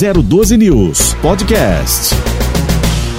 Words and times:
012 0.00 0.56
News 0.56 1.12
Podcast. 1.20 2.14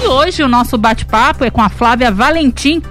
E 0.02 0.08
hoje 0.08 0.42
o 0.42 0.48
nosso 0.48 0.76
bate-papo 0.76 1.44
é 1.44 1.50
com 1.50 1.62
a 1.62 1.68
Flávia 1.68 2.10
Valentim, 2.10 2.82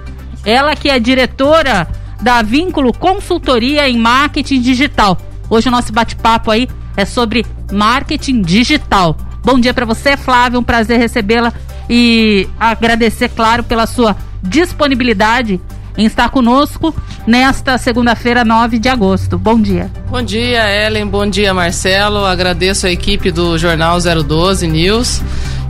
ela 0.46 0.74
que 0.74 0.88
é 0.88 0.98
diretora 0.98 1.86
da 2.22 2.40
Vínculo 2.40 2.90
Consultoria 2.94 3.86
em 3.86 3.98
Marketing 3.98 4.62
Digital. 4.62 5.18
Hoje 5.50 5.68
o 5.68 5.70
nosso 5.70 5.92
bate-papo 5.92 6.50
aí 6.50 6.66
é 6.96 7.04
sobre 7.04 7.44
marketing 7.70 8.40
digital. 8.40 9.14
Bom 9.44 9.60
dia 9.60 9.74
para 9.74 9.84
você, 9.84 10.16
Flávia, 10.16 10.58
um 10.58 10.64
prazer 10.64 10.98
recebê-la 10.98 11.52
e 11.90 12.48
agradecer, 12.58 13.28
claro, 13.28 13.62
pela 13.62 13.86
sua 13.86 14.16
disponibilidade 14.42 15.60
em 15.96 16.06
estar 16.06 16.28
conosco 16.30 16.94
nesta 17.26 17.76
segunda-feira, 17.78 18.44
9 18.44 18.78
de 18.78 18.88
agosto. 18.88 19.38
Bom 19.38 19.60
dia. 19.60 19.90
Bom 20.08 20.22
dia, 20.22 20.64
Ellen. 20.86 21.06
Bom 21.06 21.26
dia, 21.26 21.52
Marcelo. 21.52 22.24
Agradeço 22.24 22.86
a 22.86 22.90
equipe 22.90 23.30
do 23.30 23.58
Jornal 23.58 23.98
012 24.00 24.66
News. 24.66 25.22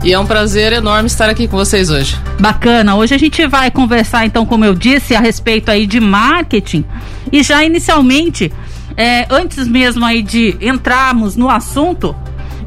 E 0.03 0.11
é 0.11 0.19
um 0.19 0.25
prazer 0.25 0.73
enorme 0.73 1.07
estar 1.07 1.29
aqui 1.29 1.47
com 1.47 1.55
vocês 1.55 1.89
hoje. 1.89 2.17
Bacana. 2.39 2.95
Hoje 2.95 3.15
a 3.15 3.17
gente 3.17 3.47
vai 3.47 3.71
conversar, 3.71 4.25
então, 4.25 4.45
como 4.45 4.65
eu 4.65 4.75
disse, 4.75 5.15
a 5.15 5.19
respeito 5.19 5.71
aí 5.71 5.87
de 5.87 5.99
marketing. 5.99 6.83
E 7.31 7.41
já 7.41 7.63
inicialmente, 7.63 8.51
é, 8.97 9.25
antes 9.29 9.65
mesmo 9.65 10.03
aí 10.05 10.21
de 10.21 10.57
entrarmos 10.61 11.37
no 11.37 11.49
assunto, 11.49 12.13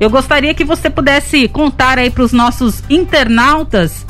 eu 0.01 0.09
gostaria 0.09 0.55
que 0.55 0.65
você 0.65 0.89
pudesse 0.89 1.47
contar 1.49 1.99
aí 1.99 2.11
para 2.11 2.25
os 2.25 2.33
nossos 2.33 2.83
internautas 2.89 4.07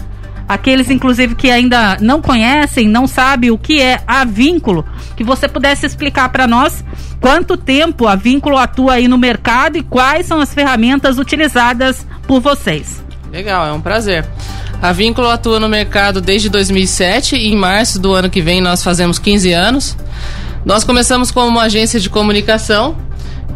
aqueles 0.49 0.91
inclusive 0.91 1.35
que 1.35 1.51
ainda 1.51 1.97
não 2.01 2.23
conhecem, 2.23 2.89
não 2.89 3.07
sabem 3.07 3.51
o 3.51 3.59
que 3.59 3.81
é 3.81 4.01
a 4.07 4.25
Vínculo, 4.25 4.85
que 5.17 5.25
você 5.25 5.49
pudesse 5.49 5.87
explicar 5.87 6.29
para 6.29 6.47
nós 6.47 6.85
quanto 7.21 7.57
tempo 7.57 8.07
a 8.07 8.15
Vínculo 8.15 8.57
atua 8.57 8.95
aí 8.95 9.09
no 9.09 9.19
mercado 9.19 9.77
e 9.77 9.83
quais 9.83 10.27
são 10.27 10.41
as 10.41 10.53
ferramentas 10.55 11.19
utilizadas 11.19 12.07
por 12.27 12.41
vocês. 12.41 13.05
Legal, 13.33 13.67
é 13.67 13.73
um 13.73 13.81
prazer. 13.81 14.25
A 14.81 14.93
Vínculo 14.93 15.29
atua 15.29 15.59
no 15.59 15.69
mercado 15.69 16.21
desde 16.21 16.49
2007 16.49 17.37
e 17.37 17.49
em 17.49 17.57
março 17.57 17.99
do 17.99 18.13
ano 18.13 18.29
que 18.31 18.43
vem 18.43 18.61
nós 18.61 18.83
fazemos 18.83 19.19
15 19.19 19.53
anos. 19.53 19.97
Nós 20.65 20.85
começamos 20.85 21.31
como 21.31 21.49
uma 21.49 21.63
agência 21.63 21.99
de 21.99 22.11
comunicação 22.11 22.97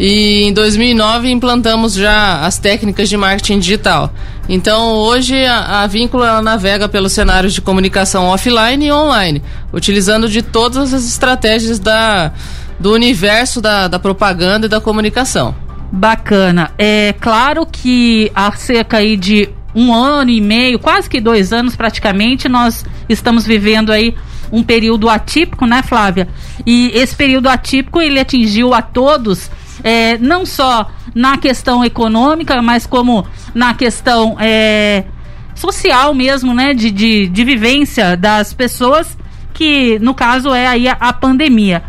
e 0.02 0.44
em 0.44 0.52
2009 0.54 1.30
implantamos 1.30 1.92
já 1.92 2.40
as 2.40 2.58
técnicas 2.58 3.06
de 3.06 3.18
marketing 3.18 3.58
digital. 3.58 4.10
Então 4.48 4.94
hoje 4.94 5.44
a, 5.44 5.82
a 5.82 5.86
Vínculo 5.86 6.24
ela 6.24 6.40
navega 6.40 6.88
pelos 6.88 7.12
cenários 7.12 7.52
de 7.52 7.60
comunicação 7.60 8.24
offline 8.24 8.86
e 8.86 8.90
online, 8.90 9.42
utilizando 9.70 10.26
de 10.26 10.40
todas 10.40 10.94
as 10.94 11.06
estratégias 11.06 11.78
da, 11.78 12.32
do 12.78 12.94
universo 12.94 13.60
da, 13.60 13.88
da 13.88 13.98
propaganda 13.98 14.64
e 14.64 14.68
da 14.70 14.80
comunicação. 14.80 15.54
Bacana. 15.92 16.70
É 16.78 17.12
claro 17.20 17.66
que 17.66 18.32
há 18.34 18.50
cerca 18.52 18.96
aí 18.96 19.18
de 19.18 19.50
um 19.74 19.92
ano 19.92 20.30
e 20.30 20.40
meio, 20.40 20.78
quase 20.78 21.10
que 21.10 21.20
dois 21.20 21.52
anos 21.52 21.76
praticamente, 21.76 22.48
nós 22.48 22.86
estamos 23.06 23.44
vivendo 23.44 23.92
aí 23.92 24.14
um 24.50 24.62
período 24.62 25.10
atípico, 25.10 25.66
né, 25.66 25.82
Flávia? 25.82 26.26
E 26.64 26.90
esse 26.94 27.14
período 27.14 27.50
atípico 27.50 28.00
ele 28.00 28.18
atingiu 28.18 28.72
a 28.72 28.80
todos 28.80 29.50
é, 29.82 30.18
não 30.18 30.44
só 30.44 30.90
na 31.14 31.36
questão 31.36 31.84
econômica, 31.84 32.60
mas 32.62 32.86
como 32.86 33.26
na 33.54 33.74
questão 33.74 34.36
é, 34.38 35.04
social 35.54 36.14
mesmo, 36.14 36.54
né? 36.54 36.74
De, 36.74 36.90
de, 36.90 37.28
de 37.28 37.44
vivência 37.44 38.16
das 38.16 38.52
pessoas, 38.52 39.16
que 39.52 39.98
no 40.00 40.14
caso 40.14 40.54
é 40.54 40.66
aí 40.66 40.88
a, 40.88 40.92
a 40.92 41.12
pandemia. 41.12 41.82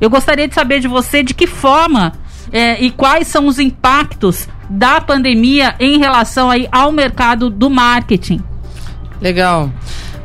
Eu 0.00 0.10
gostaria 0.10 0.48
de 0.48 0.54
saber 0.54 0.80
de 0.80 0.88
você 0.88 1.22
de 1.22 1.34
que 1.34 1.46
forma 1.46 2.12
é, 2.52 2.82
e 2.82 2.90
quais 2.90 3.26
são 3.28 3.46
os 3.46 3.58
impactos 3.58 4.48
da 4.68 5.00
pandemia 5.00 5.74
em 5.78 5.98
relação 5.98 6.50
aí 6.50 6.68
ao 6.70 6.92
mercado 6.92 7.48
do 7.50 7.70
marketing. 7.70 8.42
Legal. 9.20 9.70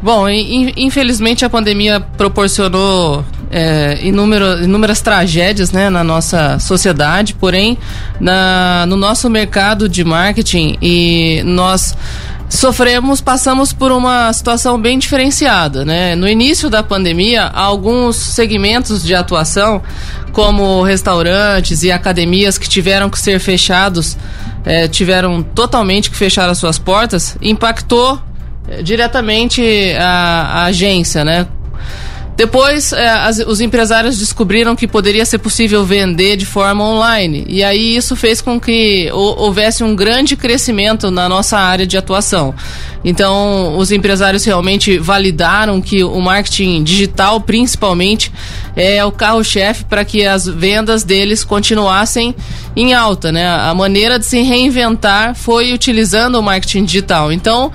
Bom, 0.02 0.30
infelizmente 0.30 1.44
a 1.44 1.50
pandemia 1.50 2.00
proporcionou 2.00 3.24
é, 3.52 4.00
inúmero, 4.02 4.64
inúmeras 4.64 5.02
tragédias 5.02 5.72
né, 5.72 5.90
na 5.90 6.04
nossa 6.04 6.58
sociedade, 6.60 7.34
porém, 7.34 7.78
na, 8.20 8.86
no 8.88 8.96
nosso 8.96 9.30
mercado 9.30 9.90
de 9.90 10.04
marketing 10.06 10.78
e 10.82 11.42
nós 11.44 11.98
sofremos, 12.50 13.22
passamos 13.22 13.74
por 13.74 13.92
uma 13.92 14.32
situação 14.34 14.80
bem 14.80 14.98
diferenciada, 14.98 15.86
né? 15.86 16.16
No 16.16 16.28
início 16.28 16.70
da 16.70 16.82
pandemia, 16.82 17.46
alguns 17.46 18.16
segmentos 18.16 19.04
de 19.04 19.14
atuação, 19.14 19.84
como 20.32 20.82
restaurantes 20.82 21.84
e 21.84 21.92
academias 21.92 22.58
que 22.58 22.68
tiveram 22.68 23.10
que 23.10 23.20
ser 23.20 23.40
fechados, 23.40 24.18
é, 24.66 24.88
tiveram 24.88 25.44
totalmente 25.44 26.10
que 26.10 26.18
fechar 26.18 26.50
as 26.50 26.58
suas 26.58 26.80
portas, 26.80 27.38
impactou 27.42 28.20
diretamente 28.84 29.62
a, 29.98 30.62
a 30.62 30.64
agência, 30.66 31.24
né? 31.24 31.48
Depois, 32.40 32.94
é, 32.94 33.10
as, 33.10 33.40
os 33.40 33.60
empresários 33.60 34.18
descobriram 34.18 34.74
que 34.74 34.88
poderia 34.88 35.26
ser 35.26 35.40
possível 35.40 35.84
vender 35.84 36.38
de 36.38 36.46
forma 36.46 36.86
online. 36.86 37.46
E 37.50 37.62
aí 37.62 37.98
isso 37.98 38.16
fez 38.16 38.40
com 38.40 38.58
que 38.58 39.12
houvesse 39.12 39.84
um 39.84 39.94
grande 39.94 40.38
crescimento 40.38 41.12
na 41.12 41.28
nossa 41.28 41.58
área 41.58 41.86
de 41.86 41.98
atuação. 41.98 42.56
Então, 43.04 43.78
os 43.78 43.92
empresários 43.92 44.46
realmente 44.46 44.98
validaram 44.98 45.82
que 45.82 46.02
o 46.02 46.18
marketing 46.22 46.82
digital, 46.82 47.42
principalmente, 47.42 48.32
é 48.74 49.04
o 49.04 49.12
carro-chefe 49.12 49.84
para 49.84 50.06
que 50.06 50.26
as 50.26 50.48
vendas 50.48 51.04
deles 51.04 51.44
continuassem 51.44 52.34
em 52.74 52.94
alta. 52.94 53.34
Né? 53.34 53.50
A 53.50 53.74
maneira 53.74 54.18
de 54.18 54.26
se 54.26 54.42
reinventar 54.42 55.36
foi 55.36 55.74
utilizando 55.74 56.40
o 56.40 56.42
marketing 56.42 56.86
digital. 56.86 57.34
Então, 57.34 57.70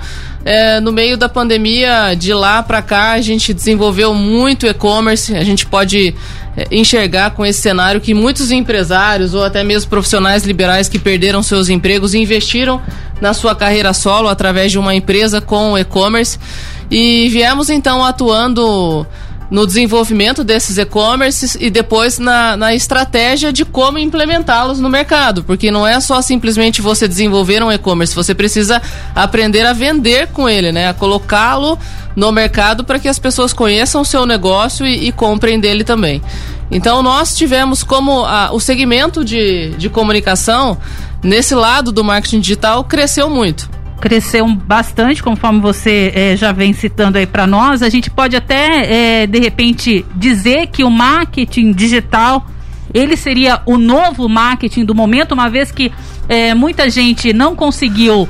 é, 0.45 0.79
no 0.79 0.91
meio 0.91 1.17
da 1.17 1.27
pandemia, 1.27 2.13
de 2.15 2.31
lá 2.31 2.61
para 2.61 2.79
cá, 2.79 3.13
a 3.13 3.21
gente 3.21 3.51
desenvolveu 3.51 4.13
muito 4.13 4.67
e-commerce. 4.67 5.35
A 5.35 5.43
gente 5.43 5.65
pode 5.65 6.13
é, 6.55 6.67
enxergar 6.69 7.31
com 7.31 7.43
esse 7.43 7.59
cenário 7.59 7.99
que 7.99 8.13
muitos 8.13 8.51
empresários 8.51 9.33
ou 9.33 9.43
até 9.43 9.63
mesmo 9.63 9.89
profissionais 9.89 10.43
liberais 10.43 10.87
que 10.87 10.99
perderam 10.99 11.41
seus 11.41 11.67
empregos 11.67 12.13
investiram 12.13 12.79
na 13.19 13.33
sua 13.33 13.55
carreira 13.55 13.91
solo 13.91 14.29
através 14.29 14.71
de 14.71 14.77
uma 14.77 14.93
empresa 14.93 15.41
com 15.41 15.75
e-commerce. 15.75 16.37
E 16.91 17.27
viemos 17.29 17.71
então 17.71 18.05
atuando 18.05 19.07
no 19.49 19.65
desenvolvimento 19.65 20.43
desses 20.43 20.77
e-commerces 20.77 21.55
e 21.59 21.69
depois 21.69 22.17
na, 22.17 22.57
na 22.57 22.73
estratégia 22.73 23.53
de 23.53 23.63
como 23.63 23.99
implementá-los 23.99 24.79
no 24.79 24.89
mercado, 24.89 25.43
porque 25.43 25.69
não 25.69 25.85
é 25.85 25.99
só 25.99 26.21
simplesmente 26.21 26.81
você 26.81 27.07
desenvolver 27.07 27.61
um 27.61 27.71
e-commerce, 27.71 28.15
você 28.15 28.33
precisa 28.33 28.81
aprender 29.13 29.65
a 29.65 29.73
vender 29.73 30.27
com 30.27 30.49
ele, 30.49 30.71
né? 30.71 30.89
A 30.89 30.93
colocá-lo 30.93 31.77
no 32.15 32.31
mercado 32.31 32.83
para 32.83 32.97
que 32.97 33.07
as 33.07 33.19
pessoas 33.19 33.53
conheçam 33.53 34.01
o 34.01 34.05
seu 34.05 34.25
negócio 34.25 34.85
e, 34.85 35.07
e 35.07 35.11
comprem 35.11 35.59
dele 35.59 35.83
também. 35.83 36.21
Então 36.71 37.03
nós 37.03 37.35
tivemos 37.35 37.83
como 37.83 38.25
a, 38.25 38.51
o 38.51 38.59
segmento 38.59 39.23
de, 39.23 39.69
de 39.77 39.89
comunicação 39.89 40.77
nesse 41.21 41.53
lado 41.53 41.91
do 41.91 42.03
marketing 42.03 42.39
digital 42.39 42.83
cresceu 42.83 43.29
muito 43.29 43.74
cresceu 43.99 44.47
bastante, 44.47 45.23
conforme 45.23 45.59
você 45.59 46.11
é, 46.13 46.35
já 46.35 46.51
vem 46.51 46.73
citando 46.73 47.17
aí 47.17 47.25
para 47.25 47.47
nós. 47.47 47.81
A 47.81 47.89
gente 47.89 48.11
pode 48.11 48.35
até, 48.35 49.21
é, 49.23 49.27
de 49.27 49.39
repente, 49.39 50.05
dizer 50.15 50.67
que 50.67 50.83
o 50.83 50.89
marketing 50.89 51.71
digital 51.71 52.45
ele 52.93 53.17
seria 53.17 53.61
o 53.65 53.77
novo 53.77 54.29
marketing 54.29 54.85
do 54.85 54.95
momento, 54.95 55.33
uma 55.33 55.49
vez 55.49 55.71
que 55.71 55.91
é, 56.29 56.53
muita 56.53 56.89
gente 56.89 57.33
não 57.33 57.55
conseguiu, 57.55 58.29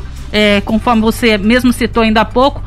conforme 0.65 1.01
você 1.01 1.37
mesmo 1.37 1.71
citou 1.71 2.03
ainda 2.03 2.21
há 2.21 2.25
pouco, 2.25 2.63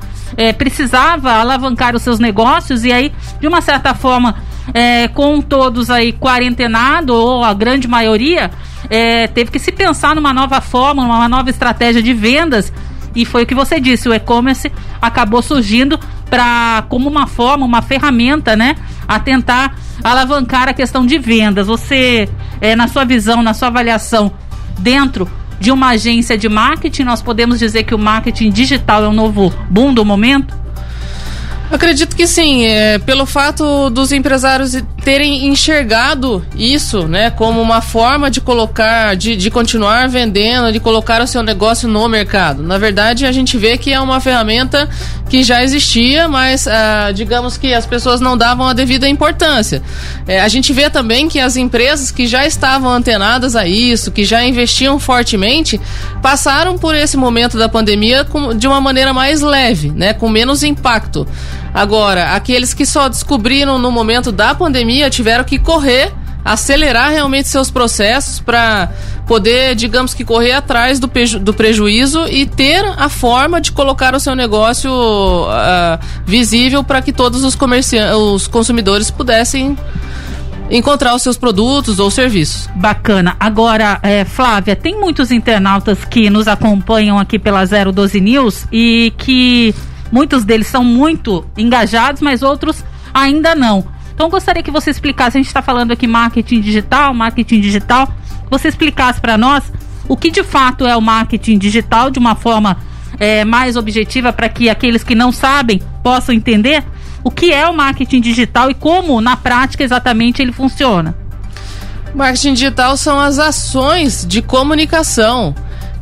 precisava 0.56 1.32
alavancar 1.32 1.97
os 1.97 2.03
seus 2.03 2.19
negócios 2.19 2.84
e 2.84 2.92
aí, 2.92 3.12
de 3.41 3.48
uma 3.48 3.60
certa 3.60 3.94
forma, 3.94 4.36
com 5.12 5.41
todos 5.41 5.91
aí 5.91 6.12
quarentenados, 6.12 7.15
ou 7.15 7.42
a 7.42 7.53
grande 7.53 7.88
maioria, 7.88 8.50
teve 9.34 9.50
que 9.50 9.59
se 9.59 9.72
pensar 9.72 10.15
numa 10.15 10.32
nova 10.32 10.60
forma, 10.60 11.03
numa 11.03 11.28
nova 11.28 11.50
estratégia 11.50 12.03
de 12.03 12.15
vendas 12.15 12.72
e 13.15 13.25
foi 13.25 13.43
o 13.43 13.47
que 13.47 13.55
você 13.55 13.81
disse, 13.81 14.09
o 14.09 14.15
e-commerce 14.15 14.71
acabou 15.01 15.43
surgindo 15.43 15.99
para 16.28 16.84
como 16.89 17.09
uma 17.09 17.27
forma, 17.27 17.65
uma 17.65 17.83
ferramenta, 17.83 18.55
né, 18.55 18.77
a 19.07 19.19
tentar 19.19 19.77
alavancar 20.03 20.69
a 20.69 20.72
questão 20.72 21.05
de 21.05 21.19
vendas. 21.19 21.66
Você, 21.66 22.28
é, 22.60 22.77
na 22.77 22.87
sua 22.87 23.05
visão, 23.05 23.43
na 23.43 23.55
sua 23.55 23.69
avaliação, 23.69 24.33
dentro 24.78 25.28
de 25.59 25.72
uma 25.72 25.89
agência 25.89 26.39
de 26.39 26.49
marketing, 26.49 27.03
nós 27.03 27.21
podemos 27.21 27.59
dizer 27.59 27.83
que 27.83 27.95
o 27.95 27.99
marketing 27.99 28.51
digital 28.51 29.05
é 29.05 29.09
um 29.09 29.13
novo 29.13 29.53
boom 29.69 29.93
do 29.93 30.04
momento? 30.04 30.57
Acredito 31.70 32.16
que 32.16 32.26
sim, 32.26 32.65
é, 32.65 32.98
pelo 32.98 33.26
fato 33.26 33.91
dos 33.91 34.10
empresários 34.10 34.74
terem 35.04 35.47
enxergado 35.47 36.44
isso, 36.56 37.06
né, 37.06 37.30
como 37.30 37.60
uma 37.60 37.82
forma 37.82 38.30
de 38.30 38.41
colocar, 38.41 39.15
de, 39.15 39.36
de 39.36 39.50
continuar 39.50 40.09
vendendo, 40.09 40.72
de 40.72 40.80
colocar 40.80 41.20
o 41.20 41.26
seu 41.26 41.42
negócio 41.42 41.86
no 41.86 42.09
mercado. 42.09 42.62
Na 42.62 42.78
verdade, 42.78 43.26
a 43.26 43.32
gente 43.32 43.59
vê 43.59 43.76
que 43.76 43.92
é 43.92 44.00
uma 44.00 44.18
ferramenta 44.18 44.88
que 45.28 45.42
já 45.42 45.62
existia, 45.62 46.26
mas 46.26 46.66
ah, 46.66 47.12
digamos 47.15 47.59
que 47.59 47.74
as 47.74 47.84
pessoas 47.84 48.18
não 48.18 48.36
davam 48.36 48.66
a 48.66 48.72
devida 48.72 49.06
importância. 49.06 49.82
É, 50.26 50.41
a 50.41 50.48
gente 50.48 50.72
vê 50.72 50.88
também 50.88 51.28
que 51.28 51.38
as 51.38 51.56
empresas 51.56 52.10
que 52.10 52.26
já 52.26 52.47
estavam 52.47 52.91
antenadas 52.91 53.54
a 53.54 53.66
isso, 53.66 54.10
que 54.10 54.24
já 54.24 54.42
investiam 54.42 54.98
fortemente, 54.98 55.78
passaram 56.22 56.78
por 56.78 56.94
esse 56.94 57.16
momento 57.16 57.59
da 57.59 57.68
pandemia 57.68 58.24
com, 58.24 58.54
de 58.54 58.66
uma 58.66 58.80
maneira 58.80 59.12
mais 59.12 59.42
leve, 59.42 59.91
né, 59.91 60.15
com 60.15 60.30
menos 60.30 60.62
impacto. 60.62 61.26
Agora, 61.78 62.34
aqueles 62.34 62.75
que 62.75 62.84
só 62.84 63.09
descobriram 63.09 63.78
no 63.78 63.92
momento 63.92 64.33
da 64.33 64.53
pandemia 64.53 65.09
tiveram 65.09 65.45
que 65.45 65.60
correr, 65.60 66.13
acelerar 66.45 67.09
realmente 67.10 67.47
seus 67.47 67.71
processos 67.71 68.41
para 68.41 68.91
poder, 69.28 69.77
digamos 69.77 70.13
que, 70.13 70.25
correr 70.25 70.54
atrás 70.54 70.98
do, 70.98 71.07
preju 71.07 71.39
do 71.39 71.54
prejuízo 71.54 72.27
e 72.27 72.47
ter 72.47 72.84
a 72.84 73.09
forma 73.09 73.60
de 73.60 73.71
colocar 73.71 74.13
o 74.13 74.19
seu 74.19 74.34
negócio 74.34 74.91
uh, 74.91 76.04
visível 76.27 76.83
para 76.83 77.01
que 77.01 77.13
todos 77.13 77.45
os, 77.45 77.57
os 78.16 78.48
consumidores 78.48 79.09
pudessem 79.09 79.78
encontrar 80.69 81.15
os 81.15 81.22
seus 81.22 81.36
produtos 81.36 82.01
ou 82.01 82.10
serviços. 82.10 82.69
Bacana. 82.75 83.36
Agora, 83.39 84.01
é, 84.03 84.25
Flávia, 84.25 84.75
tem 84.75 84.98
muitos 84.98 85.30
internautas 85.30 86.04
que 86.04 86.28
nos 86.28 86.48
acompanham 86.48 87.21
aqui 87.21 87.39
pela 87.39 87.65
012 87.65 88.21
News 88.21 88.66
e 88.72 89.13
que 89.16 89.72
muitos 90.10 90.45
deles 90.45 90.66
são 90.66 90.84
muito 90.84 91.45
engajados, 91.57 92.22
mas 92.22 92.43
outros 92.43 92.84
ainda 93.13 93.55
não. 93.55 93.84
Então, 94.15 94.28
gostaria 94.28 94.63
que 94.63 94.71
você 94.71 94.91
explicasse. 94.91 95.37
A 95.37 95.41
gente 95.41 95.47
está 95.47 95.63
falando 95.63 95.93
aqui 95.93 96.07
marketing 96.07 96.60
digital, 96.60 97.15
marketing 97.15 97.60
digital. 97.60 98.09
Você 98.51 98.69
explicasse 98.69 99.21
para 99.21 99.39
nós 99.39 99.72
o 100.09 100.16
que 100.16 100.31
de 100.31 100.43
fato 100.43 100.87
é 100.87 100.97
o 100.97 101.01
marketing 101.01 101.59
digital 101.59 102.10
de 102.10 102.19
uma 102.19 102.34
forma 102.34 102.78
é, 103.21 103.45
mais 103.45 103.77
objetiva 103.77 104.33
para 104.33 104.49
que 104.49 104.69
aqueles 104.69 105.05
que 105.05 105.15
não 105.15 105.31
sabem 105.31 105.81
possam 106.03 106.34
entender 106.34 106.83
o 107.22 107.31
que 107.31 107.53
é 107.53 107.69
o 107.69 107.75
marketing 107.75 108.21
digital 108.21 108.71
e 108.71 108.75
como, 108.75 109.21
na 109.21 109.37
prática, 109.37 109.84
exatamente 109.84 110.41
ele 110.41 110.53
funciona. 110.53 111.16
Marketing 112.15 112.54
digital 112.54 112.97
são 112.97 113.21
as 113.21 113.39
ações 113.39 114.27
de 114.27 114.41
comunicação 114.41 115.54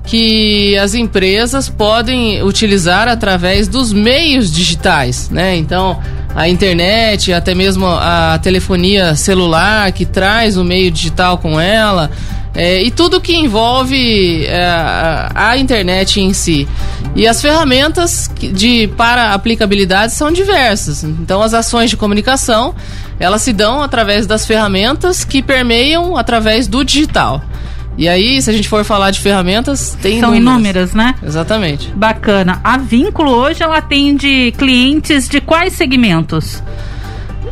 que 0.07 0.79
as 0.79 0.95
empresas 0.95 1.69
podem 1.69 2.43
utilizar 2.43 3.09
através 3.09 3.67
dos 3.69 3.93
meios 3.93 4.51
digitais, 4.53 5.29
né? 5.29 5.57
Então, 5.57 6.01
a 6.35 6.49
internet, 6.49 7.33
até 7.33 7.55
mesmo 7.55 7.87
a 7.87 8.39
telefonia 8.41 9.17
celular 9.17 9.91
que 9.93 10.07
traz 10.07 10.57
o 10.57 10.65
meio 10.65 10.91
digital 10.91 11.39
com 11.39 11.61
ela, 11.61 12.11
é, 12.55 12.83
e 12.83 12.91
tudo 12.91 13.21
que 13.21 13.37
envolve 13.37 14.47
é, 14.47 14.65
a, 15.35 15.59
internet 15.59 16.21
em 16.21 16.33
si. 16.33 16.67
E 17.15 17.27
as 17.27 17.43
ferramentas 17.43 18.31
de 18.35 18.89
para 18.97 19.35
aplicabilidade 19.35 20.15
são 20.15 20.33
diversas. 20.33 21.05
Então, 21.05 21.43
as 21.43 21.53
ações 21.53 21.91
de 21.91 21.97
comunicação 21.97 22.75
elas 23.19 23.43
se 23.43 23.53
dão 23.53 23.83
através 23.83 24.27
das 24.27 24.47
ferramentas 24.47 25.25
que 25.25 25.43
permeiam 25.43 26.17
através 26.17 26.67
do 26.67 26.85
digital. 26.85 27.43
E 27.99 28.09
aí, 28.09 28.41
se 28.43 28.51
a 28.51 28.53
gente 28.53 28.69
for 28.69 28.85
falar 28.85 29.11
de 29.11 29.21
ferramentas, 29.21 29.97
tem 30.03 30.21
São 30.21 30.35
inúmeras, 30.35 30.93
inúmeras 30.93 30.95
né? 30.95 31.15
Exatamente. 31.23 31.91
Bacana. 31.95 32.61
A 32.63 32.77
Vínculo 32.77 33.31
hoje 33.31 33.63
ela 33.63 33.79
atende 33.79 34.53
clientes 34.59 35.29
de 35.29 35.41
quais 35.41 35.73
segmentos? 35.73 36.63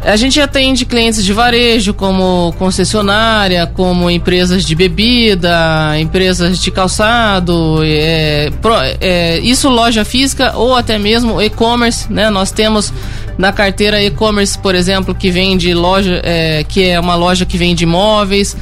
A 0.02 0.16
gente 0.16 0.38
atende 0.38 0.84
clientes 0.84 1.24
de 1.24 1.32
varejo, 1.32 1.94
como 1.94 2.54
concessionária, 2.58 3.66
como 3.66 4.10
empresas 4.10 4.62
de 4.62 4.74
bebida, 4.74 5.98
empresas 5.98 6.58
de 6.58 6.70
calçado, 6.70 7.80
é, 7.82 8.50
pro, 8.60 8.74
é, 9.00 9.38
isso 9.38 9.66
loja 9.70 10.04
física 10.04 10.52
ou 10.56 10.76
até 10.76 10.98
mesmo 10.98 11.40
e-commerce, 11.40 12.12
né? 12.12 12.28
Nós 12.28 12.52
temos 12.52 12.92
na 13.38 13.50
carteira 13.50 14.02
e-commerce, 14.02 14.58
por 14.58 14.74
exemplo, 14.74 15.14
que 15.14 15.30
vende 15.30 15.72
loja, 15.72 16.20
é, 16.22 16.64
que 16.68 16.84
é 16.84 17.00
uma 17.00 17.14
loja 17.14 17.46
que 17.46 17.56
vende 17.56 17.84
imóveis. 17.84 18.54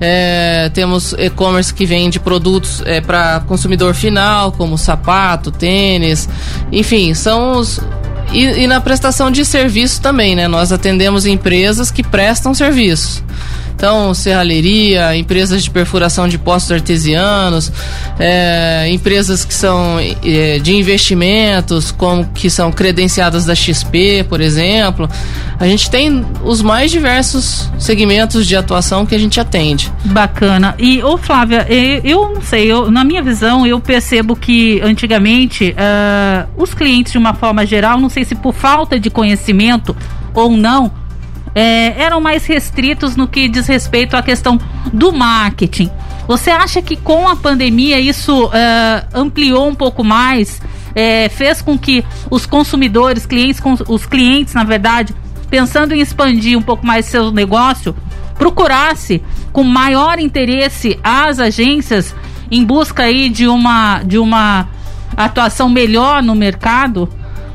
É, 0.00 0.70
temos 0.72 1.12
e-commerce 1.12 1.74
que 1.74 1.84
vende 1.84 2.18
produtos 2.18 2.82
é, 2.86 3.00
para 3.02 3.40
consumidor 3.40 3.94
final, 3.94 4.50
como 4.52 4.78
sapato, 4.78 5.50
tênis, 5.50 6.28
enfim, 6.72 7.12
são 7.12 7.58
os. 7.58 7.78
E, 8.32 8.62
e 8.62 8.66
na 8.66 8.80
prestação 8.80 9.30
de 9.30 9.44
serviço 9.44 10.00
também, 10.00 10.34
né? 10.34 10.48
Nós 10.48 10.72
atendemos 10.72 11.26
empresas 11.26 11.90
que 11.90 12.02
prestam 12.02 12.54
serviços. 12.54 13.22
Então, 13.80 14.12
serralheria, 14.12 15.16
empresas 15.16 15.64
de 15.64 15.70
perfuração 15.70 16.28
de 16.28 16.36
poços 16.36 16.70
artesianos, 16.70 17.72
é, 18.18 18.86
empresas 18.90 19.42
que 19.42 19.54
são 19.54 19.98
é, 19.98 20.58
de 20.58 20.76
investimentos, 20.76 21.90
como 21.90 22.26
que 22.26 22.50
são 22.50 22.70
credenciadas 22.70 23.46
da 23.46 23.54
XP, 23.54 24.26
por 24.28 24.42
exemplo. 24.42 25.08
A 25.58 25.66
gente 25.66 25.90
tem 25.90 26.22
os 26.44 26.60
mais 26.60 26.90
diversos 26.90 27.70
segmentos 27.78 28.46
de 28.46 28.54
atuação 28.54 29.06
que 29.06 29.14
a 29.14 29.18
gente 29.18 29.40
atende. 29.40 29.90
Bacana. 30.04 30.74
E, 30.78 31.02
ô 31.02 31.16
Flávia, 31.16 31.66
eu 32.04 32.34
não 32.34 32.42
sei, 32.42 32.70
eu, 32.70 32.90
na 32.90 33.02
minha 33.02 33.22
visão, 33.22 33.66
eu 33.66 33.80
percebo 33.80 34.36
que 34.36 34.78
antigamente 34.82 35.74
uh, 35.74 36.62
os 36.62 36.74
clientes, 36.74 37.12
de 37.12 37.18
uma 37.18 37.32
forma 37.32 37.64
geral, 37.64 37.98
não 37.98 38.10
sei 38.10 38.26
se 38.26 38.34
por 38.34 38.52
falta 38.52 39.00
de 39.00 39.08
conhecimento 39.08 39.96
ou 40.34 40.50
não, 40.50 40.99
é, 41.54 42.00
eram 42.00 42.20
mais 42.20 42.46
restritos 42.46 43.16
no 43.16 43.26
que 43.26 43.48
diz 43.48 43.66
respeito 43.66 44.16
à 44.16 44.22
questão 44.22 44.58
do 44.92 45.12
marketing. 45.12 45.90
Você 46.26 46.50
acha 46.50 46.80
que 46.80 46.96
com 46.96 47.28
a 47.28 47.34
pandemia 47.34 47.98
isso 47.98 48.50
é, 48.52 49.04
ampliou 49.12 49.68
um 49.68 49.74
pouco 49.74 50.04
mais, 50.04 50.60
é, 50.94 51.28
fez 51.28 51.60
com 51.60 51.78
que 51.78 52.04
os 52.30 52.46
consumidores, 52.46 53.26
clientes, 53.26 53.60
os 53.88 54.06
clientes, 54.06 54.54
na 54.54 54.64
verdade, 54.64 55.14
pensando 55.48 55.92
em 55.92 56.00
expandir 56.00 56.56
um 56.56 56.62
pouco 56.62 56.86
mais 56.86 57.06
seu 57.06 57.32
negócio, 57.32 57.94
procurasse 58.38 59.22
com 59.52 59.64
maior 59.64 60.18
interesse 60.18 60.98
as 61.02 61.40
agências 61.40 62.14
em 62.50 62.64
busca 62.64 63.02
aí 63.02 63.28
de 63.28 63.46
uma 63.46 64.02
de 64.02 64.18
uma 64.18 64.68
atuação 65.16 65.68
melhor 65.68 66.22
no 66.22 66.34
mercado? 66.34 67.08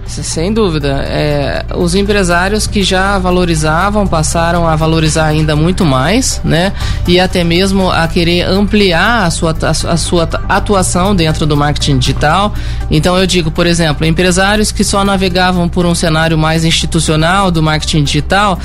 Sem 0.07 0.54
dúvida. 0.54 1.04
É, 1.07 1.66
os 1.75 1.96
empresários 1.96 2.68
que 2.68 2.84
já 2.84 3.18
valorizavam 3.18 4.06
passaram 4.06 4.68
a 4.68 4.75
valorizar 4.75 5.25
ainda 5.25 5.56
muito 5.56 5.84
mais, 5.84 6.40
né? 6.44 6.72
E 7.07 7.19
até 7.19 7.44
mesmo 7.44 7.90
a 7.90 8.07
querer 8.07 8.44
ampliar 8.44 9.25
a 9.25 9.31
sua, 9.31 9.56
a 9.62 9.98
sua 9.98 10.30
atuação 10.48 11.16
dentro 11.16 11.46
do 11.46 11.57
marketing 11.57 11.98
digital. 11.98 12.54
Então 12.90 13.18
eu 13.18 13.25
digo, 13.25 13.50
por 13.50 13.66
exemplo, 13.66 14.06
empresários 14.06 14.72
que 14.72 14.84
só 14.84 15.04
navegavam 15.04 15.68
por 15.68 15.86
um 15.86 15.96
cenário 15.96 16.38
mais 16.38 16.63
institucional 16.63 17.50
do 17.50 17.62
marketing 17.62 18.04
digital, 18.04 18.60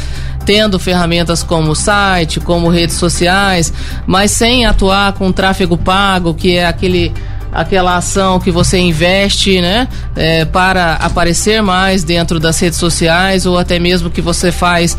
tendo 0.44 0.78
ferramentas 0.78 1.42
como 1.42 1.74
site, 1.74 2.38
como 2.38 2.68
redes 2.68 2.96
sociais, 2.96 3.72
mas 4.06 4.30
sem 4.30 4.66
atuar 4.66 5.14
com 5.14 5.32
tráfego 5.32 5.76
pago, 5.76 6.34
que 6.34 6.56
é 6.56 6.66
aquele 6.66 7.12
aquela 7.52 7.96
ação 7.96 8.38
que 8.38 8.50
você 8.50 8.78
investe, 8.78 9.60
né, 9.60 9.88
é, 10.16 10.44
para 10.44 10.94
aparecer 10.94 11.62
mais 11.62 12.04
dentro 12.04 12.38
das 12.38 12.58
redes 12.58 12.78
sociais 12.78 13.46
ou 13.46 13.58
até 13.58 13.78
mesmo 13.78 14.10
que 14.10 14.20
você 14.20 14.52
faz, 14.52 14.96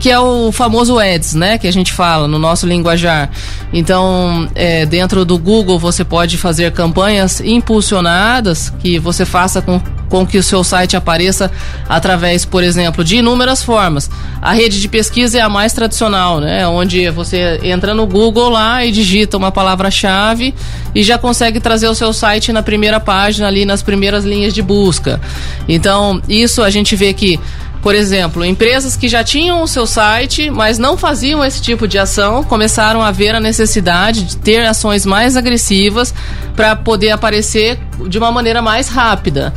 que 0.00 0.10
é 0.10 0.18
o 0.18 0.50
famoso 0.52 0.98
ads, 0.98 1.34
né, 1.34 1.58
que 1.58 1.66
a 1.66 1.72
gente 1.72 1.92
fala 1.92 2.26
no 2.26 2.38
nosso 2.38 2.66
linguajar. 2.66 3.30
Então, 3.72 4.48
é, 4.54 4.84
dentro 4.86 5.24
do 5.24 5.38
Google 5.38 5.78
você 5.78 6.04
pode 6.04 6.36
fazer 6.36 6.72
campanhas 6.72 7.40
impulsionadas 7.40 8.72
que 8.80 8.98
você 8.98 9.24
faça 9.24 9.62
com 9.62 9.80
com 10.08 10.26
que 10.26 10.38
o 10.38 10.42
seu 10.42 10.62
site 10.62 10.96
apareça 10.96 11.50
através, 11.88 12.44
por 12.44 12.62
exemplo, 12.62 13.04
de 13.04 13.16
inúmeras 13.16 13.62
formas. 13.62 14.10
A 14.40 14.52
rede 14.52 14.80
de 14.80 14.88
pesquisa 14.88 15.38
é 15.38 15.40
a 15.40 15.48
mais 15.48 15.72
tradicional, 15.72 16.40
né? 16.40 16.66
Onde 16.66 17.10
você 17.10 17.60
entra 17.62 17.94
no 17.94 18.06
Google 18.06 18.48
lá 18.50 18.84
e 18.84 18.92
digita 18.92 19.36
uma 19.36 19.50
palavra-chave 19.50 20.54
e 20.94 21.02
já 21.02 21.18
consegue 21.18 21.60
trazer 21.60 21.88
o 21.88 21.94
seu 21.94 22.12
site 22.12 22.52
na 22.52 22.62
primeira 22.62 23.00
página 23.00 23.48
ali 23.48 23.64
nas 23.64 23.82
primeiras 23.82 24.24
linhas 24.24 24.54
de 24.54 24.62
busca. 24.62 25.20
Então, 25.68 26.20
isso 26.28 26.62
a 26.62 26.70
gente 26.70 26.94
vê 26.94 27.12
que 27.12 27.40
por 27.84 27.94
exemplo, 27.94 28.42
empresas 28.42 28.96
que 28.96 29.06
já 29.08 29.22
tinham 29.22 29.62
o 29.62 29.68
seu 29.68 29.86
site, 29.86 30.48
mas 30.48 30.78
não 30.78 30.96
faziam 30.96 31.44
esse 31.44 31.60
tipo 31.60 31.86
de 31.86 31.98
ação, 31.98 32.42
começaram 32.42 33.02
a 33.02 33.10
ver 33.10 33.34
a 33.34 33.40
necessidade 33.40 34.24
de 34.24 34.38
ter 34.38 34.64
ações 34.64 35.04
mais 35.04 35.36
agressivas 35.36 36.14
para 36.56 36.74
poder 36.74 37.10
aparecer 37.10 37.78
de 38.08 38.16
uma 38.16 38.32
maneira 38.32 38.62
mais 38.62 38.88
rápida. 38.88 39.52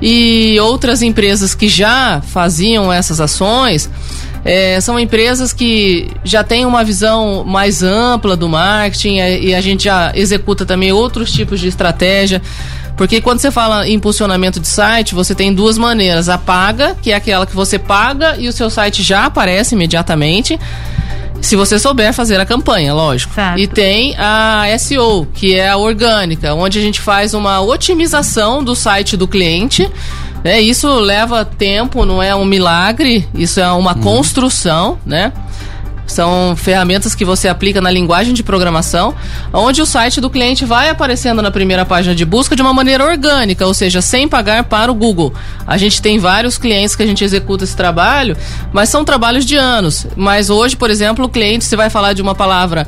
E 0.00 0.58
outras 0.58 1.02
empresas 1.02 1.54
que 1.54 1.68
já 1.68 2.22
faziam 2.22 2.90
essas 2.90 3.20
ações 3.20 3.90
é, 4.42 4.80
são 4.80 4.98
empresas 4.98 5.52
que 5.52 6.10
já 6.24 6.42
têm 6.42 6.64
uma 6.64 6.82
visão 6.82 7.44
mais 7.44 7.82
ampla 7.82 8.34
do 8.34 8.48
marketing 8.48 9.18
é, 9.18 9.38
e 9.38 9.54
a 9.54 9.60
gente 9.60 9.84
já 9.84 10.12
executa 10.14 10.64
também 10.64 10.92
outros 10.92 11.30
tipos 11.30 11.60
de 11.60 11.68
estratégia 11.68 12.40
Porque 12.96 13.20
quando 13.20 13.40
você 13.40 13.50
fala 13.50 13.86
em 13.86 13.94
impulsionamento 13.94 14.58
de 14.58 14.66
site, 14.66 15.14
você 15.14 15.34
tem 15.34 15.52
duas 15.52 15.76
maneiras. 15.76 16.28
A 16.28 16.38
paga, 16.38 16.96
que 17.00 17.12
é 17.12 17.14
aquela 17.14 17.46
que 17.46 17.54
você 17.54 17.78
paga 17.78 18.36
e 18.38 18.48
o 18.48 18.52
seu 18.52 18.70
site 18.70 19.02
já 19.02 19.26
aparece 19.26 19.74
imediatamente. 19.74 20.58
Se 21.42 21.54
você 21.54 21.78
souber 21.78 22.12
fazer 22.14 22.40
a 22.40 22.46
campanha, 22.46 22.94
lógico. 22.94 23.34
Certo. 23.34 23.58
E 23.58 23.66
tem 23.66 24.16
a 24.18 24.64
SEO, 24.78 25.26
que 25.34 25.54
é 25.54 25.68
a 25.68 25.76
orgânica, 25.76 26.54
onde 26.54 26.78
a 26.78 26.82
gente 26.82 27.00
faz 27.00 27.34
uma 27.34 27.60
otimização 27.60 28.64
do 28.64 28.74
site 28.74 29.16
do 29.16 29.28
cliente. 29.28 29.88
Né? 30.42 30.60
Isso 30.60 30.88
leva 30.98 31.44
tempo, 31.44 32.06
não 32.06 32.22
é 32.22 32.34
um 32.34 32.44
milagre, 32.44 33.28
isso 33.34 33.60
é 33.60 33.70
uma 33.70 33.94
construção, 33.94 34.98
né? 35.04 35.32
São 36.06 36.54
ferramentas 36.56 37.14
que 37.14 37.24
você 37.24 37.48
aplica 37.48 37.80
na 37.80 37.90
linguagem 37.90 38.32
de 38.32 38.42
programação, 38.42 39.14
onde 39.52 39.82
o 39.82 39.86
site 39.86 40.20
do 40.20 40.30
cliente 40.30 40.64
vai 40.64 40.88
aparecendo 40.88 41.42
na 41.42 41.50
primeira 41.50 41.84
página 41.84 42.14
de 42.14 42.24
busca 42.24 42.54
de 42.54 42.62
uma 42.62 42.72
maneira 42.72 43.04
orgânica, 43.04 43.66
ou 43.66 43.74
seja, 43.74 44.00
sem 44.00 44.28
pagar 44.28 44.64
para 44.64 44.90
o 44.90 44.94
Google. 44.94 45.34
A 45.66 45.76
gente 45.76 46.00
tem 46.00 46.18
vários 46.18 46.56
clientes 46.56 46.94
que 46.94 47.02
a 47.02 47.06
gente 47.06 47.24
executa 47.24 47.64
esse 47.64 47.76
trabalho, 47.76 48.36
mas 48.72 48.88
são 48.88 49.04
trabalhos 49.04 49.44
de 49.44 49.56
anos. 49.56 50.06
Mas 50.16 50.50
hoje, 50.50 50.76
por 50.76 50.90
exemplo, 50.90 51.24
o 51.24 51.28
cliente, 51.28 51.64
se 51.64 51.76
vai 51.76 51.90
falar 51.90 52.12
de 52.12 52.22
uma 52.22 52.34
palavra 52.34 52.86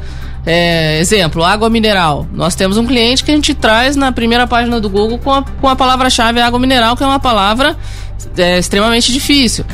é, 0.50 0.98
exemplo, 0.98 1.44
água 1.44 1.68
mineral. 1.68 2.26
Nós 2.32 2.54
temos 2.54 2.78
um 2.78 2.86
cliente 2.86 3.22
que 3.22 3.30
a 3.30 3.34
gente 3.34 3.52
traz 3.52 3.96
na 3.96 4.10
primeira 4.10 4.46
página 4.46 4.80
do 4.80 4.88
Google 4.88 5.18
com 5.18 5.30
a, 5.30 5.42
com 5.42 5.68
a 5.68 5.76
palavra-chave 5.76 6.40
água 6.40 6.58
mineral, 6.58 6.96
que 6.96 7.02
é 7.02 7.06
uma 7.06 7.20
palavra 7.20 7.76
é, 8.34 8.58
extremamente 8.58 9.12
difícil. 9.12 9.66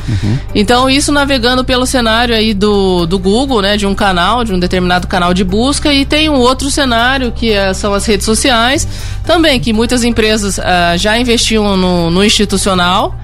Então, 0.53 0.89
isso 0.89 1.13
navegando 1.13 1.63
pelo 1.63 1.85
cenário 1.85 2.35
aí 2.35 2.53
do, 2.53 3.05
do 3.05 3.17
Google, 3.17 3.61
né, 3.61 3.77
de 3.77 3.87
um 3.87 3.95
canal, 3.95 4.43
de 4.43 4.53
um 4.53 4.59
determinado 4.59 5.07
canal 5.07 5.33
de 5.33 5.45
busca, 5.45 5.93
e 5.93 6.05
tem 6.05 6.29
um 6.29 6.39
outro 6.39 6.69
cenário 6.69 7.31
que 7.31 7.53
é, 7.53 7.73
são 7.73 7.93
as 7.93 8.05
redes 8.05 8.25
sociais, 8.25 8.85
também 9.23 9.61
que 9.61 9.71
muitas 9.71 10.03
empresas 10.03 10.59
ah, 10.59 10.97
já 10.97 11.17
investiam 11.17 11.77
no, 11.77 12.11
no 12.11 12.21
institucional 12.21 13.17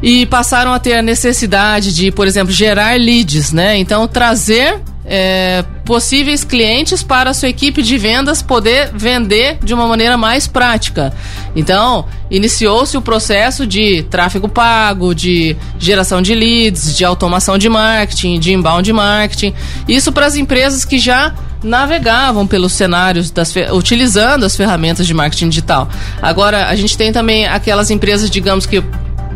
e 0.00 0.26
passaram 0.26 0.72
a 0.72 0.78
ter 0.78 0.94
a 0.94 1.02
necessidade 1.02 1.92
de, 1.92 2.12
por 2.12 2.28
exemplo, 2.28 2.52
gerar 2.52 2.96
leads, 3.00 3.50
né? 3.52 3.76
Então, 3.78 4.06
trazer 4.06 4.80
é, 5.04 5.64
possíveis 5.84 6.44
clientes 6.44 7.02
para 7.02 7.30
a 7.30 7.34
sua 7.34 7.48
equipe 7.48 7.82
de 7.82 7.98
vendas 7.98 8.42
poder 8.42 8.90
vender 8.94 9.58
de 9.62 9.74
uma 9.74 9.86
maneira 9.86 10.16
mais 10.16 10.46
prática. 10.46 11.12
Então, 11.56 12.06
iniciou-se 12.30 12.96
o 12.96 13.02
processo 13.02 13.66
de 13.66 14.02
tráfego 14.04 14.48
pago, 14.48 15.14
de 15.14 15.56
geração 15.78 16.22
de 16.22 16.34
leads, 16.34 16.96
de 16.96 17.04
automação 17.04 17.58
de 17.58 17.68
marketing, 17.68 18.38
de 18.38 18.52
inbound 18.52 18.92
marketing. 18.92 19.52
Isso 19.88 20.12
para 20.12 20.26
as 20.26 20.36
empresas 20.36 20.84
que 20.84 20.98
já 20.98 21.34
navegavam 21.62 22.46
pelos 22.46 22.72
cenários 22.72 23.30
das 23.30 23.54
utilizando 23.72 24.44
as 24.44 24.56
ferramentas 24.56 25.06
de 25.06 25.14
marketing 25.14 25.48
digital. 25.48 25.88
Agora, 26.20 26.68
a 26.68 26.74
gente 26.74 26.96
tem 26.96 27.12
também 27.12 27.46
aquelas 27.46 27.90
empresas, 27.90 28.28
digamos 28.28 28.66
que 28.66 28.82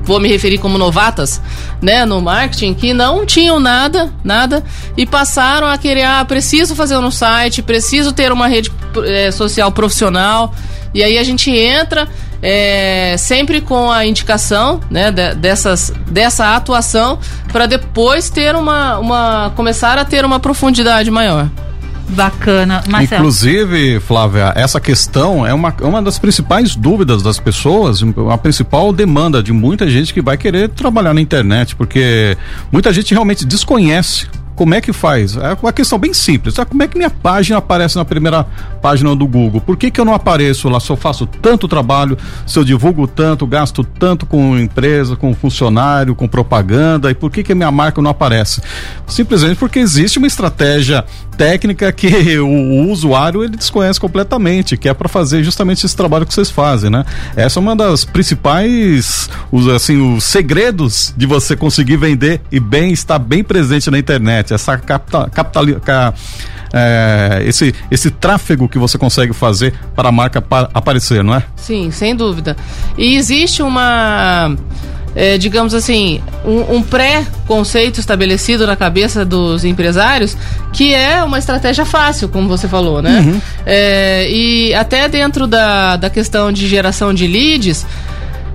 vou 0.06 0.18
me 0.20 0.28
referir 0.28 0.56
como 0.58 0.78
novatas, 0.78 1.42
né, 1.82 2.06
no 2.06 2.22
marketing, 2.22 2.72
que 2.72 2.94
não 2.94 3.26
tinham 3.26 3.60
nada, 3.60 4.10
nada, 4.24 4.64
e 4.96 5.04
passaram 5.04 5.66
a 5.66 5.76
querer, 5.76 6.04
ah, 6.04 6.24
preciso 6.24 6.74
fazer 6.74 6.96
um 6.96 7.10
site, 7.10 7.60
preciso 7.60 8.12
ter 8.12 8.30
uma 8.32 8.46
rede 8.46 8.70
eh, 9.04 9.30
social 9.32 9.70
profissional, 9.72 10.54
e 10.94 11.02
aí 11.02 11.18
a 11.18 11.24
gente 11.24 11.50
entra 11.50 12.08
eh, 12.40 13.16
sempre 13.18 13.60
com 13.60 13.90
a 13.90 14.06
indicação, 14.06 14.80
né, 14.90 15.10
de- 15.10 15.34
dessas, 15.34 15.92
dessa 16.08 16.54
atuação, 16.54 17.18
para 17.52 17.66
depois 17.66 18.30
ter 18.30 18.54
uma, 18.54 18.98
uma, 18.98 19.52
começar 19.56 19.98
a 19.98 20.04
ter 20.04 20.24
uma 20.24 20.38
profundidade 20.38 21.10
maior. 21.10 21.48
Bacana. 22.08 22.82
Marcelo. 22.88 23.20
Inclusive, 23.20 24.00
Flávia, 24.00 24.52
essa 24.54 24.80
questão 24.80 25.46
é 25.46 25.52
uma, 25.52 25.74
uma 25.80 26.02
das 26.02 26.18
principais 26.18 26.74
dúvidas 26.76 27.22
das 27.22 27.38
pessoas, 27.38 28.00
a 28.30 28.38
principal 28.38 28.92
demanda 28.92 29.42
de 29.42 29.52
muita 29.52 29.88
gente 29.88 30.14
que 30.14 30.22
vai 30.22 30.36
querer 30.36 30.68
trabalhar 30.68 31.12
na 31.12 31.20
internet, 31.20 31.74
porque 31.74 32.36
muita 32.70 32.92
gente 32.92 33.12
realmente 33.12 33.44
desconhece 33.44 34.28
como 34.56 34.74
é 34.74 34.80
que 34.80 34.92
faz? 34.92 35.36
É 35.36 35.56
uma 35.62 35.72
questão 35.72 35.98
bem 35.98 36.14
simples. 36.14 36.56
Como 36.68 36.82
é 36.82 36.88
que 36.88 36.96
minha 36.96 37.10
página 37.10 37.58
aparece 37.58 37.96
na 37.96 38.04
primeira 38.04 38.44
página 38.80 39.14
do 39.14 39.26
Google? 39.26 39.60
Por 39.60 39.76
que, 39.76 39.90
que 39.90 40.00
eu 40.00 40.04
não 40.04 40.14
apareço 40.14 40.68
lá 40.70 40.80
se 40.80 40.90
eu 40.90 40.96
faço 40.96 41.26
tanto 41.26 41.68
trabalho, 41.68 42.16
se 42.46 42.58
eu 42.58 42.64
divulgo 42.64 43.06
tanto, 43.06 43.46
gasto 43.46 43.84
tanto 43.84 44.24
com 44.24 44.58
empresa, 44.58 45.14
com 45.14 45.34
funcionário, 45.34 46.14
com 46.14 46.26
propaganda, 46.26 47.10
e 47.10 47.14
por 47.14 47.30
que, 47.30 47.42
que 47.42 47.52
a 47.52 47.54
minha 47.54 47.70
marca 47.70 48.00
não 48.00 48.10
aparece? 48.10 48.62
Simplesmente 49.06 49.56
porque 49.56 49.78
existe 49.78 50.18
uma 50.18 50.26
estratégia 50.26 51.04
técnica 51.36 51.92
que 51.92 52.38
o, 52.40 52.46
o 52.46 52.90
usuário 52.90 53.44
ele 53.44 53.56
desconhece 53.56 54.00
completamente, 54.00 54.76
que 54.76 54.88
é 54.88 54.94
para 54.94 55.08
fazer 55.08 55.44
justamente 55.44 55.84
esse 55.84 55.96
trabalho 55.96 56.26
que 56.26 56.32
vocês 56.32 56.50
fazem, 56.50 56.90
né? 56.90 57.04
Essa 57.36 57.58
é 57.58 57.60
uma 57.60 57.76
das 57.76 58.04
principais, 58.04 59.28
os, 59.52 59.68
assim, 59.68 60.16
os 60.16 60.24
segredos 60.24 61.12
de 61.16 61.26
você 61.26 61.54
conseguir 61.54 61.96
vender 61.96 62.40
e 62.50 62.58
bem 62.58 62.92
estar 62.92 63.18
bem 63.18 63.44
presente 63.44 63.90
na 63.90 63.98
internet, 63.98 64.45
essa 64.54 64.76
capta, 64.78 65.28
capitali, 65.30 65.74
ca- 65.80 66.12
é, 66.72 67.42
esse 67.46 67.74
esse 67.90 68.10
tráfego 68.10 68.68
que 68.68 68.78
você 68.78 68.98
consegue 68.98 69.32
fazer 69.32 69.72
para 69.94 70.08
a 70.08 70.12
marca 70.12 70.42
pa- 70.42 70.68
aparecer, 70.74 71.22
não 71.24 71.34
é? 71.34 71.42
Sim, 71.56 71.90
sem 71.90 72.14
dúvida. 72.14 72.56
E 72.98 73.16
existe 73.16 73.62
uma, 73.62 74.54
é, 75.14 75.38
digamos 75.38 75.72
assim, 75.74 76.20
um, 76.44 76.76
um 76.76 76.82
pré-conceito 76.82 78.00
estabelecido 78.00 78.66
na 78.66 78.76
cabeça 78.76 79.24
dos 79.24 79.64
empresários 79.64 80.36
que 80.72 80.92
é 80.92 81.22
uma 81.22 81.38
estratégia 81.38 81.84
fácil, 81.86 82.28
como 82.28 82.48
você 82.48 82.68
falou, 82.68 83.00
né? 83.00 83.40
É, 83.64 84.28
e 84.30 84.74
até 84.74 85.08
dentro 85.08 85.46
da, 85.46 85.96
da 85.96 86.10
questão 86.10 86.52
de 86.52 86.66
geração 86.68 87.14
de 87.14 87.26
leads. 87.26 87.86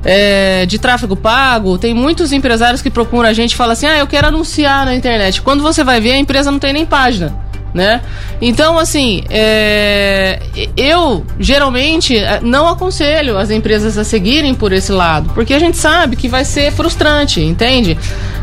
É, 0.03 0.65
de 0.65 0.79
tráfego 0.79 1.15
pago, 1.15 1.77
tem 1.77 1.93
muitos 1.93 2.31
empresários 2.31 2.81
que 2.81 2.89
procuram 2.89 3.29
a 3.29 3.33
gente 3.33 3.51
e 3.51 3.55
falam 3.55 3.73
assim: 3.73 3.85
ah, 3.85 3.97
eu 3.97 4.07
quero 4.07 4.27
anunciar 4.27 4.85
na 4.85 4.95
internet. 4.95 5.41
Quando 5.41 5.61
você 5.61 5.83
vai 5.83 6.01
ver, 6.01 6.13
a 6.13 6.17
empresa 6.17 6.51
não 6.51 6.59
tem 6.59 6.73
nem 6.73 6.85
página 6.85 7.50
né? 7.73 8.01
Então, 8.41 8.77
assim, 8.77 9.23
é, 9.29 10.41
eu 10.75 11.25
geralmente 11.39 12.17
é, 12.17 12.39
não 12.41 12.67
aconselho 12.67 13.37
as 13.37 13.49
empresas 13.49 13.97
a 13.97 14.03
seguirem 14.03 14.53
por 14.53 14.71
esse 14.73 14.91
lado, 14.91 15.31
porque 15.33 15.53
a 15.53 15.59
gente 15.59 15.77
sabe 15.77 16.15
que 16.15 16.27
vai 16.27 16.43
ser 16.43 16.71
frustrante, 16.71 17.41
entende? 17.41 17.97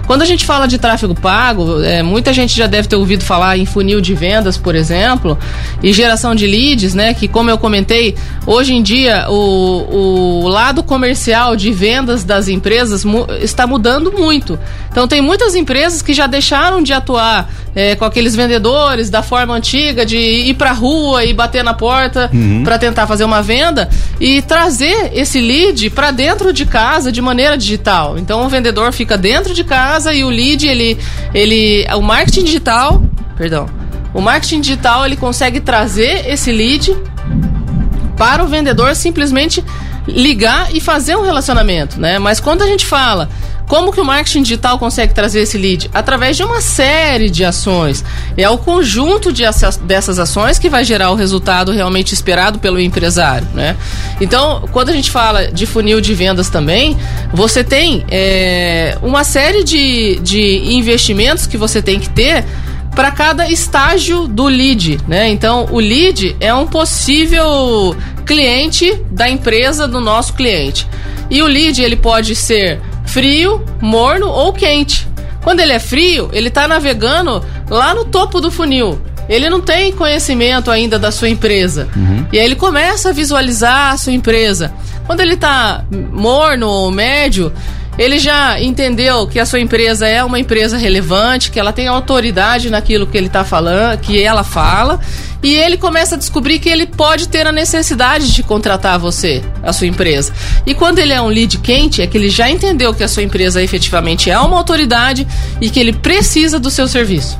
Quando 0.09 0.23
a 0.23 0.25
gente 0.25 0.47
fala 0.47 0.67
de 0.67 0.79
tráfego 0.79 1.15
pago, 1.15 1.83
é, 1.83 2.03
muita 2.03 2.33
gente 2.33 2.57
já 2.57 2.67
deve 2.67 2.89
ter 2.89 2.97
ouvido 2.97 3.23
falar 3.23 3.59
em 3.59 3.67
funil 3.67 4.01
de 4.01 4.15
vendas, 4.15 4.57
por 4.57 4.75
exemplo, 4.75 5.39
e 5.83 5.93
geração 5.93 6.35
de 6.35 6.47
leads, 6.47 6.95
né? 6.95 7.13
Que, 7.13 7.29
como 7.29 7.51
eu 7.51 7.59
comentei, 7.59 8.17
hoje 8.47 8.73
em 8.73 8.83
dia 8.83 9.27
o, 9.29 10.45
o 10.45 10.49
lado 10.49 10.83
comercial 10.83 11.55
de 11.55 11.71
vendas 11.71 12.25
das 12.25 12.49
empresas 12.49 13.05
mu 13.05 13.27
está 13.43 13.67
mudando 13.67 14.11
muito. 14.11 14.59
Então, 14.91 15.07
tem 15.07 15.21
muitas 15.21 15.55
empresas 15.55 16.01
que 16.01 16.15
já 16.15 16.27
deixaram 16.27 16.83
de 16.83 16.95
atuar 16.95 17.51
é, 17.75 17.95
com 17.95 18.07
aqueles 18.07 18.35
vendedores 18.35 19.11
da 19.11 19.18
forma 19.23 19.55
antiga 19.55 20.05
de 20.05 20.17
ir 20.17 20.55
pra 20.55 20.73
rua 20.73 21.25
e 21.25 21.33
bater 21.33 21.63
na 21.63 21.75
porta 21.75 22.31
para 22.65 22.79
tentar 22.79 23.07
fazer 23.07 23.25
uma 23.25 23.43
venda 23.43 23.89
e 24.21 24.43
trazer 24.43 25.13
esse 25.15 25.41
lead 25.41 25.91
para 25.91 26.11
dentro 26.11 26.53
de 26.53 26.65
casa 26.67 27.11
de 27.13 27.21
maneira 27.21 27.57
digital. 27.57 28.19
Então 28.19 28.45
o 28.45 28.49
vendedor 28.49 28.93
fica 28.93 29.17
dentro 29.17 29.55
de 29.55 29.65
casa 29.65 30.13
e 30.13 30.25
o 30.25 30.29
lead 30.29 30.67
ele 30.67 30.99
ele 31.35 31.87
o 31.95 32.03
marketing 32.03 32.45
digital, 32.45 33.03
perdão. 33.37 33.69
O 34.15 34.21
marketing 34.21 34.61
digital 34.61 35.05
ele 35.05 35.17
consegue 35.17 35.61
trazer 35.61 36.29
esse 36.29 36.51
lead 36.51 36.97
para 38.17 38.43
o 38.43 38.49
vendedor 38.49 38.95
simplesmente 38.97 39.63
ligar 40.07 40.75
e 40.75 40.81
fazer 40.81 41.17
um 41.17 41.23
relacionamento, 41.23 42.01
né? 42.01 42.19
Mas 42.19 42.41
quando 42.41 42.63
a 42.63 42.67
gente 42.67 42.87
fala 42.87 43.29
como 43.69 43.93
que 43.93 44.01
o 44.01 44.05
marketing 44.05 44.43
digital 44.43 44.79
consegue 44.79 45.13
trazer 45.13 45.41
esse 45.43 45.59
lead? 45.59 45.91
Através 45.93 46.37
de 46.39 46.43
uma 46.43 46.61
série 46.63 47.29
de 47.29 47.45
ações. 47.45 48.03
É 48.37 48.49
o 48.49 48.57
conjunto 48.57 49.31
de 49.31 49.45
essa- 49.45 49.79
dessas 49.83 50.19
ações 50.19 50.59
que 50.59 50.71
vai 50.71 50.85
gerar 50.85 51.11
o 51.11 51.15
resultado 51.15 51.71
realmente 51.71 52.15
esperado 52.15 52.59
pelo 52.59 52.81
empresário, 52.81 53.47
né? 53.53 53.77
Então, 54.21 54.67
quando 54.73 54.89
a 54.89 54.93
gente 54.93 55.11
fala 55.11 55.49
de 55.53 55.67
funil 55.67 56.01
de 56.01 56.15
vendas 56.15 56.49
também, 56.49 56.97
você 57.33 57.63
tem 57.63 58.05
é, 58.11 58.97
uma 59.03 59.23
série 59.23 59.63
de, 59.63 60.19
de 60.21 60.73
investimentos 60.75 61.47
que 61.47 61.59
você 61.59 61.83
tem 61.83 62.01
que 62.01 62.09
ter 62.09 62.45
para 62.97 63.11
cada 63.11 63.49
estágio 63.49 64.27
do 64.27 64.47
lead, 64.47 64.99
né? 65.07 65.29
Então, 65.29 65.69
o 65.71 65.79
lead 65.79 66.35
é 66.41 66.53
um 66.55 66.67
possível 66.67 67.95
cliente 68.25 68.93
da 69.11 69.29
empresa 69.29 69.87
do 69.87 70.01
nosso 70.01 70.33
cliente. 70.35 70.87
E 71.31 71.43
o 71.43 71.47
lead 71.47 71.83
ele 71.83 71.97
pode 71.97 72.35
ser 72.35 72.81
frio, 73.09 73.65
morno 73.81 74.29
ou 74.29 74.53
quente. 74.53 75.09
Quando 75.43 75.61
ele 75.61 75.73
é 75.73 75.79
frio, 75.79 76.29
ele 76.33 76.49
está 76.49 76.69
navegando 76.69 77.43
lá 77.69 77.95
no 77.95 78.05
topo 78.05 78.41
do 78.41 78.51
funil. 78.51 79.01
Ele 79.29 79.51
não 79.51 79.61
tem 79.61 79.93
conhecimento 79.93 80.71
ainda 80.71 80.99
da 80.99 81.11
sua 81.11 81.29
empresa. 81.29 81.89
E 82.33 82.39
aí 82.39 82.45
ele 82.45 82.55
começa 82.57 83.11
a 83.11 83.13
visualizar 83.13 83.93
a 83.93 83.97
sua 83.97 84.13
empresa. 84.13 84.73
Quando 85.07 85.21
ele 85.21 85.35
está 85.35 85.85
morno 85.91 86.69
ou 86.69 86.91
médio, 86.91 87.53
ele 87.99 88.19
já 88.19 88.61
entendeu 88.61 89.27
que 89.27 89.41
a 89.41 89.45
sua 89.45 89.59
empresa 89.59 90.07
é 90.07 90.23
uma 90.23 90.39
empresa 90.39 90.77
relevante, 90.77 91.51
que 91.51 91.59
ela 91.59 91.73
tem 91.73 91.89
autoridade 91.89 92.71
naquilo 92.71 93.09
que 93.09 93.19
ele 93.19 93.27
está 93.27 93.45
falando, 93.45 93.99
que 93.99 94.23
ela 94.23 94.45
fala, 94.45 95.01
e 95.43 95.55
ele 95.55 95.77
começa 95.77 96.15
a 96.15 96.19
descobrir 96.19 96.61
que 96.61 96.69
ele 96.69 96.87
pode 96.87 97.29
ter 97.29 97.47
a 97.47 97.53
necessidade 97.53 98.33
de 98.33 98.43
contratar 98.43 98.99
você, 99.01 99.43
a 99.63 99.73
sua 99.73 99.89
empresa. 99.89 100.33
E 100.65 100.75
quando 100.75 101.01
ele 101.01 101.13
é 101.13 101.21
um 101.21 101.29
lead 101.29 101.59
quente, 101.59 102.01
é 102.01 102.07
que 102.07 102.17
ele 102.17 102.31
já 102.31 102.49
entendeu 102.49 102.95
que 102.95 103.03
a 103.03 103.09
sua 103.09 103.25
empresa 103.25 103.63
efetivamente 103.63 104.31
é 104.31 104.39
uma 104.39 104.57
autoridade 104.57 105.27
e 105.61 105.69
que 105.69 105.81
ele 105.81 105.93
precisa 105.93 106.61
do 106.61 106.71
seu 106.71 106.87
serviço. 106.87 107.37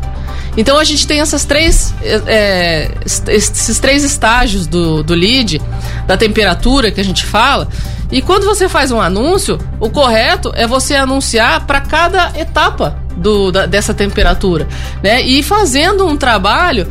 Então 0.59 0.77
a 0.77 0.83
gente 0.83 1.07
tem 1.07 1.21
essas 1.21 1.45
três, 1.45 1.95
é, 2.03 2.91
esses 3.29 3.79
três 3.79 4.03
estágios 4.03 4.67
do, 4.67 5.05
do 5.05 5.15
lead, 5.15 5.63
da 6.05 6.17
temperatura 6.17 6.91
que 6.91 7.01
a 7.01 7.05
gente 7.05 7.25
fala. 7.25 7.69
E 8.11 8.21
quando 8.21 8.45
você 8.45 8.69
faz 8.69 8.91
um 8.91 9.01
anúncio, 9.01 9.57
o 9.79 9.89
correto 9.89 10.51
é 10.57 10.67
você 10.67 10.97
anunciar 10.97 11.65
para 11.65 11.81
cada 11.81 12.33
etapa 12.37 12.99
do, 13.17 13.53
da, 13.53 13.67
dessa 13.67 13.95
temperatura, 13.95 14.67
né? 15.01 15.23
E 15.23 15.43
fazendo 15.45 16.07
um 16.07 16.17
trabalho, 16.17 16.89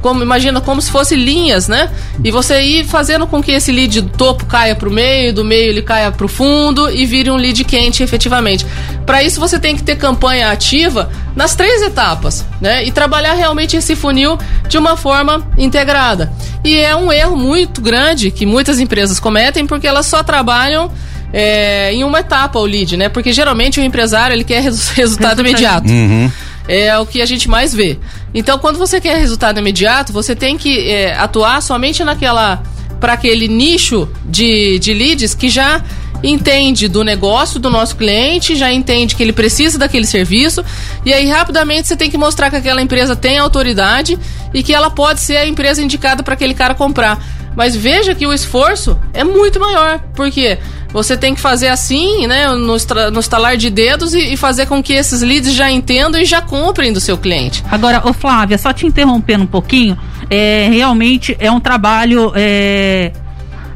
como 0.00 0.22
imagina 0.22 0.60
como 0.60 0.80
se 0.80 0.90
fosse 0.90 1.14
linhas, 1.14 1.68
né? 1.68 1.90
E 2.24 2.30
você 2.30 2.62
ir 2.62 2.84
fazendo 2.84 3.26
com 3.26 3.42
que 3.42 3.50
esse 3.50 3.72
lead 3.72 4.00
do 4.02 4.16
topo 4.16 4.46
caia 4.46 4.74
para 4.74 4.88
o 4.88 4.92
meio, 4.92 5.34
do 5.34 5.44
meio 5.44 5.68
ele 5.68 5.82
caia 5.82 6.10
para 6.12 6.24
o 6.24 6.28
fundo 6.28 6.88
e 6.88 7.04
vire 7.04 7.30
um 7.30 7.36
lead 7.36 7.62
quente 7.64 8.02
efetivamente. 8.02 8.64
Para 9.04 9.22
isso 9.22 9.40
você 9.40 9.58
tem 9.58 9.76
que 9.76 9.82
ter 9.82 9.96
campanha 9.96 10.50
ativa 10.50 11.10
nas 11.34 11.54
três 11.54 11.82
etapas, 11.82 12.44
né? 12.60 12.84
E 12.84 12.92
trabalhar 12.92 13.34
realmente 13.34 13.76
esse 13.76 13.96
funil 13.96 14.38
de 14.68 14.78
uma 14.78 14.96
forma 14.96 15.46
integrada. 15.56 16.32
E 16.64 16.76
é 16.76 16.94
um 16.94 17.12
erro 17.12 17.36
muito 17.36 17.80
grande 17.80 18.30
que 18.30 18.44
muitas 18.44 18.78
empresas 18.80 19.18
cometem 19.18 19.66
porque 19.66 19.86
elas 19.86 20.06
só 20.06 20.22
trabalham 20.22 20.90
é, 21.32 21.92
em 21.92 22.04
uma 22.04 22.20
etapa 22.20 22.58
o 22.58 22.64
lead, 22.64 22.96
né? 22.96 23.08
Porque 23.08 23.32
geralmente 23.32 23.80
o 23.80 23.82
empresário 23.82 24.34
ele 24.34 24.44
quer 24.44 24.60
resultado, 24.62 24.96
resultado 24.96 25.40
imediato. 25.40 25.88
Uhum. 25.88 26.30
É 26.68 26.96
o 26.98 27.04
que 27.04 27.20
a 27.20 27.26
gente 27.26 27.48
mais 27.48 27.74
vê. 27.74 27.98
Então, 28.32 28.58
quando 28.58 28.78
você 28.78 29.00
quer 29.00 29.16
resultado 29.16 29.58
imediato, 29.58 30.12
você 30.12 30.36
tem 30.36 30.56
que 30.56 30.88
é, 30.88 31.16
atuar 31.18 31.60
somente 31.60 32.04
naquela 32.04 32.62
para 33.00 33.14
aquele 33.14 33.48
nicho 33.48 34.08
de, 34.24 34.78
de 34.78 34.94
leads 34.94 35.34
que 35.34 35.48
já 35.48 35.82
entende 36.22 36.88
do 36.88 37.02
negócio 37.02 37.58
do 37.58 37.68
nosso 37.68 37.96
cliente, 37.96 38.54
já 38.54 38.72
entende 38.72 39.16
que 39.16 39.22
ele 39.22 39.32
precisa 39.32 39.78
daquele 39.78 40.06
serviço, 40.06 40.64
e 41.04 41.12
aí 41.12 41.28
rapidamente 41.28 41.88
você 41.88 41.96
tem 41.96 42.10
que 42.10 42.18
mostrar 42.18 42.50
que 42.50 42.56
aquela 42.56 42.80
empresa 42.80 43.16
tem 43.16 43.38
autoridade 43.38 44.18
e 44.54 44.62
que 44.62 44.72
ela 44.72 44.90
pode 44.90 45.20
ser 45.20 45.36
a 45.36 45.46
empresa 45.46 45.82
indicada 45.82 46.22
para 46.22 46.34
aquele 46.34 46.54
cara 46.54 46.74
comprar. 46.74 47.22
Mas 47.54 47.76
veja 47.76 48.14
que 48.14 48.26
o 48.26 48.32
esforço 48.32 48.98
é 49.12 49.22
muito 49.22 49.60
maior, 49.60 50.00
porque 50.14 50.58
você 50.92 51.16
tem 51.16 51.34
que 51.34 51.40
fazer 51.40 51.68
assim, 51.68 52.26
né, 52.26 52.48
no, 52.48 52.76
estalar 52.76 53.56
de 53.56 53.70
dedos 53.70 54.14
e, 54.14 54.32
e, 54.32 54.36
fazer 54.36 54.66
com 54.66 54.82
que 54.82 54.92
esses 54.92 55.22
leads 55.22 55.52
já 55.54 55.70
entendam 55.70 56.20
e 56.20 56.24
já 56.24 56.40
comprem 56.40 56.92
do 56.92 57.00
seu 57.00 57.16
cliente. 57.16 57.64
Agora, 57.70 58.02
ô 58.06 58.12
Flávia, 58.12 58.58
só 58.58 58.72
te 58.72 58.86
interrompendo 58.86 59.44
um 59.44 59.46
pouquinho, 59.46 59.98
é, 60.30 60.68
realmente 60.70 61.36
é 61.38 61.50
um 61.50 61.60
trabalho 61.60 62.32
é, 62.34 63.12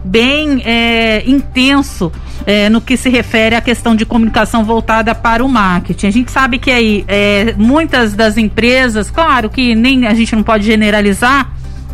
bem 0.04 0.62
é, 0.64 1.22
intenso 1.26 2.12
é, 2.44 2.68
no 2.68 2.80
que 2.80 2.96
se 2.96 3.08
refere 3.08 3.54
à 3.54 3.60
questão 3.60 3.94
de 3.94 4.04
comunicação 4.04 4.64
voltada 4.64 5.14
para 5.14 5.44
o 5.44 5.48
marketing. 5.48 6.06
A 6.06 6.10
gente 6.10 6.30
sabe 6.30 6.58
que 6.58 6.70
aí 6.70 7.04
é, 7.08 7.54
muitas 7.56 8.14
das 8.14 8.36
empresas, 8.36 9.10
claro 9.10 9.48
que 9.48 9.74
nem 9.74 10.06
a 10.06 10.14
gente 10.14 10.34
não 10.34 10.42
pode 10.42 10.64
generalizar, 10.64 11.52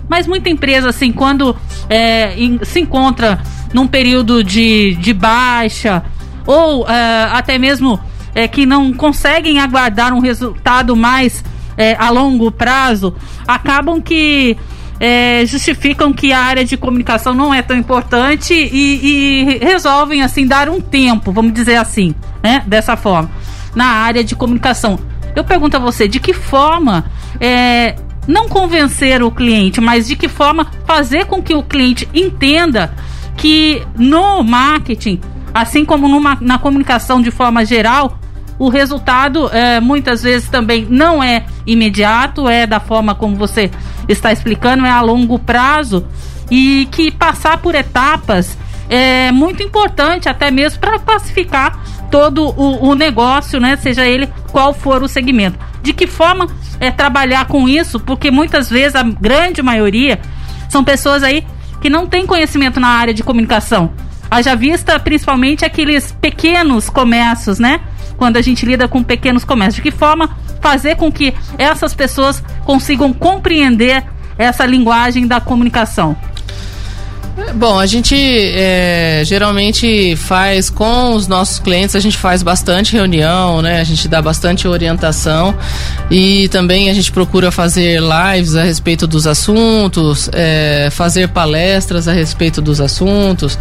mas 0.08 0.26
muita 0.26 0.50
empresa, 0.50 0.88
assim, 0.88 1.12
quando 1.12 1.56
é, 1.88 2.38
in, 2.38 2.58
se 2.62 2.80
encontra 2.80 3.40
num 3.72 3.87
período 3.87 4.42
de, 4.44 4.94
de 4.96 5.12
baixa, 5.12 6.02
ou 6.46 6.87
é, 6.88 7.28
até 7.32 7.58
mesmo 7.58 7.99
é, 8.34 8.49
que 8.49 8.66
não 8.66 8.92
conseguem 8.92 9.58
aguardar 9.58 10.12
um 10.12 10.20
resultado 10.20 10.96
mais 10.96 11.44
é, 11.76 11.96
a 11.99 12.11
longo 12.11 12.50
prazo, 12.50 13.14
acabam 13.46 14.00
que 14.00 14.56
é, 15.02 15.44
justificam 15.44 16.12
que 16.12 16.32
a 16.32 16.38
área 16.38 16.64
de 16.64 16.76
comunicação 16.76 17.35
não 17.35 17.52
é 17.52 17.61
tão 17.61 17.76
importante 17.76 18.54
e, 18.54 19.00
e, 19.02 19.59
resolvem 19.59 20.23
assim 20.23 20.47
dar 20.47 20.68
um 20.68 20.80
tempo, 20.80 21.32
vamos 21.32 21.52
dizer 21.52 21.75
assim, 21.75 22.14
né, 22.40 22.62
dessa 22.68 22.97
forma, 22.97 23.28
na 23.75 23.87
área 23.87 24.23
de 24.23 24.37
comunicação. 24.37 25.00
Eu 25.35 25.42
pergunto 25.42 25.76
a 25.76 25.80
você, 25.80 26.06
de 26.06 26.21
que 26.21 26.32
forma 26.32 27.06
é, 27.40 27.97
não 28.28 28.49
convencer 28.49 29.25
o 29.25 29.30
cliente, 29.32 29.80
mas 29.80 30.06
de 30.06 30.14
que 30.14 30.28
forma 30.28 30.71
fazer 30.87 31.26
com 31.26 31.42
que 31.42 31.52
o 31.52 31.64
cliente 31.64 32.09
entenda 32.14 32.94
que 33.37 33.82
no 33.99 34.44
marketing, 34.44 35.21
assim 35.52 35.85
como 35.85 36.06
numa, 36.06 36.38
na 36.40 36.61
comunicação 36.61 37.21
de 37.21 37.32
forma 37.32 37.64
geral, 37.64 38.21
o 38.56 38.68
resultado 38.68 39.49
é, 39.52 39.80
muitas 39.80 40.23
vezes 40.23 40.49
também 40.49 40.87
não 40.88 41.21
é 41.21 41.44
imediato, 41.66 42.49
é 42.49 42.68
da 42.68 42.78
forma 42.78 43.16
como 43.16 43.35
você 43.35 43.68
está 44.09 44.32
explicando, 44.32 44.85
é 44.85 44.90
a 44.90 45.00
longo 45.00 45.38
prazo 45.38 46.06
e 46.50 46.88
que 46.90 47.11
passar 47.11 47.59
por 47.59 47.75
etapas 47.75 48.59
é 48.88 49.32
muito 49.32 49.62
importante 49.62 50.28
até 50.28 50.50
mesmo 50.50 50.78
para 50.78 50.99
classificar 50.99 51.82
todo 52.10 52.45
o, 52.45 52.91
o 52.91 52.95
negócio, 52.95 53.58
né? 53.58 53.75
Seja 53.76 54.06
ele 54.06 54.28
qual 54.50 54.75
for 54.75 55.02
o 55.02 55.08
segmento. 55.08 55.58
De 55.82 55.95
que 55.95 56.06
forma 56.06 56.47
é 56.78 56.91
trabalhar 56.91 57.47
com 57.47 57.67
isso? 57.69 57.99
Porque 57.99 58.30
muitas 58.30 58.69
vezes 58.69 58.95
a 58.95 59.02
grande 59.02 59.62
maioria 59.62 60.21
são 60.69 60.84
pessoas 60.84 61.23
aí 61.23 61.45
que 61.80 61.88
não 61.88 62.06
têm 62.06 62.26
conhecimento 62.26 62.78
na 62.78 62.88
área 62.88 63.15
de 63.15 63.23
comunicação. 63.23 63.93
Haja 64.30 64.54
vista 64.54 64.99
principalmente 65.00 65.65
aqueles 65.65 66.12
pequenos 66.12 66.91
comércios, 66.91 67.58
né? 67.58 67.80
Quando 68.17 68.36
a 68.36 68.43
gente 68.43 68.65
lida 68.67 68.86
com 68.86 69.02
pequenos 69.02 69.45
comércios. 69.45 69.76
De 69.76 69.82
que 69.82 69.91
forma 69.91 70.36
fazer 70.62 70.96
com 70.96 71.12
que 71.12 71.34
essas 71.58 71.92
pessoas 71.92 72.42
consigam 72.64 73.12
compreender 73.12 74.02
essa 74.38 74.64
linguagem 74.64 75.26
da 75.26 75.40
comunicação? 75.40 76.16
Bom, 77.54 77.78
a 77.78 77.86
gente 77.86 78.14
é, 78.14 79.23
geralmente 79.25 80.14
faz 80.16 80.68
com 80.68 81.14
os 81.14 81.26
nossos 81.26 81.58
clientes, 81.58 81.97
a 81.97 82.00
gente 82.00 82.16
faz 82.16 82.42
bastante 82.42 82.92
reunião, 82.92 83.62
né? 83.62 83.80
A 83.80 83.84
gente 83.84 84.06
dá 84.06 84.21
bastante 84.21 84.68
orientação 84.68 85.54
e 86.10 86.49
também 86.49 86.90
a 86.90 86.95
gente 86.95 87.10
procura 87.10 87.50
fazer 87.50 88.00
lives 88.00 88.54
a 88.54 88.62
respeito 88.62 89.06
dos 89.06 89.26
assuntos, 89.26 90.28
é, 90.34 90.88
fazer 90.90 91.28
palestras 91.28 92.06
a 92.06 92.12
respeito 92.12 92.60
dos 92.60 92.82
assuntos. 92.82 93.58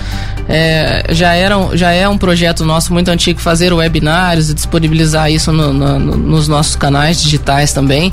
É, 0.49 1.05
já, 1.11 1.33
era, 1.33 1.55
já 1.73 1.91
é 1.91 2.09
um 2.09 2.17
projeto 2.17 2.65
nosso 2.65 2.91
muito 2.91 3.09
antigo 3.09 3.39
fazer 3.39 3.71
webinários 3.71 4.49
e 4.49 4.53
disponibilizar 4.53 5.31
isso 5.31 5.49
no, 5.53 5.71
no, 5.71 5.97
nos 5.97 6.47
nossos 6.49 6.75
canais 6.75 7.21
digitais 7.21 7.71
também. 7.71 8.11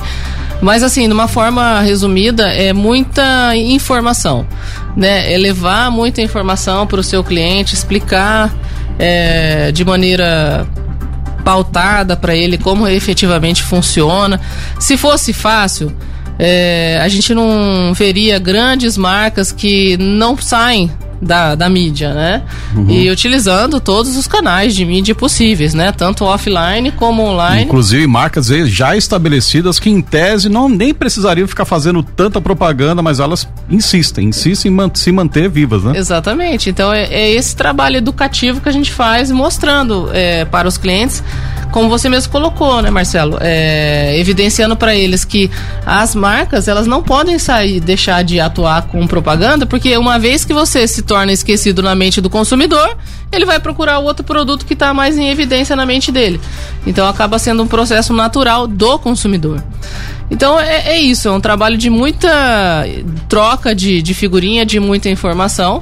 Mas 0.61 0.83
assim, 0.83 1.07
de 1.07 1.13
uma 1.13 1.27
forma 1.27 1.81
resumida, 1.81 2.47
é 2.53 2.73
muita 2.73 3.55
informação, 3.55 4.45
né? 4.95 5.33
É 5.33 5.37
levar 5.37 5.89
muita 5.89 6.21
informação 6.21 6.85
para 6.85 6.99
o 6.99 7.03
seu 7.03 7.23
cliente, 7.23 7.73
explicar 7.73 8.53
é, 8.97 9.71
de 9.71 9.85
maneira 9.85 10.67
pautada 11.45 12.17
para 12.17 12.35
ele 12.35 12.57
como 12.57 12.87
efetivamente 12.87 13.63
funciona. 13.63 14.39
Se 14.77 14.97
fosse 14.97 15.31
fácil, 15.31 15.95
é, 16.37 16.99
a 17.01 17.07
gente 17.07 17.33
não 17.33 17.93
veria 17.93 18.37
grandes 18.37 18.97
marcas 18.97 19.51
que 19.51 19.97
não 19.97 20.37
saem 20.37 20.91
da, 21.21 21.55
da 21.55 21.69
mídia, 21.69 22.13
né? 22.13 22.43
Uhum. 22.75 22.89
E 22.89 23.09
utilizando 23.09 23.79
todos 23.79 24.15
os 24.15 24.27
canais 24.27 24.75
de 24.75 24.85
mídia 24.85 25.13
possíveis, 25.13 25.73
né? 25.73 25.91
Tanto 25.91 26.23
offline 26.25 26.91
como 26.91 27.23
online. 27.23 27.63
Inclusive 27.63 28.07
marcas 28.07 28.47
já 28.47 28.95
estabelecidas 28.95 29.79
que 29.79 29.89
em 29.89 30.01
tese 30.01 30.49
não 30.49 30.69
nem 30.69 30.93
precisariam 30.93 31.47
ficar 31.47 31.65
fazendo 31.65 32.01
tanta 32.01 32.39
propaganda, 32.39 33.01
mas 33.01 33.19
elas 33.19 33.47
insistem, 33.69 34.29
insistem 34.29 34.71
em 34.71 34.91
se 34.93 35.11
manter 35.11 35.49
vivas, 35.49 35.83
né? 35.83 35.93
Exatamente. 35.95 36.69
Então 36.69 36.93
é, 36.93 37.03
é, 37.05 37.31
esse 37.31 37.55
trabalho 37.55 37.97
educativo 37.97 38.61
que 38.61 38.69
a 38.69 38.71
gente 38.71 38.91
faz 38.91 39.31
mostrando 39.31 40.09
é, 40.13 40.45
para 40.45 40.67
os 40.67 40.77
clientes 40.77 41.23
como 41.71 41.87
você 41.87 42.09
mesmo 42.09 42.31
colocou, 42.31 42.81
né, 42.81 42.89
Marcelo? 42.89 43.37
É, 43.39 44.17
evidenciando 44.17 44.75
para 44.75 44.95
eles 44.95 45.23
que 45.23 45.51
as 45.85 46.15
marcas 46.15 46.67
elas 46.67 46.87
não 46.87 47.03
podem 47.03 47.37
sair, 47.37 47.79
deixar 47.79 48.23
de 48.23 48.39
atuar 48.39 48.87
com 48.87 49.05
propaganda, 49.05 49.65
porque 49.65 49.95
uma 49.97 50.17
vez 50.17 50.43
que 50.43 50.53
você 50.53 50.87
se 50.87 51.03
torna 51.09 51.33
esquecido 51.33 51.81
na 51.81 51.95
mente 51.95 52.21
do 52.21 52.29
consumidor, 52.29 52.95
ele 53.31 53.43
vai 53.43 53.59
procurar 53.59 53.97
outro 53.97 54.23
produto 54.23 54.63
que 54.63 54.73
está 54.73 54.93
mais 54.93 55.17
em 55.17 55.27
evidência 55.27 55.75
na 55.75 55.83
mente 55.83 56.11
dele. 56.11 56.39
Então 56.85 57.09
acaba 57.09 57.39
sendo 57.39 57.63
um 57.63 57.67
processo 57.67 58.13
natural 58.13 58.67
do 58.67 58.99
consumidor. 58.99 59.63
Então 60.29 60.59
é, 60.59 60.89
é 60.89 60.99
isso, 60.99 61.27
é 61.27 61.31
um 61.31 61.41
trabalho 61.41 61.79
de 61.79 61.89
muita 61.89 62.85
troca 63.27 63.73
de, 63.73 64.03
de 64.03 64.13
figurinha, 64.13 64.63
de 64.63 64.79
muita 64.79 65.09
informação 65.09 65.81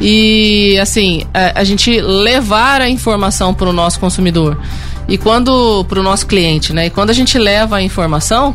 e 0.00 0.78
assim 0.80 1.24
a, 1.34 1.60
a 1.60 1.64
gente 1.64 2.00
levar 2.00 2.80
a 2.80 2.88
informação 2.88 3.52
para 3.52 3.68
o 3.68 3.74
nosso 3.74 4.00
consumidor 4.00 4.56
e 5.08 5.18
quando 5.18 5.84
para 5.88 6.00
o 6.00 6.02
nosso 6.02 6.26
cliente, 6.26 6.72
né? 6.72 6.86
E 6.86 6.90
quando 6.90 7.10
a 7.10 7.12
gente 7.12 7.36
leva 7.38 7.76
a 7.76 7.82
informação, 7.82 8.54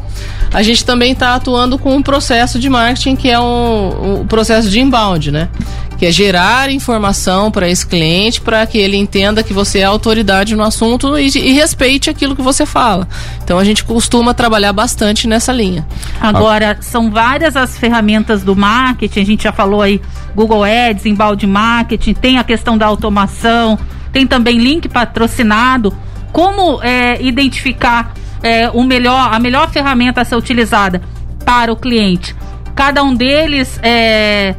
a 0.54 0.64
gente 0.64 0.84
também 0.86 1.12
está 1.12 1.36
atuando 1.36 1.78
com 1.78 1.96
um 1.96 2.02
processo 2.02 2.58
de 2.58 2.70
marketing 2.70 3.16
que 3.16 3.30
é 3.30 3.38
o 3.38 3.44
um, 3.44 4.22
um 4.22 4.28
processo 4.28 4.70
de 4.70 4.80
inbound, 4.80 5.32
né? 5.32 5.50
Que 5.98 6.06
é 6.06 6.12
gerar 6.12 6.70
informação 6.70 7.50
para 7.50 7.68
esse 7.68 7.86
cliente 7.86 8.40
para 8.40 8.66
que 8.68 8.78
ele 8.78 8.96
entenda 8.96 9.42
que 9.42 9.54
você 9.54 9.80
é 9.80 9.84
autoridade 9.84 10.56
no 10.56 10.64
assunto 10.64 11.18
e, 11.18 11.28
e, 11.28 11.54
respeite 11.54 12.10
aquilo 12.10 12.36
que 12.36 12.42
você 12.42 12.66
fala. 12.66 13.08
Então 13.44 13.58
a 13.58 13.64
gente 13.64 13.84
costuma 13.84 14.34
trabalhar 14.34 14.72
bastante 14.74 15.28
nessa 15.28 15.52
linha. 15.52 15.88
Agora, 16.22 16.78
são 16.82 17.10
várias 17.10 17.56
as 17.56 17.78
ferramentas 17.78 18.44
do 18.44 18.56
marketing, 18.56 19.20
a 19.20 19.26
gente 19.26 19.44
já 19.44 19.52
falou 19.52 19.82
aí 19.82 20.00
Google 20.36 20.64
Ads, 20.64 21.06
embalde 21.06 21.48
marketing, 21.48 22.14
tem 22.14 22.38
a 22.38 22.44
questão 22.44 22.78
da 22.78 22.86
automação, 22.86 23.78
tem 24.12 24.28
também 24.28 24.60
link 24.60 24.88
patrocinado. 24.88 25.96
Como 26.32 26.80
é, 26.84 27.20
identificar 27.22 28.14
é, 28.44 28.70
o 28.70 28.84
melhor, 28.84 29.34
a 29.34 29.40
melhor 29.40 29.70
ferramenta 29.72 30.22
a 30.22 30.26
ser 30.26 30.36
utilizada 30.36 31.02
para 31.44 31.72
o 31.72 31.76
cliente? 31.76 32.36
Cada 32.76 33.02
um 33.02 33.16
deles 33.16 33.80
é, 33.82 34.56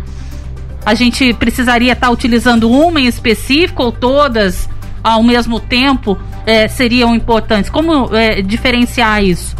a 0.85 0.95
gente 0.95 1.33
precisaria 1.35 1.93
estar 1.93 2.07
tá 2.07 2.13
utilizando 2.13 2.71
uma 2.71 3.01
em 3.01 3.07
específico 3.07 3.83
ou 3.83 3.93
todas 3.93 4.69
ao 5.03 5.23
mesmo 5.23 5.61
tempo 5.61 6.19
é, 6.47 6.69
seriam 6.69 7.15
importantes? 7.15 7.71
Como 7.71 8.15
é, 8.15 8.43
diferenciar 8.43 9.23
isso? 9.23 9.57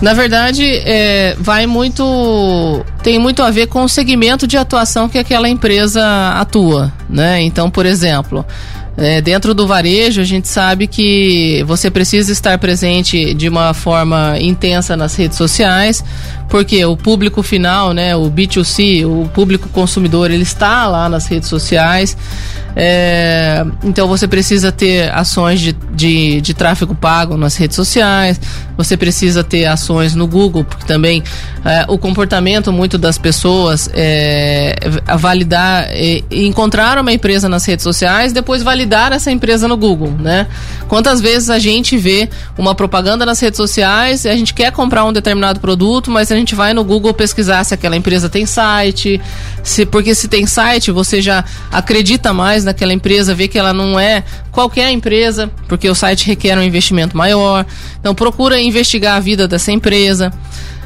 Na 0.00 0.14
verdade, 0.14 0.64
é, 0.64 1.36
vai 1.38 1.66
muito. 1.66 2.84
tem 3.02 3.18
muito 3.18 3.42
a 3.42 3.50
ver 3.50 3.66
com 3.66 3.84
o 3.84 3.88
segmento 3.88 4.46
de 4.46 4.56
atuação 4.56 5.08
que 5.08 5.18
aquela 5.18 5.48
empresa 5.48 6.02
atua. 6.36 6.90
Né? 7.08 7.42
Então, 7.42 7.70
por 7.70 7.84
exemplo, 7.84 8.44
é, 8.96 9.20
dentro 9.20 9.52
do 9.52 9.66
varejo, 9.66 10.20
a 10.20 10.24
gente 10.24 10.48
sabe 10.48 10.86
que 10.86 11.62
você 11.66 11.90
precisa 11.90 12.32
estar 12.32 12.58
presente 12.58 13.34
de 13.34 13.48
uma 13.48 13.74
forma 13.74 14.38
intensa 14.40 14.96
nas 14.96 15.14
redes 15.14 15.36
sociais, 15.36 16.02
porque 16.50 16.84
o 16.84 16.96
público 16.96 17.42
final, 17.42 17.94
né, 17.94 18.14
o 18.16 18.28
B2C, 18.28 19.06
o 19.06 19.28
público 19.28 19.68
consumidor, 19.68 20.32
ele 20.32 20.42
está 20.42 20.88
lá 20.88 21.08
nas 21.08 21.26
redes 21.26 21.48
sociais. 21.48 22.16
É, 22.76 23.64
então 23.82 24.06
você 24.06 24.28
precisa 24.28 24.70
ter 24.70 25.12
ações 25.12 25.60
de, 25.60 25.72
de, 25.92 26.40
de, 26.40 26.54
tráfego 26.54 26.94
pago 26.94 27.36
nas 27.36 27.56
redes 27.56 27.74
sociais, 27.74 28.40
você 28.76 28.96
precisa 28.96 29.42
ter 29.42 29.66
ações 29.66 30.14
no 30.14 30.26
Google, 30.26 30.62
porque 30.62 30.86
também 30.86 31.22
é, 31.64 31.84
o 31.88 31.98
comportamento 31.98 32.72
muito 32.72 32.96
das 32.96 33.18
pessoas 33.18 33.90
é 33.92 34.76
validar, 35.18 35.88
é, 35.90 36.22
encontrar 36.30 36.96
uma 36.98 37.12
empresa 37.12 37.48
nas 37.48 37.64
redes 37.66 37.82
sociais, 37.82 38.32
depois 38.32 38.62
validar 38.62 39.12
essa 39.12 39.32
empresa 39.32 39.66
no 39.66 39.76
Google, 39.76 40.12
né? 40.18 40.46
Quantas 40.86 41.20
vezes 41.20 41.50
a 41.50 41.58
gente 41.58 41.98
vê 41.98 42.28
uma 42.56 42.74
propaganda 42.74 43.26
nas 43.26 43.40
redes 43.40 43.56
sociais, 43.56 44.24
a 44.26 44.36
gente 44.36 44.54
quer 44.54 44.70
comprar 44.70 45.04
um 45.04 45.12
determinado 45.12 45.58
produto, 45.58 46.10
mas 46.10 46.30
a 46.30 46.36
gente 46.40 46.54
vai 46.54 46.74
no 46.74 46.82
Google 46.84 47.14
pesquisar 47.14 47.62
se 47.64 47.72
aquela 47.74 47.96
empresa 47.96 48.28
tem 48.28 48.44
site, 48.46 49.20
se 49.62 49.86
porque 49.86 50.14
se 50.14 50.28
tem 50.28 50.46
site 50.46 50.90
você 50.90 51.22
já 51.22 51.44
acredita 51.70 52.32
mais 52.32 52.64
naquela 52.64 52.92
empresa, 52.92 53.34
vê 53.34 53.46
que 53.48 53.58
ela 53.58 53.72
não 53.72 53.98
é 53.98 54.24
qualquer 54.50 54.90
empresa, 54.90 55.50
porque 55.68 55.88
o 55.88 55.94
site 55.94 56.26
requer 56.26 56.58
um 56.58 56.62
investimento 56.62 57.16
maior. 57.16 57.64
Então 57.98 58.14
procura 58.14 58.60
investigar 58.60 59.16
a 59.16 59.20
vida 59.20 59.46
dessa 59.46 59.70
empresa. 59.70 60.32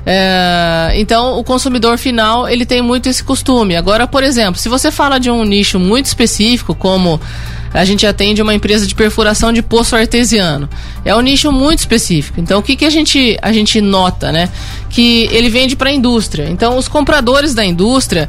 É, 0.07 0.93
então, 0.97 1.39
o 1.39 1.45
consumidor 1.45 1.97
final 1.97 2.47
ele 2.47 2.67
tem 2.67 2.83
muito 2.83 3.09
esse 3.09 3.25
costume. 3.25 3.75
Agora, 3.75 4.07
por 4.07 4.23
exemplo, 4.23 4.61
se 4.61 4.69
você 4.69 4.91
fala 4.91 5.19
de 5.19 5.31
um 5.31 5.45
nicho 5.45 5.79
muito 5.81 6.07
específico, 6.07 6.75
como 6.75 7.19
a 7.75 7.85
gente 7.85 8.07
atende 8.07 8.41
uma 8.41 8.55
empresa 8.55 8.87
de 8.87 8.95
perfuração 8.95 9.53
de 9.53 9.61
poço 9.61 9.97
artesiano. 9.97 10.69
É 11.05 11.15
um 11.15 11.21
nicho 11.21 11.51
muito 11.51 11.81
específico. 11.81 12.41
Então, 12.41 12.61
o 12.61 12.63
que, 12.63 12.77
que 12.77 12.85
a, 12.85 12.91
gente, 12.91 13.37
a 13.43 13.53
gente 13.53 13.81
nota, 13.81 14.31
né? 14.31 14.49
Que 14.89 15.29
ele 15.33 15.51
vende 15.51 15.75
para 15.75 15.91
a 15.91 15.93
indústria. 15.93 16.49
Então, 16.49 16.79
os 16.79 16.87
compradores 16.87 17.53
da 17.53 17.65
indústria, 17.65 18.29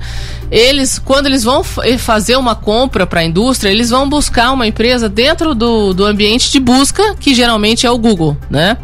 eles, 0.49 0.97
quando 0.97 1.27
eles 1.27 1.43
vão 1.43 1.63
eh, 1.83 1.95
fazer 1.99 2.37
uma 2.37 2.55
compra 2.55 3.05
para 3.05 3.19
a 3.19 3.23
indústria, 3.23 3.69
eles 3.69 3.91
vão 3.91 4.09
buscar 4.09 4.51
uma 4.51 4.65
empresa 4.65 5.07
dentro 5.07 5.53
do, 5.53 5.93
do 5.93 6.05
ambiente 6.05 6.51
de 6.51 6.59
busca, 6.59 7.15
que 7.19 7.35
geralmente 7.35 7.85
é 7.85 7.91
o 7.91 7.99
Google, 7.99 8.35
né? 8.49 8.77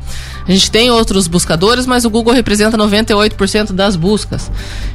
A 0.47 0.51
gente 0.51 0.69
tem 0.69 0.91
outros 0.91 1.27
buscadores, 1.27 1.87
mas 1.87 2.05
o 2.05 2.09
Google 2.09 2.33
representa 2.33 2.77
98% 2.77 3.71
das 3.71 3.95
buscas. 3.95 4.51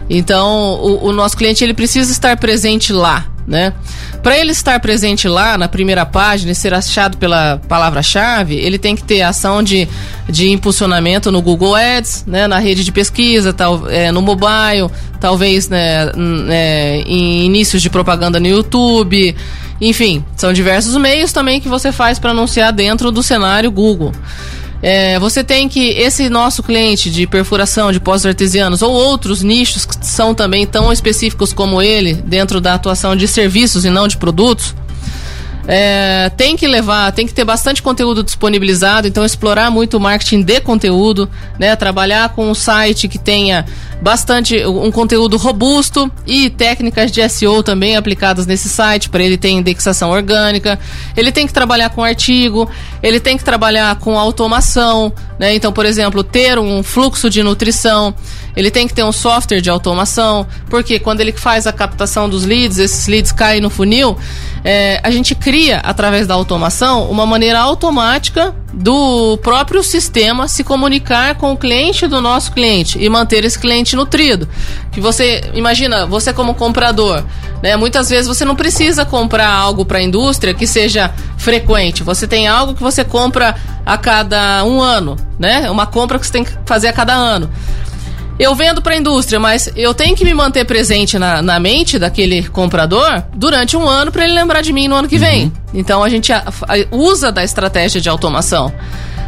Então, 0.08 0.74
o, 0.74 1.06
o 1.06 1.12
nosso 1.12 1.36
cliente 1.36 1.64
ele 1.64 1.74
precisa 1.74 2.12
estar 2.12 2.36
presente 2.36 2.92
lá, 2.92 3.26
né? 3.46 3.72
Para 4.22 4.36
ele 4.36 4.50
estar 4.50 4.80
presente 4.80 5.28
lá 5.28 5.56
na 5.56 5.68
primeira 5.68 6.04
página 6.04 6.50
e 6.50 6.54
ser 6.54 6.74
achado 6.74 7.16
pela 7.16 7.60
palavra-chave, 7.68 8.56
ele 8.56 8.78
tem 8.78 8.96
que 8.96 9.04
ter 9.04 9.22
ação 9.22 9.62
de, 9.62 9.88
de 10.28 10.50
impulsionamento 10.50 11.30
no 11.30 11.40
Google 11.40 11.74
Ads, 11.74 12.24
né, 12.26 12.48
na 12.48 12.58
rede 12.58 12.82
de 12.82 12.90
pesquisa, 12.90 13.52
tal, 13.52 13.88
é, 13.88 14.10
no 14.10 14.20
mobile, 14.20 14.90
talvez 15.20 15.68
né, 15.68 16.10
é, 16.50 17.02
em 17.06 17.44
inícios 17.44 17.80
de 17.80 17.88
propaganda 17.88 18.40
no 18.40 18.46
YouTube. 18.46 19.36
Enfim, 19.80 20.24
são 20.36 20.52
diversos 20.52 20.96
meios 20.96 21.32
também 21.32 21.60
que 21.60 21.68
você 21.68 21.92
faz 21.92 22.18
para 22.18 22.30
anunciar 22.30 22.72
dentro 22.72 23.12
do 23.12 23.22
cenário 23.22 23.70
Google. 23.70 24.12
É, 24.82 25.18
você 25.18 25.42
tem 25.42 25.68
que 25.68 25.88
esse 25.90 26.28
nosso 26.28 26.62
cliente 26.62 27.10
de 27.10 27.26
perfuração 27.26 27.90
de 27.90 27.98
poços 27.98 28.26
artesianos 28.26 28.82
ou 28.82 28.92
outros 28.92 29.42
nichos 29.42 29.86
que 29.86 30.06
são 30.06 30.34
também 30.34 30.66
tão 30.66 30.92
específicos 30.92 31.52
como 31.52 31.80
ele 31.80 32.14
dentro 32.14 32.60
da 32.60 32.74
atuação 32.74 33.16
de 33.16 33.26
serviços 33.26 33.84
e 33.84 33.90
não 33.90 34.06
de 34.06 34.16
produtos 34.18 34.74
é, 35.68 36.30
tem 36.36 36.56
que 36.56 36.66
levar, 36.66 37.10
tem 37.12 37.26
que 37.26 37.34
ter 37.34 37.44
bastante 37.44 37.82
conteúdo 37.82 38.22
disponibilizado, 38.22 39.08
então 39.08 39.24
explorar 39.24 39.70
muito 39.70 39.96
o 39.96 40.00
marketing 40.00 40.42
de 40.42 40.60
conteúdo, 40.60 41.28
né? 41.58 41.74
Trabalhar 41.74 42.28
com 42.30 42.48
um 42.48 42.54
site 42.54 43.08
que 43.08 43.18
tenha 43.18 43.64
bastante 44.00 44.64
um 44.66 44.90
conteúdo 44.90 45.36
robusto 45.36 46.10
e 46.26 46.50
técnicas 46.50 47.10
de 47.10 47.26
SEO 47.28 47.62
também 47.62 47.96
aplicadas 47.96 48.46
nesse 48.46 48.68
site 48.68 49.08
para 49.08 49.22
ele 49.22 49.36
ter 49.36 49.50
indexação 49.50 50.10
orgânica. 50.10 50.78
Ele 51.16 51.32
tem 51.32 51.46
que 51.46 51.52
trabalhar 51.52 51.90
com 51.90 52.04
artigo, 52.04 52.68
ele 53.02 53.20
tem 53.20 53.36
que 53.36 53.44
trabalhar 53.44 53.96
com 53.96 54.18
automação, 54.18 55.12
né? 55.38 55.54
Então, 55.54 55.72
por 55.72 55.86
exemplo, 55.86 56.22
ter 56.22 56.58
um 56.58 56.82
fluxo 56.82 57.30
de 57.30 57.42
nutrição, 57.42 58.14
ele 58.56 58.70
tem 58.70 58.88
que 58.88 58.94
ter 58.94 59.04
um 59.04 59.12
software 59.12 59.60
de 59.60 59.70
automação, 59.70 60.46
porque 60.68 60.98
quando 60.98 61.20
ele 61.20 61.32
faz 61.32 61.66
a 61.66 61.72
captação 61.72 62.28
dos 62.28 62.44
leads, 62.44 62.78
esses 62.78 63.06
leads 63.06 63.32
caem 63.32 63.60
no 63.60 63.68
funil, 63.68 64.16
é, 64.64 64.98
a 65.02 65.10
gente 65.10 65.34
cria, 65.34 65.78
através 65.78 66.26
da 66.26 66.34
automação, 66.34 67.08
uma 67.10 67.26
maneira 67.26 67.60
automática 67.60 68.54
do 68.72 69.38
próprio 69.38 69.82
sistema 69.82 70.48
se 70.48 70.64
comunicar 70.64 71.36
com 71.36 71.52
o 71.52 71.56
cliente 71.56 72.06
do 72.06 72.20
nosso 72.20 72.50
cliente 72.52 72.98
e 72.98 73.08
manter 73.08 73.44
esse 73.44 73.58
cliente 73.58 73.85
nutrido. 73.94 74.48
Que 74.90 75.00
você, 75.00 75.50
imagina, 75.54 76.06
você 76.06 76.32
como 76.32 76.54
comprador, 76.54 77.22
né, 77.62 77.76
muitas 77.76 78.08
vezes 78.08 78.26
você 78.26 78.44
não 78.44 78.56
precisa 78.56 79.04
comprar 79.04 79.52
algo 79.52 79.84
para 79.84 79.98
a 79.98 80.02
indústria 80.02 80.54
que 80.54 80.66
seja 80.66 81.12
frequente. 81.36 82.02
Você 82.02 82.26
tem 82.26 82.48
algo 82.48 82.74
que 82.74 82.82
você 82.82 83.04
compra 83.04 83.54
a 83.84 83.96
cada 83.96 84.64
um 84.64 84.80
ano, 84.80 85.16
né? 85.38 85.70
Uma 85.70 85.86
compra 85.86 86.18
que 86.18 86.26
você 86.26 86.32
tem 86.32 86.44
que 86.44 86.52
fazer 86.64 86.88
a 86.88 86.92
cada 86.92 87.14
ano 87.14 87.50
eu 88.38 88.54
vendo 88.54 88.82
para 88.82 88.94
a 88.94 88.96
indústria, 88.96 89.40
mas 89.40 89.70
eu 89.74 89.94
tenho 89.94 90.14
que 90.14 90.24
me 90.24 90.34
manter 90.34 90.64
presente 90.64 91.18
na, 91.18 91.40
na 91.40 91.58
mente 91.58 91.98
daquele 91.98 92.46
comprador 92.48 93.22
durante 93.34 93.76
um 93.76 93.88
ano 93.88 94.12
para 94.12 94.24
ele 94.24 94.34
lembrar 94.34 94.60
de 94.60 94.72
mim 94.72 94.88
no 94.88 94.94
ano 94.94 95.08
que 95.08 95.18
vem. 95.18 95.44
Uhum. 95.44 95.52
Então 95.74 96.02
a 96.02 96.08
gente 96.08 96.32
a, 96.32 96.44
a, 96.46 96.94
usa 96.94 97.32
da 97.32 97.42
estratégia 97.42 98.00
de 98.00 98.08
automação. 98.08 98.72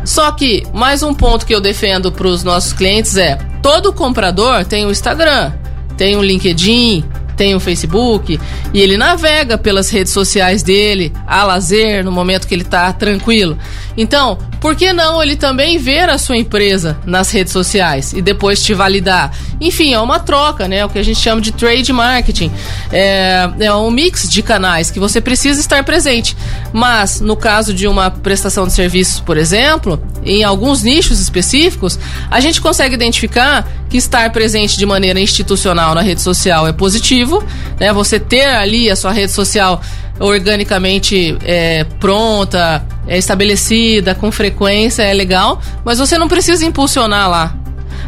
Só 0.04 0.30
que 0.32 0.66
mais 0.72 1.02
um 1.02 1.14
ponto 1.14 1.46
que 1.46 1.54
eu 1.54 1.60
defendo 1.60 2.12
para 2.12 2.26
os 2.26 2.44
nossos 2.44 2.72
clientes 2.72 3.16
é: 3.16 3.38
todo 3.62 3.92
comprador 3.92 4.64
tem 4.64 4.86
o 4.86 4.90
Instagram, 4.90 5.52
tem 5.96 6.16
o 6.16 6.22
LinkedIn, 6.22 7.04
tem 7.38 7.54
o 7.54 7.60
Facebook 7.60 8.38
e 8.74 8.80
ele 8.80 8.98
navega 8.98 9.56
pelas 9.56 9.88
redes 9.88 10.12
sociais 10.12 10.62
dele 10.62 11.12
a 11.26 11.44
lazer 11.44 12.04
no 12.04 12.10
momento 12.10 12.48
que 12.48 12.54
ele 12.54 12.62
está 12.62 12.92
tranquilo. 12.92 13.56
Então, 13.96 14.36
por 14.60 14.74
que 14.74 14.92
não 14.92 15.22
ele 15.22 15.36
também 15.36 15.78
ver 15.78 16.10
a 16.10 16.18
sua 16.18 16.36
empresa 16.36 16.98
nas 17.06 17.30
redes 17.30 17.52
sociais 17.52 18.12
e 18.12 18.20
depois 18.20 18.62
te 18.62 18.74
validar? 18.74 19.32
Enfim, 19.60 19.94
é 19.94 20.00
uma 20.00 20.18
troca, 20.18 20.66
né? 20.66 20.84
O 20.84 20.88
que 20.88 20.98
a 20.98 21.02
gente 21.02 21.20
chama 21.20 21.40
de 21.40 21.52
trade 21.52 21.92
marketing. 21.92 22.50
É, 22.92 23.48
é 23.60 23.72
um 23.72 23.90
mix 23.90 24.28
de 24.28 24.42
canais 24.42 24.90
que 24.90 24.98
você 24.98 25.20
precisa 25.20 25.60
estar 25.60 25.84
presente. 25.84 26.36
Mas, 26.72 27.20
no 27.20 27.36
caso 27.36 27.72
de 27.72 27.86
uma 27.86 28.10
prestação 28.10 28.66
de 28.66 28.72
serviços, 28.72 29.20
por 29.20 29.36
exemplo, 29.36 30.02
em 30.24 30.44
alguns 30.44 30.82
nichos 30.82 31.20
específicos, 31.20 31.98
a 32.30 32.40
gente 32.40 32.60
consegue 32.60 32.94
identificar 32.94 33.66
que 33.88 33.96
estar 33.96 34.30
presente 34.30 34.76
de 34.76 34.84
maneira 34.84 35.18
institucional 35.20 35.94
na 35.94 36.02
rede 36.02 36.20
social 36.20 36.66
é 36.66 36.72
positivo, 36.72 37.42
né? 37.78 37.92
Você 37.92 38.20
ter 38.20 38.44
ali 38.44 38.90
a 38.90 38.96
sua 38.96 39.12
rede 39.12 39.32
social 39.32 39.80
organicamente 40.20 41.36
é, 41.44 41.84
pronta, 42.00 42.84
é 43.06 43.16
estabelecida, 43.16 44.14
com 44.14 44.30
frequência, 44.30 45.02
é 45.02 45.14
legal, 45.14 45.60
mas 45.84 45.98
você 45.98 46.18
não 46.18 46.28
precisa 46.28 46.64
impulsionar 46.66 47.30
lá. 47.30 47.56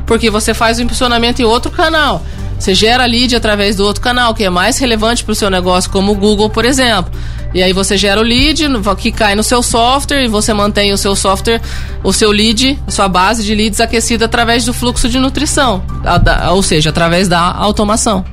Porque 0.07 0.29
você 0.29 0.53
faz 0.53 0.79
o 0.79 0.83
impulsionamento 0.83 1.41
em 1.41 1.45
outro 1.45 1.71
canal. 1.71 2.25
Você 2.59 2.75
gera 2.75 3.07
lead 3.07 3.35
através 3.35 3.77
do 3.77 3.87
outro 3.87 4.03
canal, 4.03 4.35
que 4.35 4.45
é 4.45 4.51
mais 4.51 4.77
relevante 4.77 5.25
para 5.25 5.33
o 5.33 5.35
seu 5.35 5.49
negócio, 5.49 5.91
como 5.91 6.13
o 6.13 6.15
Google, 6.15 6.51
por 6.51 6.67
exemplo. 6.67 7.11
E 7.53 7.63
aí 7.63 7.73
você 7.73 7.97
gera 7.97 8.21
o 8.21 8.23
lead 8.23 8.65
que 8.99 9.11
cai 9.11 9.35
no 9.35 9.43
seu 9.43 9.63
software 9.63 10.25
e 10.25 10.29
você 10.29 10.53
mantém 10.53 10.93
o 10.93 10.99
seu 10.99 11.17
software, 11.17 11.61
o 12.03 12.13
seu 12.13 12.31
lead, 12.31 12.79
a 12.87 12.91
sua 12.91 13.09
base 13.09 13.45
de 13.45 13.55
leads 13.55 13.81
aquecida 13.81 14.27
através 14.27 14.65
do 14.65 14.73
fluxo 14.73 15.09
de 15.09 15.19
nutrição, 15.19 15.83
ou 16.53 16.63
seja, 16.63 16.91
através 16.91 17.29
da 17.29 17.41
automação. 17.41 18.25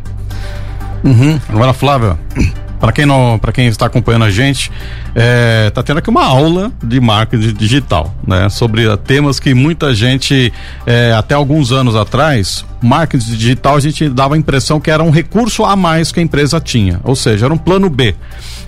Uhum. 1.04 1.40
Agora, 1.50 1.74
Flávia, 1.74 2.18
para 2.80 2.92
quem 2.92 3.06
quem 3.54 3.68
está 3.68 3.88
acompanhando 3.88 4.26
a 4.26 4.30
gente, 4.30 4.72
é, 5.16 5.72
tendo 5.84 5.98
aqui 5.98 6.10
uma 6.10 6.24
aula 6.24 6.72
de 6.84 7.00
marketing 7.00 7.54
digital, 7.54 8.14
né? 8.26 8.50
Sobre 8.50 8.86
temas 8.98 9.40
que 9.40 9.54
muita 9.54 9.94
gente, 9.96 10.54
é, 10.86 11.14
até 11.14 11.34
alguns 11.34 11.72
anos 11.72 11.96
atrás, 11.96 12.66
marketing 12.82 13.36
digital 13.36 13.76
a 13.76 13.80
gente 13.80 14.10
dava 14.10 14.36
a 14.36 14.38
impressão 14.38 14.80
que 14.80 14.92
era 14.92 15.04
um 15.04 15.10
recurso 15.10 15.64
a 15.66 15.76
mais 15.76 16.12
que 16.12 16.20
a 16.20 16.24
empresa 16.24 16.60
tinha, 16.60 17.00
ou 17.04 17.16
seja, 17.16 17.46
era 17.46 17.54
um 17.54 17.58
plano 17.58 17.90
B. 17.90 18.16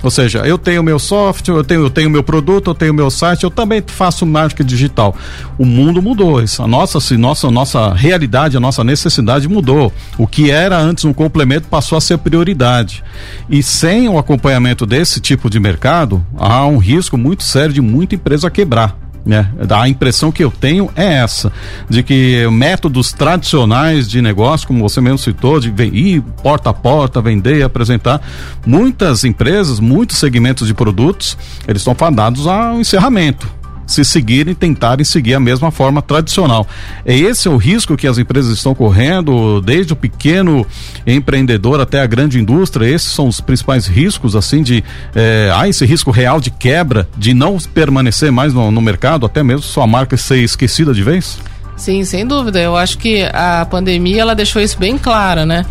Ou 0.02 0.10
seja, 0.10 0.40
eu 0.40 0.58
tenho 0.58 0.82
meu 0.82 0.98
software, 0.98 1.56
eu 1.56 1.64
tenho 1.64 1.82
eu 1.82 1.90
tenho 1.90 2.10
meu 2.10 2.24
produto, 2.24 2.72
eu 2.72 2.76
tenho 2.76 2.94
meu 2.94 3.10
site, 3.10 3.44
eu 3.44 3.52
também 3.52 3.84
faço 3.86 4.26
marketing 4.26 4.68
digital. 4.68 5.16
O 5.58 5.66
mundo 5.66 6.02
mudou, 6.02 6.40
a 6.40 6.68
nossa, 6.68 7.18
nossa 7.18 7.52
nossa 7.52 7.94
realidade, 7.94 8.56
a 8.56 8.60
nossa 8.60 8.84
necessidade 8.84 9.48
mudou. 9.48 9.92
O 10.18 10.26
que 10.26 10.52
era 10.52 10.78
antes 10.78 11.06
um 11.06 11.14
complemento 11.14 11.68
passou 11.68 11.98
a 11.98 12.02
ser 12.02 12.18
prioridade. 12.18 13.04
E 13.50 13.62
sem 13.62 14.08
o 14.08 14.18
acompanhamento 14.18 14.86
desse 14.86 15.20
tipo 15.20 15.50
de 15.50 15.60
mercado, 15.60 16.26
há 16.38 16.66
um 16.66 16.78
risco 16.78 17.18
muito 17.18 17.44
sério 17.44 17.74
de 17.74 17.82
muita 17.82 18.16
empresa 18.16 18.50
quebrar. 18.50 19.09
Né? 19.26 19.50
A 19.70 19.88
impressão 19.88 20.32
que 20.32 20.44
eu 20.44 20.52
tenho 20.52 20.90
é 20.96 21.16
essa, 21.16 21.52
de 21.90 22.02
que 22.02 22.48
métodos 22.52 23.12
tradicionais 23.12 24.10
de 24.10 24.22
negócio, 24.22 24.68
como 24.68 24.88
você 24.88 25.02
mesmo 25.02 25.18
citou, 25.18 25.60
de 25.60 25.70
ir 25.84 26.22
porta 26.42 26.70
a 26.70 26.74
porta, 26.74 27.22
vender 27.22 27.64
apresentar, 27.64 28.22
muitas 28.66 29.24
empresas, 29.24 29.80
muitos 29.80 30.18
segmentos 30.18 30.68
de 30.68 30.74
produtos, 30.74 31.38
eles 31.68 31.82
estão 31.82 31.94
fadados 31.94 32.48
ao 32.48 32.80
encerramento 32.80 33.59
se 33.90 34.06
seguirem, 34.06 34.54
tentarem 34.54 35.04
seguir 35.04 35.34
a 35.34 35.40
mesma 35.40 35.72
forma 35.72 36.02
tradicional. 36.02 36.68
É 37.06 37.16
esse 37.16 37.50
o 37.50 37.58
risco 37.58 37.98
que 37.98 38.08
as 38.08 38.18
empresas 38.18 38.56
estão 38.56 38.76
correndo, 38.76 39.60
desde 39.62 39.94
o 39.94 39.96
pequeno 39.96 40.66
empreendedor 41.06 41.82
até 41.82 42.02
a 42.02 42.06
grande 42.06 42.40
indústria. 42.40 42.86
Esses 42.86 43.12
são 43.12 43.28
os 43.28 43.42
principais 43.42 43.88
riscos, 43.88 44.36
assim, 44.36 44.62
de 44.62 44.84
é, 45.16 45.52
há 45.54 45.68
esse 45.68 45.86
risco 45.86 46.12
real 46.12 46.40
de 46.40 46.52
quebra, 46.52 47.10
de 47.18 47.34
não 47.34 47.58
permanecer 47.58 48.32
mais 48.32 48.54
no, 48.54 48.70
no 48.70 48.82
mercado, 48.82 49.26
até 49.26 49.42
mesmo 49.42 49.64
sua 49.64 49.88
marca 49.88 50.16
ser 50.16 50.38
esquecida 50.38 50.94
de 50.94 51.02
vez? 51.02 51.40
Sim, 51.76 52.04
sem 52.04 52.28
dúvida. 52.28 52.60
Eu 52.60 52.76
acho 52.76 52.98
que 52.98 53.24
a 53.34 53.66
pandemia 53.66 54.22
ela 54.22 54.36
deixou 54.36 54.62
isso 54.62 54.78
bem 54.78 54.98
claro, 54.98 55.46
né? 55.46 55.66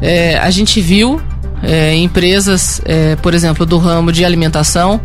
É, 0.00 0.38
a 0.38 0.50
gente 0.50 0.80
viu 0.80 1.20
é, 1.62 1.94
empresas, 1.96 2.80
é, 2.84 3.16
por 3.16 3.34
exemplo, 3.34 3.66
do 3.66 3.76
ramo 3.76 4.12
de 4.12 4.24
alimentação, 4.24 5.00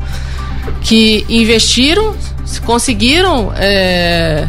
que 0.82 1.26
investiram 1.30 2.16
conseguiram 2.66 3.52
é, 3.56 4.48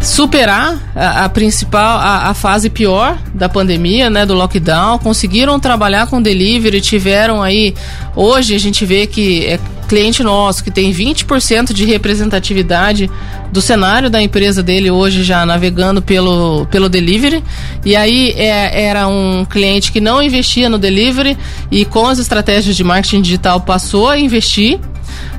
superar 0.00 0.78
a, 0.94 1.24
a 1.24 1.28
principal, 1.28 1.98
a, 1.98 2.28
a, 2.28 2.34
fase 2.34 2.70
pior 2.70 3.18
da 3.34 3.48
pandemia, 3.48 4.08
né, 4.08 4.24
do 4.24 4.34
lockdown, 4.34 4.98
conseguiram 4.98 5.58
trabalhar 5.58 6.06
com 6.06 6.22
delivery, 6.22 6.80
tiveram 6.80 7.42
aí, 7.42 7.74
hoje 8.14 8.54
a 8.54 8.58
gente 8.58 8.84
vê 8.84 9.06
que 9.06 9.44
é 9.46 9.58
cliente 9.86 10.22
nosso 10.22 10.64
que 10.64 10.70
tem 10.70 10.92
20% 10.92 11.72
de 11.72 11.84
representatividade 11.84 13.08
do 13.52 13.62
cenário 13.62 14.10
da 14.10 14.20
empresa 14.20 14.60
dele 14.62 14.90
hoje 14.90 15.22
já 15.22 15.46
navegando 15.46 16.02
pelo, 16.02 16.66
pelo 16.66 16.88
delivery. 16.88 17.42
E 17.84 17.94
aí 17.94 18.32
é, 18.36 18.86
era 18.86 19.06
um 19.06 19.44
cliente 19.44 19.92
que 19.92 20.00
não 20.00 20.20
investia 20.20 20.68
no 20.68 20.76
delivery 20.76 21.38
e 21.70 21.84
com 21.84 22.06
as 22.06 22.18
estratégias 22.18 22.76
de 22.76 22.82
marketing 22.82 23.22
digital 23.22 23.60
passou 23.60 24.08
a 24.08 24.18
investir 24.18 24.80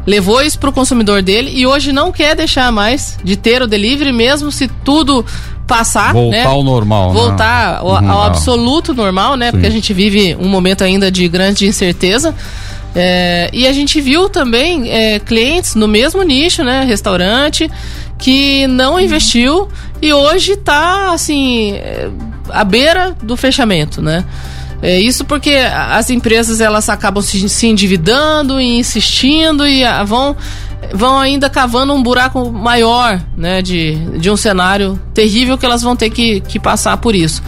levou 0.06 0.42
isso 0.42 0.58
para 0.60 0.70
o 0.70 0.74
consumidor 0.74 1.22
dele 1.22 1.52
e 1.54 1.66
hoje 1.66 1.92
não 1.92 2.12
quer 2.12 2.36
deixar 2.36 2.72
mais 2.72 3.18
de 3.24 3.36
ter 3.36 3.62
o 3.62 3.68
delivery, 3.68 4.12
mesmo 4.12 4.52
se 4.52 4.68
tudo 4.84 5.26
passar, 5.68 6.14
voltar 6.14 6.38
né? 6.38 6.46
ao 6.46 6.64
normal, 6.64 7.10
né? 7.10 7.20
voltar 7.20 7.72
né? 7.74 7.80
ao, 7.80 8.10
ao, 8.10 8.24
absoluto 8.24 8.94
normal, 8.94 9.36
né? 9.36 9.48
Sim. 9.48 9.52
Porque 9.52 9.68
a 9.68 9.70
gente 9.70 9.94
vive 9.94 10.36
um 10.40 10.48
momento 10.48 10.84
ainda 10.84 11.12
de 11.12 11.28
grande 11.28 11.68
incerteza. 11.68 12.34
É, 12.96 13.50
e 13.54 13.68
a 13.68 13.74
gente 13.74 14.02
viu 14.02 14.28
também 14.30 14.90
é, 14.90 15.20
clientes 15.20 15.76
no 15.76 15.88
mesmo 15.88 16.24
nicho, 16.24 16.64
né? 16.64 16.84
Restaurante, 16.84 17.70
que 18.18 18.66
não 18.68 19.00
investiu 19.00 19.68
e 20.02 20.12
hoje 20.14 20.54
está 20.54 21.12
assim 21.12 21.74
é, 21.74 22.10
à 22.50 22.64
beira 22.64 23.16
do 23.22 23.36
fechamento, 23.36 24.02
né? 24.02 24.26
É 24.82 25.00
isso 25.00 25.26
porque 25.26 25.52
as 25.52 26.10
empresas 26.10 26.62
elas 26.62 26.88
acabam 26.88 27.24
se, 27.24 27.50
se 27.50 27.68
endividando 27.68 28.62
e 28.62 28.78
insistindo 28.78 29.68
e 29.68 29.84
ah, 29.84 30.04
vão 30.04 30.36
vão 30.94 31.18
ainda 31.18 31.50
cavando 31.50 31.94
um 31.94 32.02
buraco 32.02 32.52
maior, 32.52 33.20
né, 33.36 33.62
de, 33.62 33.96
de 34.20 34.30
um 34.30 34.38
cenário 34.38 35.00
terrível 35.14 35.58
que 35.58 35.66
elas 35.66 35.82
vão 35.82 35.96
ter 35.96 36.10
que, 36.10 36.40
que 36.42 36.60
passar 36.60 36.96
por 36.98 37.16
isso. 37.16 37.42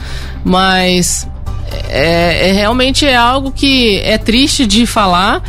Mas 0.44 1.28
é, 1.89 2.50
é 2.50 2.52
realmente 2.52 3.06
é 3.06 3.15
algo 3.15 3.52
que 3.52 4.00
é 4.00 4.18
triste 4.18 4.65
de 4.65 4.86
falar, 4.86 5.44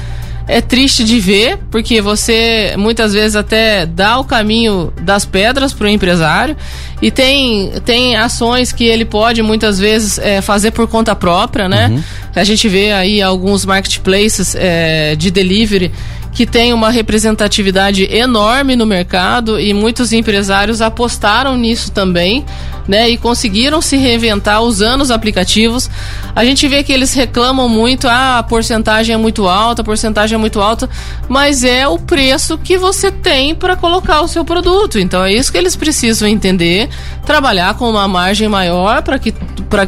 é 0.50 0.60
triste 0.60 1.04
de 1.04 1.20
ver, 1.20 1.58
porque 1.70 2.00
você 2.00 2.74
muitas 2.76 3.12
vezes 3.12 3.36
até 3.36 3.86
dá 3.86 4.18
o 4.18 4.24
caminho 4.24 4.92
das 5.00 5.24
pedras 5.24 5.72
para 5.72 5.86
o 5.86 5.88
empresário 5.88 6.56
e 7.00 7.10
tem, 7.10 7.70
tem 7.84 8.16
ações 8.16 8.72
que 8.72 8.84
ele 8.84 9.04
pode 9.04 9.42
muitas 9.42 9.78
vezes 9.78 10.18
é, 10.18 10.40
fazer 10.40 10.72
por 10.72 10.88
conta 10.88 11.14
própria, 11.14 11.68
né? 11.68 11.88
Uhum. 11.88 12.02
A 12.34 12.42
gente 12.42 12.68
vê 12.68 12.90
aí 12.90 13.22
alguns 13.22 13.64
marketplaces 13.64 14.56
é, 14.56 15.14
de 15.14 15.30
delivery 15.30 15.92
que 16.32 16.46
tem 16.46 16.72
uma 16.72 16.90
representatividade 16.90 18.04
enorme 18.04 18.76
no 18.76 18.86
mercado 18.86 19.58
e 19.58 19.74
muitos 19.74 20.12
empresários 20.12 20.80
apostaram 20.80 21.56
nisso 21.56 21.90
também, 21.90 22.44
né? 22.86 23.08
E 23.10 23.16
conseguiram 23.16 23.80
se 23.80 23.96
reinventar 23.96 24.62
usando 24.62 25.00
os 25.00 25.10
aplicativos. 25.10 25.90
A 26.34 26.44
gente 26.44 26.66
vê 26.68 26.82
que 26.82 26.92
eles 26.92 27.12
reclamam 27.14 27.68
muito, 27.68 28.08
ah, 28.08 28.38
a 28.38 28.42
porcentagem 28.42 29.14
é 29.14 29.18
muito 29.18 29.48
alta, 29.48 29.82
a 29.82 29.84
porcentagem 29.84 30.36
é 30.36 30.38
muito 30.38 30.60
alta, 30.60 30.88
mas 31.28 31.64
é 31.64 31.86
o 31.88 31.98
preço 31.98 32.56
que 32.56 32.78
você 32.78 33.10
tem 33.10 33.54
para 33.54 33.74
colocar 33.74 34.20
o 34.20 34.28
seu 34.28 34.44
produto. 34.44 34.98
Então 34.98 35.24
é 35.24 35.32
isso 35.32 35.50
que 35.50 35.58
eles 35.58 35.74
precisam 35.74 36.28
entender, 36.28 36.88
trabalhar 37.26 37.74
com 37.74 37.90
uma 37.90 38.06
margem 38.06 38.48
maior 38.48 39.02
para 39.02 39.18
que, 39.18 39.34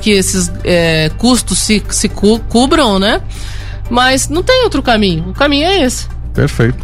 que 0.01 0.11
esses 0.11 0.51
é, 0.65 1.11
custos 1.19 1.59
se, 1.59 1.83
se 1.89 2.09
cubram, 2.09 2.99
né? 2.99 3.21
Mas 3.89 4.29
não 4.29 4.43
tem 4.43 4.65
outro 4.65 4.83
caminho. 4.83 5.29
O 5.29 5.33
caminho 5.33 5.67
é 5.67 5.83
esse. 5.83 6.09
Perfeito. 6.35 6.79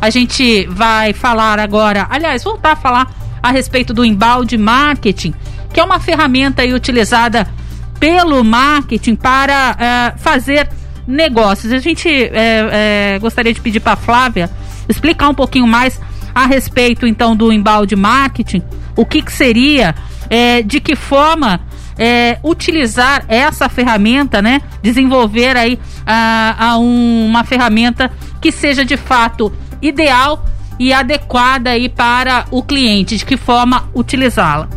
A 0.00 0.08
gente 0.10 0.66
vai 0.66 1.12
falar 1.12 1.58
agora, 1.58 2.06
aliás, 2.08 2.42
voltar 2.42 2.72
a 2.72 2.76
falar 2.76 3.12
a 3.42 3.50
respeito 3.50 3.92
do 3.92 4.04
embalde 4.04 4.56
marketing, 4.56 5.34
que 5.72 5.80
é 5.80 5.84
uma 5.84 6.00
ferramenta 6.00 6.62
utilizada 6.64 7.46
pelo 7.98 8.42
marketing 8.42 9.14
para 9.14 9.76
uh, 9.76 10.18
fazer 10.18 10.68
negócios. 11.06 11.72
A 11.72 11.78
gente 11.78 12.08
uh, 12.08 13.16
uh, 13.16 13.20
gostaria 13.20 13.52
de 13.52 13.60
pedir 13.60 13.80
para 13.80 13.96
Flávia 13.96 14.50
explicar 14.88 15.28
um 15.28 15.34
pouquinho 15.34 15.66
mais 15.66 16.00
a 16.34 16.46
respeito 16.46 17.06
então 17.06 17.36
do 17.36 17.52
embalde 17.52 17.94
marketing, 17.94 18.62
o 18.96 19.04
que, 19.04 19.20
que 19.20 19.32
seria, 19.32 19.94
de 20.64 20.80
que 20.80 20.94
forma 20.94 21.60
utilizar 22.42 23.24
essa 23.28 23.68
ferramenta, 23.68 24.40
né? 24.40 24.62
Desenvolver 24.80 25.56
aí 25.56 25.78
a, 26.06 26.70
a 26.70 26.78
um, 26.78 27.26
uma 27.26 27.42
ferramenta 27.42 28.10
que 28.40 28.50
seja 28.50 28.84
de 28.84 28.96
fato 28.96 29.52
ideal 29.82 30.44
e 30.78 30.92
adequada 30.92 31.70
aí 31.70 31.88
para 31.88 32.46
o 32.50 32.62
cliente, 32.62 33.16
de 33.16 33.24
que 33.24 33.36
forma 33.36 33.88
utilizá-la. 33.94 34.68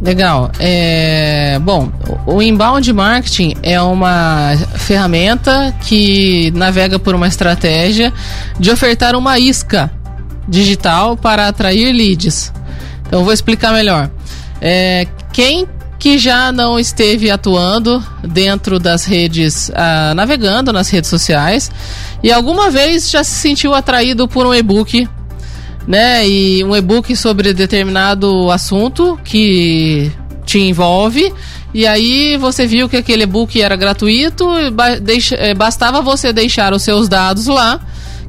Legal. 0.00 0.50
É, 0.58 1.58
bom, 1.62 1.90
o 2.26 2.42
inbound 2.42 2.92
marketing 2.92 3.54
é 3.62 3.80
uma 3.80 4.52
ferramenta 4.74 5.74
que 5.82 6.50
navega 6.54 6.98
por 6.98 7.14
uma 7.14 7.28
estratégia 7.28 8.12
de 8.58 8.70
ofertar 8.70 9.14
uma 9.16 9.38
isca 9.38 9.90
digital 10.48 11.16
para 11.16 11.48
atrair 11.48 11.92
leads. 11.92 12.52
Então, 13.06 13.24
vou 13.24 13.32
explicar 13.32 13.72
melhor. 13.72 14.10
É, 14.60 15.06
quem 15.32 15.66
que 16.04 16.18
já 16.18 16.52
não 16.52 16.78
esteve 16.78 17.30
atuando 17.30 18.04
dentro 18.22 18.78
das 18.78 19.06
redes, 19.06 19.70
ah, 19.74 20.12
navegando 20.14 20.70
nas 20.70 20.90
redes 20.90 21.08
sociais 21.08 21.70
e 22.22 22.30
alguma 22.30 22.70
vez 22.70 23.08
já 23.08 23.24
se 23.24 23.30
sentiu 23.30 23.72
atraído 23.72 24.28
por 24.28 24.46
um 24.46 24.52
e-book, 24.52 25.08
né? 25.88 26.28
E 26.28 26.62
um 26.62 26.76
e-book 26.76 27.16
sobre 27.16 27.54
determinado 27.54 28.50
assunto 28.50 29.18
que 29.24 30.12
te 30.44 30.58
envolve. 30.58 31.32
E 31.72 31.86
aí 31.86 32.36
você 32.36 32.66
viu 32.66 32.86
que 32.86 32.98
aquele 32.98 33.22
e-book 33.22 33.58
era 33.58 33.74
gratuito, 33.74 34.46
eh, 35.38 35.54
bastava 35.54 36.02
você 36.02 36.34
deixar 36.34 36.74
os 36.74 36.82
seus 36.82 37.08
dados 37.08 37.46
lá 37.46 37.80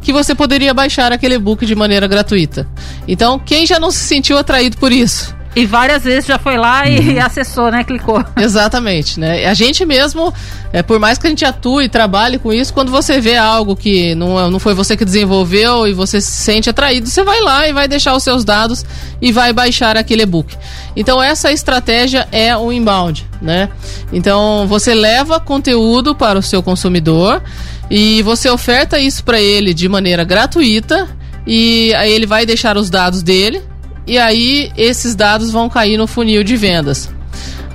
que 0.01 0.13
você 0.13 0.33
poderia 0.33 0.73
baixar 0.73 1.11
aquele 1.11 1.35
e-book 1.35 1.65
de 1.65 1.75
maneira 1.75 2.07
gratuita. 2.07 2.65
Então, 3.05 3.38
quem 3.38 3.65
já 3.65 3.81
não 3.81 3.91
se 3.91 3.99
sentiu 3.99 4.38
atraído 4.38 4.77
por 4.77 4.93
isso? 4.93 5.34
E 5.55 5.65
várias 5.65 6.03
vezes 6.03 6.25
já 6.25 6.37
foi 6.37 6.57
lá 6.57 6.85
e 6.85 7.15
uhum. 7.15 7.21
acessou, 7.25 7.71
né? 7.71 7.81
Clicou. 7.85 8.21
Exatamente, 8.35 9.17
né? 9.17 9.45
A 9.45 9.53
gente 9.53 9.85
mesmo, 9.85 10.33
é, 10.73 10.83
por 10.83 10.99
mais 10.99 11.17
que 11.17 11.27
a 11.27 11.29
gente 11.29 11.45
atue 11.45 11.85
e 11.85 11.89
trabalhe 11.89 12.37
com 12.37 12.51
isso, 12.51 12.73
quando 12.73 12.91
você 12.91 13.21
vê 13.21 13.37
algo 13.37 13.73
que 13.73 14.13
não, 14.15 14.51
não 14.51 14.59
foi 14.59 14.73
você 14.73 14.97
que 14.97 15.05
desenvolveu 15.05 15.87
e 15.87 15.93
você 15.93 16.19
se 16.19 16.31
sente 16.31 16.69
atraído, 16.69 17.07
você 17.07 17.23
vai 17.23 17.39
lá 17.39 17.69
e 17.69 17.71
vai 17.71 17.87
deixar 17.87 18.13
os 18.15 18.23
seus 18.23 18.43
dados 18.43 18.85
e 19.21 19.31
vai 19.31 19.53
baixar 19.53 19.95
aquele 19.95 20.23
e-book. 20.23 20.57
Então 20.93 21.23
essa 21.23 21.49
estratégia 21.53 22.27
é 22.33 22.55
o 22.57 22.69
inbound, 22.69 23.25
né? 23.41 23.69
Então 24.11 24.65
você 24.67 24.93
leva 24.93 25.39
conteúdo 25.39 26.13
para 26.13 26.37
o 26.37 26.43
seu 26.43 26.61
consumidor 26.61 27.41
e 27.89 28.21
você 28.23 28.49
oferta 28.49 28.99
isso 28.99 29.23
para 29.23 29.39
ele 29.39 29.73
de 29.73 29.87
maneira 29.87 30.25
gratuita 30.25 31.07
e 31.47 31.93
aí 31.93 32.11
ele 32.11 32.25
vai 32.25 32.45
deixar 32.45 32.75
os 32.75 32.89
dados 32.89 33.23
dele 33.23 33.61
e 34.07 34.17
aí 34.17 34.71
esses 34.77 35.15
dados 35.15 35.51
vão 35.51 35.69
cair 35.69 35.97
no 35.97 36.07
funil 36.07 36.43
de 36.43 36.55
vendas. 36.55 37.09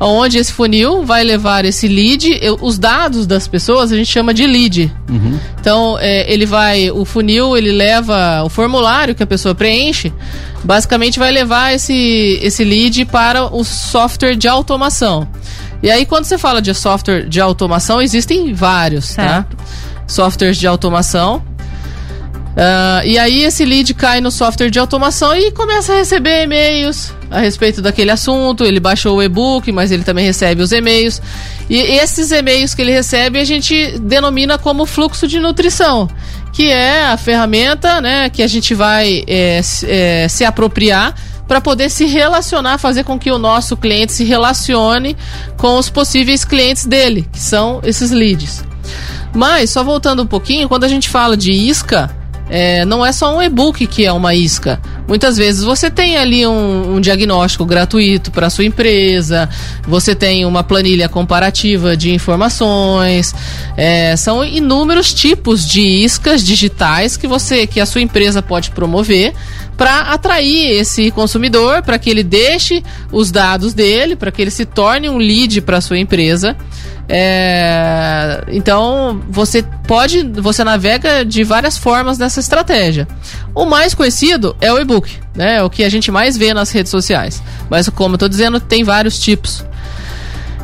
Onde 0.03 0.39
esse 0.39 0.51
funil 0.51 1.05
vai 1.05 1.23
levar 1.23 1.67
esse 1.67 1.87
lead, 1.87 2.41
os 2.63 2.79
dados 2.79 3.27
das 3.27 3.47
pessoas 3.47 3.93
a 3.93 3.97
gente 3.97 4.11
chama 4.11 4.33
de 4.33 4.47
lead. 4.47 4.91
Uhum. 5.07 5.39
Então 5.61 5.99
é, 6.01 6.33
ele 6.33 6.47
vai, 6.47 6.91
o 6.91 7.05
funil 7.05 7.55
ele 7.55 7.71
leva 7.71 8.43
o 8.43 8.49
formulário 8.49 9.15
que 9.15 9.23
a 9.23 9.27
pessoa 9.27 9.55
preenche, 9.55 10.11
basicamente 10.65 11.19
vai 11.19 11.31
levar 11.31 11.75
esse, 11.75 12.39
esse 12.43 12.65
lead 12.65 13.05
para 13.07 13.55
o 13.55 13.63
software 13.63 14.37
de 14.37 14.49
automação. 14.49 15.29
E 15.83 15.91
aí 15.91 16.07
quando 16.07 16.25
você 16.25 16.39
fala 16.39 16.63
de 16.63 16.73
software 16.73 17.29
de 17.29 17.39
automação 17.39 18.01
existem 18.01 18.55
vários, 18.55 19.15
tá? 19.15 19.23
certo. 19.23 19.57
tá? 19.57 19.65
Softwares 20.07 20.57
de 20.57 20.67
automação 20.67 21.43
Uh, 22.51 23.07
e 23.07 23.17
aí 23.17 23.45
esse 23.45 23.65
lead 23.65 23.95
cai 23.95 24.21
no 24.21 24.31
software 24.31 24.71
de 24.71 24.79
automação 24.79 25.35
e 25.37 25.53
começa 25.53 25.93
a 25.93 25.97
receber 25.97 26.43
e-mails 26.43 27.15
a 27.31 27.39
respeito 27.39 27.81
daquele 27.81 28.11
assunto. 28.11 28.65
Ele 28.65 28.81
baixou 28.81 29.19
o 29.19 29.23
e-book, 29.23 29.71
mas 29.71 29.93
ele 29.93 30.03
também 30.03 30.25
recebe 30.25 30.63
os 30.63 30.73
e-mails. 30.73 31.23
E 31.69 31.77
esses 31.77 32.33
e-mails 32.33 32.75
que 32.75 32.83
ele 32.83 32.93
recebe 32.93 33.39
a 33.39 33.45
gente 33.45 33.99
denomina 34.01 34.59
como 34.59 34.85
fluxo 34.85 35.29
de 35.29 35.39
nutrição, 35.39 36.09
que 36.53 36.69
é 36.69 37.05
a 37.05 37.17
ferramenta 37.17 38.01
né, 38.01 38.29
que 38.29 38.43
a 38.43 38.49
gente 38.49 38.75
vai 38.75 39.23
é, 39.29 39.61
é, 39.85 40.29
se 40.29 40.45
apropriar 40.45 41.15
para 41.47 41.61
poder 41.61 41.89
se 41.91 42.05
relacionar, 42.07 42.79
fazer 42.79 43.05
com 43.05 43.19
que 43.19 43.31
o 43.31 43.39
nosso 43.39 43.77
cliente 43.77 44.13
se 44.13 44.25
relacione 44.25 45.17
com 45.57 45.79
os 45.79 45.89
possíveis 45.89 46.45
clientes 46.45 46.85
dele, 46.85 47.29
que 47.33 47.41
são 47.41 47.81
esses 47.85 48.11
leads. 48.11 48.65
Mas, 49.35 49.71
só 49.71 49.83
voltando 49.83 50.23
um 50.23 50.27
pouquinho, 50.27 50.69
quando 50.69 50.85
a 50.85 50.89
gente 50.89 51.09
fala 51.09 51.37
de 51.37 51.53
isca, 51.53 52.20
é, 52.51 52.85
não 52.85 53.07
é 53.07 53.13
só 53.13 53.37
um 53.37 53.41
e-book 53.41 53.87
que 53.87 54.05
é 54.05 54.13
uma 54.13 54.35
isca. 54.35 54.81
Muitas 55.07 55.37
vezes 55.37 55.63
você 55.63 55.91
tem 55.91 56.17
ali 56.17 56.47
um, 56.47 56.97
um 56.97 57.01
diagnóstico 57.01 57.65
gratuito 57.65 58.31
para 58.31 58.51
sua 58.51 58.65
empresa, 58.65 59.49
você 59.87 60.15
tem 60.15 60.45
uma 60.45 60.65
planilha 60.65 61.09
comparativa 61.09 61.97
de 61.97 62.13
informações, 62.13 63.35
é, 63.77 64.17
são 64.17 64.45
inúmeros 64.45 65.15
tipos 65.15 65.67
de 65.67 65.81
iscas 65.81 66.45
digitais 66.45 67.17
que 67.17 67.29
você, 67.29 67.67
que 67.67 67.81
a 67.81 67.87
sua 67.87 68.01
empresa 68.01 68.43
pode 68.43 68.71
promover 68.73 69.33
para 69.81 70.13
atrair 70.13 70.79
esse 70.79 71.11
consumidor, 71.11 71.83
para 71.83 71.99
que 71.99 72.11
ele 72.11 72.23
deixe 72.23 72.83
os 73.11 73.31
dados 73.31 73.73
dele, 73.73 74.15
para 74.15 74.31
que 74.31 74.43
ele 74.43 74.51
se 74.51 74.67
torne 74.67 75.09
um 75.09 75.17
lead 75.17 75.63
para 75.63 75.81
sua 75.81 75.99
empresa. 75.99 76.55
É, 77.13 78.45
então 78.47 79.21
você 79.29 79.65
pode, 79.89 80.23
você 80.23 80.63
navega 80.63 81.25
de 81.25 81.43
várias 81.43 81.77
formas 81.77 82.19
nessa 82.19 82.39
estratégia. 82.39 83.09
O 83.53 83.65
mais 83.65 83.95
conhecido 83.95 84.55
é 84.61 84.73
o 84.73 84.79
e-book, 84.79 85.19
né? 85.35 85.57
É 85.57 85.63
o 85.63 85.69
que 85.69 85.83
a 85.83 85.89
gente 85.89 86.13
mais 86.13 86.37
vê 86.37 86.55
nas 86.55 86.71
redes 86.71 86.89
sociais. 86.89 87.43
Mas 87.69 87.89
como 87.89 88.15
eu 88.15 88.17
estou 88.17 88.29
dizendo, 88.29 88.61
tem 88.61 88.85
vários 88.85 89.19
tipos. 89.19 89.65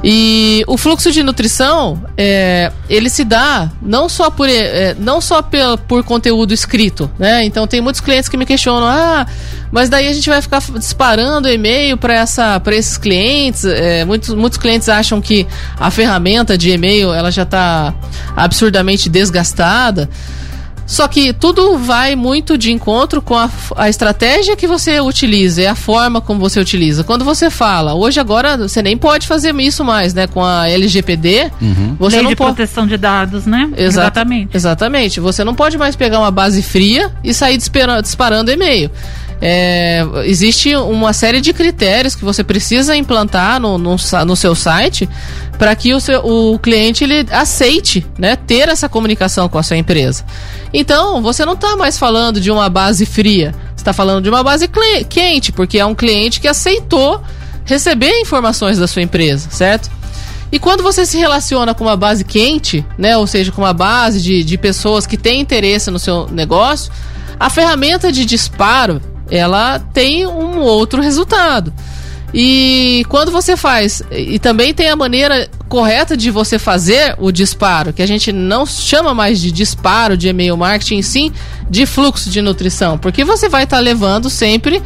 E 0.04 0.62
o 0.68 0.76
fluxo 0.76 1.10
de 1.10 1.20
nutrição, 1.24 2.00
é, 2.16 2.70
ele 2.88 3.10
se 3.10 3.24
dá 3.24 3.68
não 3.82 4.08
só 4.08 4.30
por, 4.30 4.48
é, 4.48 4.94
não 5.00 5.20
só 5.20 5.42
por, 5.42 5.78
por 5.88 6.04
conteúdo 6.04 6.54
escrito, 6.54 7.10
né? 7.18 7.44
Então 7.44 7.66
tem 7.66 7.80
muitos 7.80 8.00
clientes 8.00 8.28
que 8.28 8.36
me 8.36 8.46
questionam, 8.46 8.86
ah, 8.86 9.26
mas 9.70 9.88
daí 9.88 10.08
a 10.08 10.12
gente 10.12 10.28
vai 10.28 10.40
ficar 10.40 10.60
disparando 10.78 11.48
e-mail 11.48 11.96
para 11.96 12.14
essa 12.14 12.58
para 12.60 12.74
esses 12.74 12.96
clientes. 12.96 13.64
É, 13.64 14.04
muitos, 14.04 14.34
muitos 14.34 14.58
clientes 14.58 14.88
acham 14.88 15.20
que 15.20 15.46
a 15.78 15.90
ferramenta 15.90 16.56
de 16.56 16.70
e-mail 16.70 17.12
ela 17.12 17.30
já 17.30 17.42
está 17.42 17.94
absurdamente 18.36 19.08
desgastada. 19.08 20.08
Só 20.86 21.08
que 21.08 21.32
tudo 21.32 21.76
vai 21.76 22.14
muito 22.14 22.56
de 22.56 22.70
encontro 22.70 23.20
com 23.20 23.34
a, 23.36 23.50
a, 23.76 23.88
estratégia 23.88 24.54
que 24.54 24.68
você 24.68 25.00
utiliza, 25.00 25.62
é 25.62 25.66
a 25.66 25.74
forma 25.74 26.20
como 26.20 26.38
você 26.38 26.60
utiliza. 26.60 27.02
Quando 27.02 27.24
você 27.24 27.50
fala, 27.50 27.94
hoje 27.94 28.20
agora 28.20 28.56
você 28.56 28.80
nem 28.80 28.96
pode 28.96 29.26
fazer 29.26 29.52
isso 29.56 29.84
mais, 29.84 30.14
né? 30.14 30.28
Com 30.28 30.44
a 30.44 30.68
LGPD, 30.68 31.50
uhum. 31.60 31.96
você 31.98 32.16
Lei 32.16 32.22
não 32.22 32.30
de 32.30 32.36
pode... 32.36 32.54
proteção 32.54 32.86
de 32.86 32.96
dados, 32.96 33.46
né? 33.46 33.68
exatamente. 33.76 34.56
Exatamente. 34.56 35.18
Você 35.18 35.42
não 35.42 35.56
pode 35.56 35.76
mais 35.76 35.96
pegar 35.96 36.20
uma 36.20 36.30
base 36.30 36.62
fria 36.62 37.10
e 37.24 37.34
sair 37.34 37.58
disparando 37.58 38.52
e-mail 38.52 38.88
é, 39.40 40.04
existe 40.24 40.74
uma 40.74 41.12
série 41.12 41.40
de 41.40 41.52
critérios 41.52 42.14
que 42.14 42.24
você 42.24 42.42
precisa 42.42 42.96
implantar 42.96 43.60
no, 43.60 43.76
no, 43.76 43.96
no 44.26 44.36
seu 44.36 44.54
site 44.54 45.08
para 45.58 45.74
que 45.74 45.92
o, 45.92 46.00
seu, 46.00 46.20
o 46.24 46.58
cliente 46.58 47.04
ele 47.04 47.26
aceite 47.30 48.06
né, 48.18 48.36
ter 48.36 48.68
essa 48.68 48.88
comunicação 48.88 49.48
com 49.48 49.58
a 49.58 49.62
sua 49.62 49.76
empresa. 49.76 50.24
Então, 50.72 51.20
você 51.22 51.44
não 51.44 51.52
está 51.52 51.76
mais 51.76 51.98
falando 51.98 52.40
de 52.40 52.50
uma 52.50 52.68
base 52.68 53.04
fria, 53.04 53.54
você 53.74 53.82
está 53.82 53.92
falando 53.92 54.24
de 54.24 54.30
uma 54.30 54.42
base 54.42 54.68
quente, 55.08 55.52
porque 55.52 55.78
é 55.78 55.86
um 55.86 55.94
cliente 55.94 56.40
que 56.40 56.48
aceitou 56.48 57.22
receber 57.64 58.20
informações 58.20 58.78
da 58.78 58.86
sua 58.86 59.02
empresa, 59.02 59.48
certo? 59.50 59.90
E 60.50 60.58
quando 60.58 60.82
você 60.82 61.04
se 61.04 61.18
relaciona 61.18 61.74
com 61.74 61.84
uma 61.84 61.96
base 61.96 62.24
quente, 62.24 62.86
né, 62.96 63.16
ou 63.16 63.26
seja, 63.26 63.50
com 63.50 63.62
uma 63.62 63.72
base 63.72 64.22
de, 64.22 64.44
de 64.44 64.56
pessoas 64.56 65.06
que 65.06 65.16
têm 65.16 65.40
interesse 65.40 65.90
no 65.90 65.98
seu 65.98 66.28
negócio, 66.30 66.92
a 67.38 67.50
ferramenta 67.50 68.12
de 68.12 68.24
disparo 68.24 69.02
ela 69.30 69.78
tem 69.78 70.26
um 70.26 70.60
outro 70.60 71.00
resultado. 71.02 71.72
E 72.34 73.04
quando 73.08 73.30
você 73.30 73.56
faz, 73.56 74.02
e 74.10 74.38
também 74.38 74.74
tem 74.74 74.90
a 74.90 74.96
maneira 74.96 75.48
correta 75.68 76.16
de 76.16 76.30
você 76.30 76.58
fazer 76.58 77.14
o 77.18 77.30
disparo, 77.30 77.92
que 77.92 78.02
a 78.02 78.06
gente 78.06 78.32
não 78.32 78.66
chama 78.66 79.14
mais 79.14 79.40
de 79.40 79.50
disparo 79.50 80.16
de 80.16 80.28
e-mail 80.28 80.56
marketing, 80.56 81.02
sim 81.02 81.32
de 81.70 81.86
fluxo 81.86 82.28
de 82.28 82.42
nutrição, 82.42 82.98
porque 82.98 83.24
você 83.24 83.48
vai 83.48 83.64
estar 83.64 83.76
tá 83.76 83.82
levando 83.82 84.28
sempre 84.28 84.82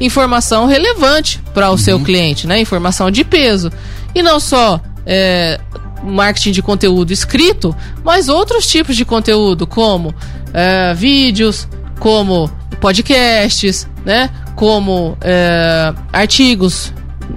informação 0.00 0.66
relevante 0.66 1.40
para 1.52 1.68
o 1.68 1.72
uhum. 1.72 1.78
seu 1.78 2.00
cliente, 2.00 2.46
né? 2.46 2.60
Informação 2.60 3.10
de 3.10 3.22
peso. 3.22 3.70
E 4.14 4.22
não 4.22 4.40
só 4.40 4.80
é, 5.04 5.60
marketing 6.02 6.52
de 6.52 6.62
conteúdo 6.62 7.12
escrito, 7.12 7.74
mas 8.02 8.28
outros 8.28 8.66
tipos 8.66 8.96
de 8.96 9.04
conteúdo, 9.04 9.66
como 9.66 10.14
é, 10.52 10.94
vídeos, 10.94 11.68
como 12.04 12.50
podcasts, 12.82 13.88
né? 14.04 14.28
Como 14.54 15.16
é, 15.22 15.90
artigos 16.12 16.92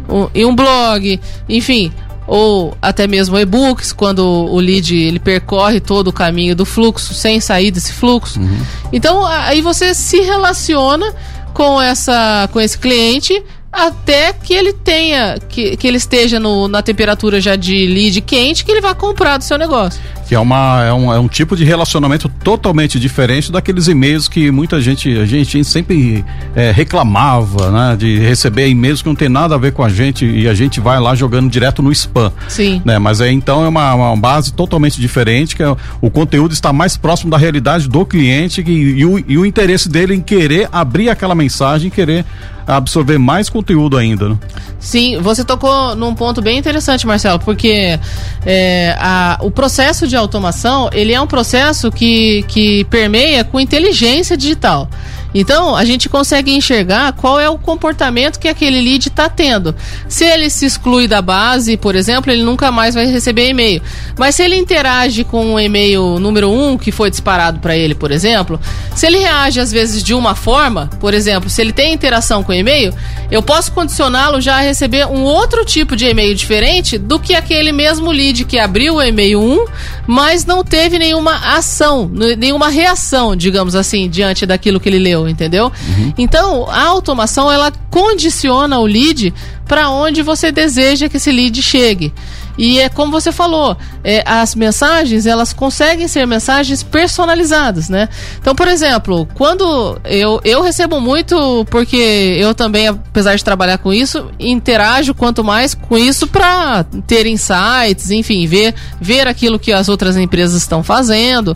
um, 0.10 0.28
em 0.36 0.44
um 0.44 0.54
blog, 0.54 1.22
enfim, 1.48 1.90
ou 2.28 2.76
até 2.82 3.08
mesmo 3.08 3.40
e-books, 3.40 3.94
quando 3.94 4.26
o 4.28 4.60
lead 4.60 4.94
ele 4.94 5.20
percorre 5.20 5.80
todo 5.80 6.10
o 6.10 6.12
caminho 6.12 6.54
do 6.54 6.66
fluxo 6.66 7.14
sem 7.14 7.40
sair 7.40 7.72
desse 7.72 7.94
fluxo. 7.94 8.42
Uhum. 8.42 8.60
Então 8.92 9.26
aí 9.26 9.62
você 9.62 9.94
se 9.94 10.20
relaciona 10.20 11.16
com 11.54 11.82
essa 11.82 12.50
com 12.52 12.60
esse 12.60 12.78
cliente 12.78 13.42
até 13.72 14.34
que 14.34 14.54
ele 14.54 14.74
tenha, 14.74 15.38
que, 15.48 15.78
que 15.78 15.88
ele 15.88 15.98
esteja 15.98 16.42
no, 16.42 16.68
na 16.68 16.82
temperatura 16.82 17.40
já 17.40 17.56
de 17.56 17.86
lead 17.86 18.20
quente, 18.20 18.66
que 18.66 18.72
ele 18.72 18.82
vai 18.82 18.96
comprar 18.96 19.38
do 19.38 19.46
seu 19.46 19.58
negócio. 19.58 20.02
Que 20.28 20.36
é, 20.36 20.40
uma, 20.40 20.84
é, 20.84 20.94
um, 20.94 21.14
é 21.14 21.20
um 21.20 21.28
tipo 21.28 21.56
de 21.56 21.64
relacionamento 21.64 22.28
totalmente 22.44 23.00
diferente 23.00 23.52
daqueles 23.52 23.88
e-mails 23.88 24.28
que 24.28 24.52
muita 24.52 24.82
gente, 24.82 25.18
a 25.18 25.26
gente 25.26 25.64
sempre 25.64 26.24
é, 26.56 26.72
reclamava, 26.72 27.72
né? 27.72 27.96
De 27.96 28.20
receber 28.20 28.68
e-mails 28.68 29.02
que 29.02 29.08
não 29.08 29.16
tem 29.16 29.30
nada 29.30 29.56
a 29.56 29.58
ver 29.58 29.72
com 29.72 29.84
a 29.84 29.90
gente 29.90 30.26
e 30.26 30.48
a 30.48 30.54
gente 30.54 30.80
vai 30.80 31.00
lá 31.00 31.16
jogando 31.16 31.50
direto 31.50 31.82
no 31.82 31.92
spam. 31.92 32.32
Sim. 32.50 32.82
Né? 32.84 33.00
Mas 33.00 33.22
é, 33.22 33.32
então 33.32 33.64
é 33.64 33.70
uma, 33.70 33.94
uma 33.94 34.18
base 34.18 34.52
totalmente 34.52 35.00
diferente, 35.00 35.56
que 35.56 35.64
é, 35.64 35.76
o 36.02 36.10
conteúdo 36.10 36.52
está 36.52 36.74
mais 36.74 36.98
próximo 36.98 37.32
da 37.32 37.38
realidade 37.38 37.88
do 37.88 38.06
cliente 38.06 38.62
e, 38.62 39.00
e, 39.00 39.06
o, 39.06 39.24
e 39.28 39.38
o 39.38 39.46
interesse 39.46 39.88
dele 39.88 40.14
em 40.14 40.22
querer 40.22 40.68
abrir 40.72 41.10
aquela 41.10 41.34
mensagem, 41.34 41.90
querer 41.90 42.26
absorver 42.68 43.18
mais 43.18 43.50
conteúdo 43.50 43.98
ainda. 43.98 44.30
Né? 44.30 44.38
Sim, 44.80 45.20
você 45.22 45.44
tocou 45.44 45.96
num 45.96 46.14
ponto 46.14 46.42
bem 46.42 46.58
interessante, 46.58 47.08
Marcelo, 47.08 47.40
porque 47.40 47.98
é, 48.46 48.96
a, 49.00 49.38
o 49.42 49.50
processo 49.50 50.06
de 50.08 50.17
automação 50.20 50.90
ele 50.94 51.14
é 51.14 51.22
um 51.22 51.28
processo 51.28 51.92
que, 51.92 52.44
que 52.48 52.84
permeia 52.86 53.44
com 53.44 53.60
inteligência 53.60 54.36
digital. 54.38 54.90
Então, 55.34 55.76
a 55.76 55.84
gente 55.84 56.10
consegue 56.10 56.52
enxergar 56.52 57.12
qual 57.14 57.40
é 57.40 57.50
o 57.50 57.58
comportamento 57.58 58.40
que 58.40 58.48
aquele 58.48 58.82
lead 58.82 59.10
está 59.10 59.30
tendo. 59.30 59.76
Se 60.08 60.26
ele 60.26 60.50
se 60.50 60.66
exclui 60.66 61.08
da 61.08 61.22
base, 61.22 61.78
por 61.78 61.96
exemplo, 61.96 62.32
ele 62.32 62.44
nunca 62.44 62.72
mais 62.72 62.96
vai 62.96 63.06
receber 63.06 63.50
e-mail. 63.50 63.82
Mas 64.18 64.36
se 64.36 64.44
ele 64.44 64.56
interage 64.56 65.24
com 65.24 65.54
o 65.54 65.60
e-mail 65.60 66.20
número 66.20 66.50
1 66.50 66.70
um, 66.70 66.78
que 66.78 66.92
foi 66.92 67.10
disparado 67.10 67.60
para 67.60 67.76
ele, 67.76 67.94
por 67.94 68.12
exemplo, 68.12 68.60
se 68.96 69.06
ele 69.06 69.20
reage 69.20 69.60
às 69.60 69.72
vezes 69.72 70.02
de 70.02 70.14
uma 70.14 70.34
forma, 70.34 70.90
por 71.00 71.14
exemplo, 71.14 71.50
se 71.50 71.62
ele 71.62 71.74
tem 71.74 71.94
interação 71.94 72.42
com 72.42 72.54
e-mail, 72.54 72.94
eu 73.30 73.44
posso 73.44 73.72
condicioná-lo 73.72 74.40
já 74.42 74.56
a 74.56 74.62
receber 74.62 75.06
um 75.06 75.24
outro 75.24 75.66
tipo 75.66 75.96
de 75.96 76.06
e-mail 76.06 76.34
diferente 76.34 76.98
do 76.98 77.20
que 77.20 77.36
aquele 77.36 77.72
mesmo 77.72 78.12
lead 78.12 78.46
que 78.46 78.58
abriu 78.58 78.96
o 78.96 79.04
e-mail 79.04 79.42
1, 79.42 79.66
mas 80.08 80.46
não 80.46 80.64
teve 80.64 80.98
nenhuma 80.98 81.36
ação, 81.58 82.10
nenhuma 82.38 82.70
reação, 82.70 83.36
digamos 83.36 83.76
assim, 83.76 84.10
diante 84.10 84.46
daquilo 84.46 84.80
que 84.80 84.88
ele 84.88 84.98
leu, 84.98 85.28
entendeu? 85.28 85.66
Uhum. 85.66 86.14
Então, 86.18 86.66
a 86.70 86.84
automação 86.84 87.52
ela 87.52 87.72
condiciona 87.92 88.80
o 88.80 88.86
lead 88.86 89.34
para 89.68 89.90
onde 89.90 90.24
você 90.24 90.52
deseja 90.52 91.10
que 91.10 91.18
esse 91.18 91.32
lead 91.32 91.62
chegue. 91.62 92.14
E 92.58 92.80
é 92.80 92.90
como 92.90 93.12
você 93.12 93.32
falou, 93.32 93.78
é, 94.04 94.24
as 94.26 94.56
mensagens 94.56 95.26
elas 95.26 95.54
conseguem 95.54 96.08
ser 96.08 96.26
mensagens 96.26 96.82
personalizadas, 96.82 97.88
né? 97.88 98.10
Então, 98.40 98.56
por 98.56 98.68
exemplo, 98.68 99.28
quando 99.36 100.00
eu, 100.04 100.42
eu 100.44 100.62
recebo 100.62 101.00
muito, 101.00 101.66
porque 101.70 102.36
eu 102.40 102.56
também, 102.56 102.88
apesar 102.88 103.36
de 103.36 103.44
trabalhar 103.44 103.78
com 103.78 103.94
isso, 103.94 104.32
interajo 104.40 105.14
quanto 105.14 105.44
mais 105.44 105.76
com 105.76 105.98
isso 105.98 106.26
para 106.28 106.84
ter 107.06 107.28
insights, 107.28 108.10
enfim, 108.10 108.48
ver, 108.48 108.74
ver 109.00 109.28
aquilo 109.28 109.60
que 109.60 109.72
as 109.72 109.88
outras 109.88 110.18
empresas 110.18 110.56
estão 110.56 110.84
fazendo. 110.84 111.56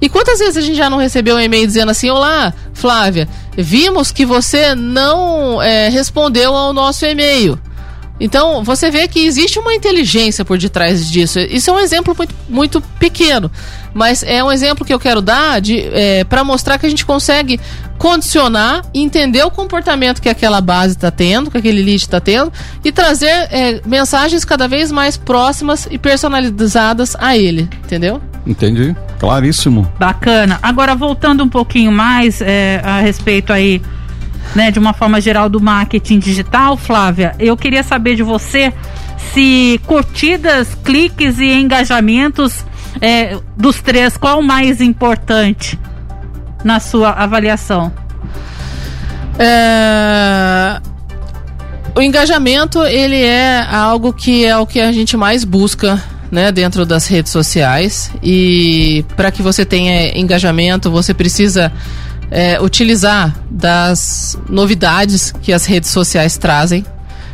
E 0.00 0.08
quantas 0.08 0.40
vezes 0.40 0.56
a 0.56 0.60
gente 0.60 0.76
já 0.76 0.90
não 0.90 0.98
recebeu 0.98 1.36
um 1.36 1.40
e-mail 1.40 1.64
dizendo 1.64 1.90
assim: 1.90 2.10
Olá, 2.10 2.52
Flávia, 2.74 3.28
vimos 3.56 4.10
que 4.10 4.26
você 4.26 4.74
não 4.74 5.62
é, 5.62 5.88
respondeu 5.88 6.56
ao 6.56 6.72
nosso 6.72 7.06
e-mail. 7.06 7.56
Então, 8.22 8.62
você 8.62 8.88
vê 8.88 9.08
que 9.08 9.18
existe 9.18 9.58
uma 9.58 9.74
inteligência 9.74 10.44
por 10.44 10.56
detrás 10.56 11.10
disso. 11.10 11.40
Isso 11.40 11.68
é 11.70 11.72
um 11.72 11.80
exemplo 11.80 12.14
muito, 12.16 12.34
muito 12.48 12.80
pequeno, 12.80 13.50
mas 13.92 14.22
é 14.22 14.44
um 14.44 14.52
exemplo 14.52 14.86
que 14.86 14.94
eu 14.94 15.00
quero 15.00 15.20
dar 15.20 15.60
é, 15.68 16.22
para 16.22 16.44
mostrar 16.44 16.78
que 16.78 16.86
a 16.86 16.88
gente 16.88 17.04
consegue 17.04 17.58
condicionar, 17.98 18.82
entender 18.94 19.42
o 19.42 19.50
comportamento 19.50 20.22
que 20.22 20.28
aquela 20.28 20.60
base 20.60 20.94
está 20.94 21.10
tendo, 21.10 21.50
que 21.50 21.58
aquele 21.58 21.82
lead 21.82 21.96
está 21.96 22.20
tendo, 22.20 22.52
e 22.84 22.92
trazer 22.92 23.48
é, 23.50 23.80
mensagens 23.84 24.44
cada 24.44 24.68
vez 24.68 24.92
mais 24.92 25.16
próximas 25.16 25.88
e 25.90 25.98
personalizadas 25.98 27.16
a 27.18 27.36
ele, 27.36 27.68
entendeu? 27.84 28.22
Entendi, 28.46 28.94
claríssimo. 29.18 29.92
Bacana. 29.98 30.60
Agora, 30.62 30.94
voltando 30.94 31.42
um 31.42 31.48
pouquinho 31.48 31.90
mais 31.90 32.40
é, 32.40 32.80
a 32.84 33.00
respeito 33.00 33.52
aí 33.52 33.82
né, 34.54 34.70
de 34.70 34.78
uma 34.78 34.92
forma 34.92 35.20
geral 35.20 35.48
do 35.48 35.60
marketing 35.60 36.18
digital, 36.18 36.76
Flávia, 36.76 37.34
eu 37.38 37.56
queria 37.56 37.82
saber 37.82 38.16
de 38.16 38.22
você 38.22 38.72
se 39.32 39.80
curtidas, 39.86 40.76
cliques 40.84 41.38
e 41.38 41.52
engajamentos 41.52 42.64
é, 43.00 43.38
dos 43.56 43.80
três, 43.80 44.16
qual 44.16 44.40
o 44.40 44.42
mais 44.42 44.80
importante 44.80 45.78
na 46.64 46.80
sua 46.80 47.10
avaliação? 47.10 47.92
É... 49.38 50.80
O 51.94 52.00
engajamento 52.00 52.82
ele 52.84 53.22
é 53.22 53.66
algo 53.70 54.12
que 54.12 54.44
é 54.44 54.56
o 54.56 54.66
que 54.66 54.80
a 54.80 54.92
gente 54.92 55.16
mais 55.16 55.44
busca 55.44 56.02
né, 56.30 56.50
dentro 56.50 56.86
das 56.86 57.06
redes 57.06 57.30
sociais 57.30 58.10
e 58.22 59.04
para 59.14 59.30
que 59.30 59.42
você 59.42 59.66
tenha 59.66 60.18
engajamento 60.18 60.90
você 60.90 61.12
precisa 61.12 61.70
é, 62.32 62.58
utilizar 62.60 63.38
das 63.50 64.38
novidades 64.48 65.32
que 65.42 65.52
as 65.52 65.66
redes 65.66 65.90
sociais 65.90 66.38
trazem. 66.38 66.84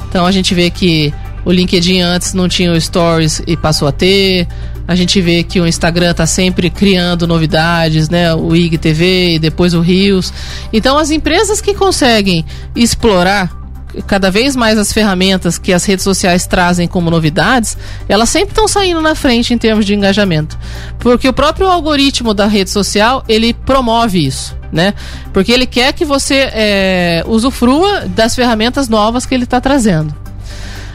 Então 0.08 0.26
a 0.26 0.32
gente 0.32 0.54
vê 0.54 0.68
que 0.70 1.14
o 1.44 1.52
LinkedIn 1.52 2.00
antes 2.00 2.34
não 2.34 2.48
tinha 2.48 2.72
o 2.72 2.80
Stories 2.80 3.40
e 3.46 3.56
passou 3.56 3.86
a 3.86 3.92
ter. 3.92 4.48
A 4.88 4.96
gente 4.96 5.20
vê 5.20 5.44
que 5.44 5.60
o 5.60 5.66
Instagram 5.66 6.10
está 6.10 6.26
sempre 6.26 6.68
criando 6.68 7.28
novidades, 7.28 8.08
né? 8.08 8.34
O 8.34 8.56
IGTV 8.56 9.34
e 9.34 9.38
depois 9.38 9.72
o 9.72 9.80
Rios. 9.80 10.32
Então 10.72 10.98
as 10.98 11.10
empresas 11.10 11.60
que 11.60 11.74
conseguem 11.74 12.44
explorar 12.74 13.57
cada 14.06 14.30
vez 14.30 14.54
mais 14.54 14.78
as 14.78 14.92
ferramentas 14.92 15.58
que 15.58 15.72
as 15.72 15.84
redes 15.84 16.04
sociais 16.04 16.46
trazem 16.46 16.86
como 16.86 17.10
novidades, 17.10 17.76
elas 18.08 18.28
sempre 18.28 18.50
estão 18.50 18.68
saindo 18.68 19.00
na 19.00 19.14
frente 19.14 19.52
em 19.52 19.58
termos 19.58 19.84
de 19.84 19.94
engajamento. 19.94 20.58
Porque 20.98 21.28
o 21.28 21.32
próprio 21.32 21.68
algoritmo 21.68 22.34
da 22.34 22.46
rede 22.46 22.70
social, 22.70 23.24
ele 23.28 23.52
promove 23.54 24.24
isso, 24.24 24.56
né? 24.72 24.94
Porque 25.32 25.52
ele 25.52 25.66
quer 25.66 25.92
que 25.92 26.04
você 26.04 26.48
é, 26.52 27.24
usufrua 27.26 28.06
das 28.06 28.34
ferramentas 28.34 28.88
novas 28.88 29.26
que 29.26 29.34
ele 29.34 29.44
está 29.44 29.60
trazendo. 29.60 30.14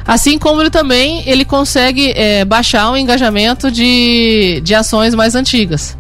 Assim 0.06 0.38
como 0.38 0.62
ele 0.62 0.70
também 0.70 1.24
ele 1.26 1.46
consegue 1.46 2.12
é, 2.16 2.44
baixar 2.44 2.92
o 2.92 2.98
engajamento 2.98 3.72
de, 3.72 4.62
de 4.62 4.76
ações 4.76 5.16
mais 5.16 5.34
antigas 5.34 5.98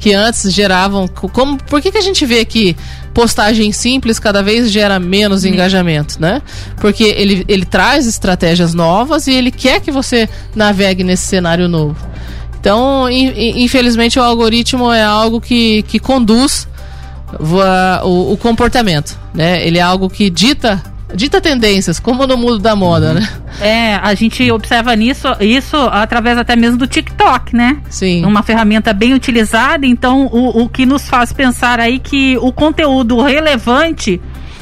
que 0.00 0.14
antes 0.14 0.52
geravam. 0.52 1.06
Como, 1.06 1.62
por 1.64 1.80
que, 1.80 1.92
que 1.92 1.98
a 1.98 2.02
gente 2.02 2.24
vê 2.24 2.44
que 2.44 2.74
postagem 3.12 3.70
simples 3.70 4.18
cada 4.18 4.42
vez 4.42 4.70
gera 4.72 4.98
menos 4.98 5.44
engajamento, 5.44 6.20
né? 6.20 6.40
Porque 6.80 7.04
ele, 7.04 7.44
ele 7.46 7.66
traz 7.66 8.06
estratégias 8.06 8.72
novas 8.72 9.26
e 9.26 9.32
ele 9.32 9.50
quer 9.50 9.80
que 9.80 9.90
você 9.90 10.28
navegue 10.56 11.04
nesse 11.04 11.26
cenário 11.26 11.68
novo. 11.68 11.96
Então, 12.58 13.08
infelizmente, 13.10 14.18
o 14.18 14.22
algoritmo 14.22 14.92
é 14.92 15.02
algo 15.02 15.40
que, 15.40 15.82
que 15.82 15.98
conduz 15.98 16.66
o, 18.04 18.32
o 18.32 18.36
comportamento, 18.36 19.18
né? 19.34 19.66
Ele 19.66 19.78
é 19.78 19.82
algo 19.82 20.08
que 20.08 20.28
dita 20.28 20.82
dita 21.14 21.40
tendências, 21.40 21.98
como 21.98 22.26
no 22.26 22.36
mundo 22.36 22.58
da 22.58 22.74
moda, 22.74 23.14
né? 23.14 23.28
É, 23.60 23.94
a 23.96 24.14
gente 24.14 24.50
observa 24.50 24.94
nisso, 24.96 25.28
isso 25.40 25.76
através 25.76 26.38
até 26.38 26.56
mesmo 26.56 26.78
do 26.78 26.86
TikTok, 26.86 27.54
né? 27.54 27.78
Sim. 27.88 28.24
Uma 28.24 28.42
ferramenta 28.42 28.92
bem 28.92 29.14
utilizada, 29.14 29.86
então 29.86 30.26
o, 30.26 30.62
o 30.62 30.68
que 30.68 30.86
nos 30.86 31.08
faz 31.08 31.32
pensar 31.32 31.80
aí 31.80 31.98
que 31.98 32.36
o 32.38 32.52
conteúdo 32.52 33.20
relevante 33.22 34.20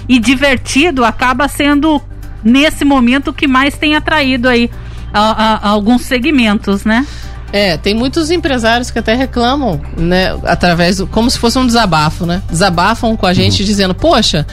e 0.08 0.18
divertido 0.18 1.04
acaba 1.04 1.46
sendo 1.48 2.00
nesse 2.42 2.84
momento 2.84 3.28
o 3.28 3.34
que 3.34 3.46
mais 3.46 3.76
tem 3.76 3.94
atraído 3.94 4.48
aí 4.48 4.70
a, 5.12 5.20
a, 5.20 5.54
a 5.56 5.68
alguns 5.68 6.02
segmentos, 6.02 6.84
né? 6.84 7.06
É, 7.52 7.76
tem 7.76 7.94
muitos 7.94 8.30
empresários 8.30 8.90
que 8.90 8.98
até 8.98 9.14
reclamam, 9.14 9.80
né, 9.96 10.38
através 10.44 10.98
do, 10.98 11.06
como 11.06 11.30
se 11.30 11.38
fosse 11.38 11.58
um 11.58 11.66
desabafo, 11.66 12.26
né? 12.26 12.42
Desabafam 12.50 13.16
com 13.16 13.26
a 13.26 13.32
gente 13.32 13.60
uhum. 13.62 13.66
dizendo, 13.66 13.94
poxa, 13.94 14.46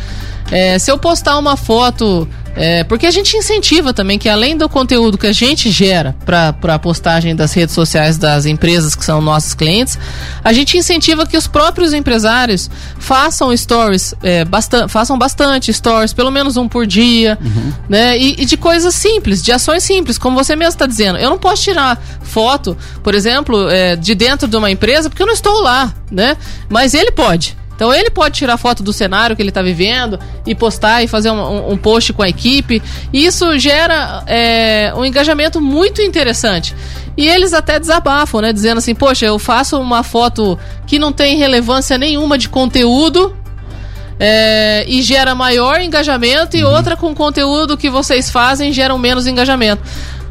é, 0.51 0.79
se 0.79 0.89
eu 0.89 0.97
postar 0.97 1.37
uma 1.37 1.57
foto 1.57 2.27
é, 2.55 2.83
porque 2.83 3.05
a 3.05 3.11
gente 3.11 3.35
incentiva 3.35 3.93
também 3.93 4.17
que 4.17 4.29
além 4.29 4.55
do 4.55 4.69
conteúdo 4.69 5.17
que 5.17 5.27
a 5.27 5.33
gente 5.33 5.69
gera 5.69 6.15
para 6.25 6.75
a 6.75 6.79
postagem 6.79 7.35
das 7.35 7.53
redes 7.53 7.75
sociais 7.75 8.17
das 8.17 8.45
empresas 8.45 8.95
que 8.95 9.03
são 9.03 9.21
nossos 9.21 9.53
clientes, 9.53 9.99
a 10.43 10.53
gente 10.53 10.77
incentiva 10.77 11.25
que 11.25 11.35
os 11.35 11.47
próprios 11.47 11.93
empresários 11.93 12.69
façam 12.97 13.55
stories, 13.55 14.13
é, 14.23 14.45
bastante, 14.45 14.89
façam 14.89 15.17
bastante 15.17 15.73
stories, 15.73 16.13
pelo 16.13 16.31
menos 16.31 16.55
um 16.55 16.67
por 16.67 16.87
dia, 16.87 17.37
uhum. 17.41 17.73
né? 17.89 18.17
E, 18.17 18.41
e, 18.41 18.45
de 18.45 18.55
coisas 18.55 18.95
simples, 18.95 19.43
de 19.43 19.51
ações 19.51 19.83
simples, 19.83 20.17
como 20.17 20.35
você 20.35 20.55
mesmo 20.55 20.73
está 20.73 20.85
dizendo. 20.85 21.17
Eu 21.17 21.29
não 21.29 21.37
posso 21.37 21.63
tirar 21.63 22.01
foto, 22.21 22.77
por 23.03 23.13
exemplo, 23.13 23.69
é, 23.69 23.95
de 23.95 24.15
dentro 24.15 24.47
de 24.47 24.55
uma 24.55 24.71
empresa 24.71 25.09
porque 25.09 25.21
eu 25.21 25.27
não 25.27 25.33
estou 25.33 25.61
lá, 25.61 25.93
né? 26.09 26.37
Mas 26.69 26.93
ele 26.93 27.11
pode. 27.11 27.57
Então 27.75 27.93
ele 27.93 28.09
pode 28.09 28.35
tirar 28.35 28.57
foto 28.57 28.81
do 28.81 28.93
cenário 28.93 29.35
que 29.35 29.41
ele 29.41 29.49
está 29.49 29.61
vivendo 29.61 30.19
e 30.45 30.55
postar 30.55 31.03
e 31.03 31.07
fazer 31.07 31.29
um, 31.29 31.71
um, 31.71 31.77
post 31.77 32.13
com 32.13 32.23
a 32.23 32.29
equipe. 32.29 32.81
E 33.11 33.25
isso 33.25 33.57
gera 33.59 34.23
é, 34.25 34.93
um 34.95 35.03
engajamento 35.03 35.59
muito 35.59 36.01
interessante. 36.01 36.73
E 37.17 37.27
eles 37.27 37.53
até 37.53 37.79
desabafam, 37.79 38.41
né? 38.41 38.53
Dizendo 38.53 38.77
assim, 38.77 38.95
poxa, 38.95 39.25
eu 39.25 39.37
faço 39.37 39.79
uma 39.79 40.03
foto 40.03 40.57
que 40.87 40.97
não 40.97 41.11
tem 41.11 41.37
relevância 41.37 41.97
nenhuma 41.97 42.37
de 42.37 42.49
conteúdo. 42.49 43.35
É, 44.17 44.85
e 44.87 45.01
gera 45.01 45.35
maior 45.35 45.81
engajamento, 45.81 46.55
e 46.55 46.63
uhum. 46.63 46.71
outra 46.71 46.95
com 46.95 47.13
conteúdo 47.13 47.75
que 47.75 47.89
vocês 47.89 48.29
fazem 48.29 48.71
geram 48.71 48.97
menos 48.97 49.27
engajamento. 49.27 49.83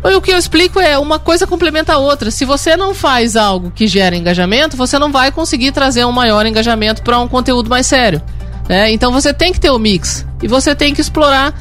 O 0.05 0.21
que 0.21 0.31
eu 0.31 0.37
explico 0.37 0.79
é 0.79 0.99
uma 0.99 1.19
coisa 1.19 1.47
complementa 1.47 1.95
a 1.95 1.99
outra. 1.99 2.31
Se 2.31 2.45
você 2.45 2.77
não 2.77 2.95
faz 2.95 3.37
algo 3.37 3.71
que 3.71 3.87
gera 3.87 4.15
engajamento, 4.15 4.77
você 4.77 4.99
não 4.99 5.11
vai 5.11 5.33
conseguir 5.33 5.73
trazer 5.73 6.05
um 6.05 6.13
maior 6.13 6.45
engajamento 6.45 7.03
para 7.03 7.19
um 7.19 7.27
conteúdo 7.27 7.71
mais 7.71 7.87
sério. 7.87 8.21
Né? 8.69 8.93
Então 8.93 9.11
você 9.11 9.33
tem 9.33 9.51
que 9.51 9.59
ter 9.59 9.71
o 9.71 9.79
mix 9.79 10.27
e 10.43 10.47
você 10.47 10.75
tem 10.75 10.95
que 10.95 11.01
explorar 11.01 11.55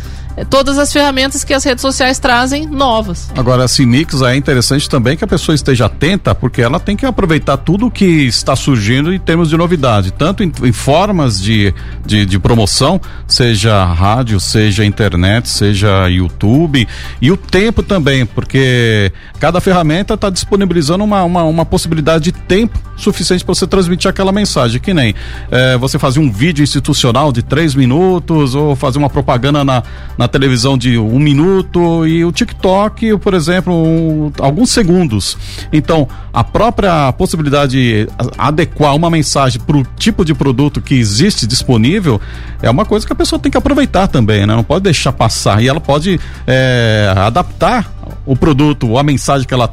todas 0.50 0.78
as 0.78 0.92
ferramentas 0.92 1.44
que 1.44 1.54
as 1.54 1.64
redes 1.64 1.82
sociais 1.82 2.20
trazem 2.20 2.66
novas. 2.68 3.32
Agora, 3.38 3.66
esse 3.66 3.86
mix 3.86 4.22
é 4.22 4.36
interessante 4.36 4.90
também 4.90 5.16
que 5.16 5.24
a 5.24 5.28
pessoa 5.28 5.56
esteja 5.56 5.86
atenta, 5.86 6.34
porque 6.34 6.62
ela 6.62 6.80
tem 6.80 6.96
que 6.96 7.06
aproveitar 7.06 7.58
tudo 7.58 7.92
que 7.92 8.06
está 8.06 8.56
surgindo 8.56 9.14
em 9.14 9.20
termos 9.20 9.50
de 9.50 9.58
novidade, 9.58 10.12
tanto 10.12 10.44
em, 10.44 10.52
em 10.64 10.72
formas 10.72 11.42
de, 11.42 11.74
de, 12.06 12.26
de, 12.26 12.40
promoção, 12.40 13.00
seja 13.28 13.84
rádio, 13.86 14.40
seja 14.40 14.86
internet, 14.86 15.50
seja 15.50 16.08
YouTube, 16.10 16.88
e 17.22 17.32
o 17.32 17.38
tempo 17.38 17.84
também, 17.84 18.26
porque 18.26 19.12
cada 19.40 19.62
ferramenta 19.62 20.14
está 20.16 20.30
disponibilizando 20.30 21.04
uma, 21.04 21.24
uma, 21.24 21.44
uma 21.44 21.66
possibilidade 21.66 22.26
de 22.26 22.32
tempo 22.32 22.80
suficiente 22.96 23.44
para 23.44 23.54
você 23.54 23.68
transmitir 23.68 24.10
aquela 24.10 24.32
mensagem. 24.32 24.80
Que 24.80 24.94
nem 24.94 25.14
é, 25.52 25.78
você 25.78 26.00
fazer 26.00 26.20
um 26.20 26.32
vídeo 26.32 26.64
institucional 26.64 27.32
de 27.32 27.42
três 27.42 27.76
minutos 27.76 28.56
ou 28.56 28.76
fazer 28.76 28.98
uma 28.98 29.10
propaganda 29.10 29.64
na, 29.64 29.84
na 30.18 30.23
televisão 30.28 30.78
de 30.78 30.98
um 30.98 31.20
minuto 31.20 32.06
e 32.06 32.24
o 32.24 32.32
TikTok, 32.32 33.18
por 33.18 33.34
exemplo, 33.34 33.74
um, 33.74 34.32
alguns 34.40 34.72
segundos. 34.72 35.38
Então, 35.72 36.08
a 36.34 36.44
própria 36.44 37.12
possibilidade 37.14 37.72
de 37.72 38.10
adequar 38.38 38.96
uma 38.96 39.10
mensagem 39.10 39.62
para 39.62 39.78
o 39.78 39.84
tipo 39.98 40.24
de 40.26 40.34
produto 40.34 40.82
que 40.82 40.96
existe 40.96 41.46
disponível 41.48 42.20
é 42.62 42.70
uma 42.70 42.86
coisa 42.86 43.06
que 43.06 43.14
a 43.14 43.16
pessoa 43.16 43.40
tem 43.40 43.52
que 43.52 43.58
aproveitar 43.58 44.08
também, 44.08 44.46
né? 44.46 44.56
Não 44.56 44.64
pode 44.64 44.84
deixar 44.84 45.12
passar. 45.12 45.62
E 45.62 45.68
ela 45.68 45.80
pode 45.80 46.20
é, 46.48 47.14
adaptar 47.16 47.92
o 48.26 48.36
produto, 48.36 48.90
ou 48.90 48.98
a 48.98 49.04
mensagem 49.04 49.48
que 49.48 49.54
ela 49.54 49.72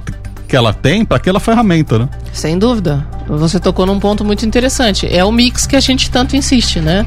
que 0.51 0.57
ela 0.57 0.75
tem 0.75 1.05
para 1.05 1.17
aquela 1.17 1.39
ferramenta, 1.39 1.97
né? 1.97 2.09
Sem 2.33 2.59
dúvida. 2.59 3.07
Você 3.29 3.61
tocou 3.61 3.87
num 3.87 4.01
ponto 4.01 4.25
muito 4.25 4.45
interessante. 4.45 5.07
É 5.09 5.25
o 5.25 5.31
mix 5.31 5.65
que 5.65 5.77
a 5.77 5.81
gente 5.81 6.11
tanto 6.11 6.35
insiste, 6.35 6.81
né? 6.81 7.07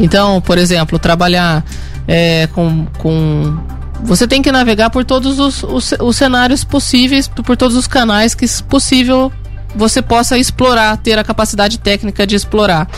Então, 0.00 0.40
por 0.40 0.58
exemplo, 0.58 0.98
trabalhar 0.98 1.64
é, 2.06 2.46
com, 2.48 2.86
com 2.98 3.58
você 4.04 4.26
tem 4.26 4.42
que 4.42 4.50
navegar 4.50 4.90
por 4.90 5.04
todos 5.04 5.38
os, 5.38 5.62
os, 5.62 5.94
os, 6.00 6.16
cenários 6.16 6.64
possíveis, 6.64 7.28
por 7.28 7.56
todos 7.56 7.76
os 7.76 7.86
canais 7.86 8.34
que 8.34 8.46
possível 8.64 9.32
você 9.74 10.02
possa 10.02 10.36
explorar, 10.36 10.96
ter 10.98 11.18
a 11.18 11.24
capacidade 11.24 11.78
técnica 11.78 12.26
de 12.26 12.34
explorar. 12.34 12.88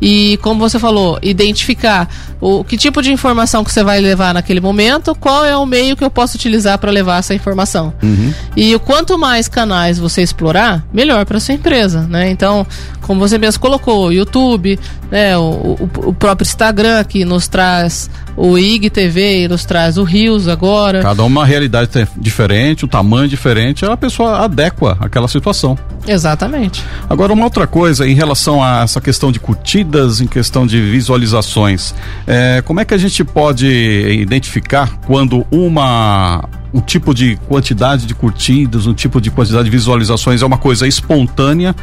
E 0.00 0.38
como 0.42 0.60
você 0.60 0.78
falou, 0.78 1.18
identificar 1.22 2.08
o 2.40 2.64
que 2.64 2.76
tipo 2.76 3.02
de 3.02 3.12
informação 3.12 3.62
que 3.62 3.70
você 3.70 3.82
vai 3.82 4.00
levar 4.00 4.32
naquele 4.32 4.60
momento, 4.60 5.14
qual 5.14 5.44
é 5.44 5.56
o 5.56 5.66
meio 5.66 5.96
que 5.96 6.02
eu 6.02 6.10
posso 6.10 6.36
utilizar 6.36 6.78
para 6.78 6.90
levar 6.90 7.18
essa 7.18 7.34
informação. 7.34 7.92
Uhum. 8.02 8.32
E 8.56 8.74
o 8.74 8.80
quanto 8.80 9.18
mais 9.18 9.48
canais 9.48 9.98
você 9.98 10.22
explorar, 10.22 10.84
melhor 10.92 11.26
para 11.26 11.38
sua 11.38 11.54
empresa, 11.54 12.02
né? 12.02 12.30
Então, 12.30 12.66
como 13.10 13.18
você 13.18 13.38
mesmo 13.38 13.60
colocou, 13.60 14.06
o 14.06 14.12
YouTube, 14.12 14.78
né, 15.10 15.36
o, 15.36 15.40
o, 15.42 15.90
o 16.10 16.14
próprio 16.14 16.46
Instagram 16.46 17.02
que 17.02 17.24
nos 17.24 17.48
traz 17.48 18.08
o 18.36 18.56
IGTV 18.56 19.48
nos 19.48 19.64
traz 19.64 19.98
o 19.98 20.04
Rios 20.04 20.46
agora. 20.46 21.02
Cada 21.02 21.24
uma 21.24 21.44
realidade 21.44 21.90
diferente, 22.16 22.84
um 22.84 22.88
tamanho 22.88 23.28
diferente, 23.28 23.84
a 23.84 23.96
pessoa 23.96 24.44
adequa 24.44 24.96
àquela 25.00 25.26
situação. 25.26 25.76
Exatamente. 26.06 26.84
Agora, 27.08 27.32
uma 27.32 27.42
outra 27.42 27.66
coisa 27.66 28.08
em 28.08 28.14
relação 28.14 28.62
a 28.62 28.82
essa 28.84 29.00
questão 29.00 29.32
de 29.32 29.40
curtidas, 29.40 30.20
em 30.20 30.28
questão 30.28 30.64
de 30.64 30.80
visualizações, 30.80 31.92
é, 32.28 32.62
como 32.64 32.78
é 32.78 32.84
que 32.84 32.94
a 32.94 32.98
gente 32.98 33.24
pode 33.24 33.66
identificar 33.66 35.00
quando 35.00 35.44
uma 35.50 36.48
um 36.72 36.80
tipo 36.80 37.14
de 37.14 37.36
quantidade 37.48 38.06
de 38.06 38.14
curtidas, 38.14 38.86
um 38.86 38.94
tipo 38.94 39.20
de 39.20 39.30
quantidade 39.30 39.64
de 39.64 39.70
visualizações 39.70 40.42
é 40.42 40.46
uma 40.46 40.58
coisa 40.58 40.86
espontânea 40.86 41.74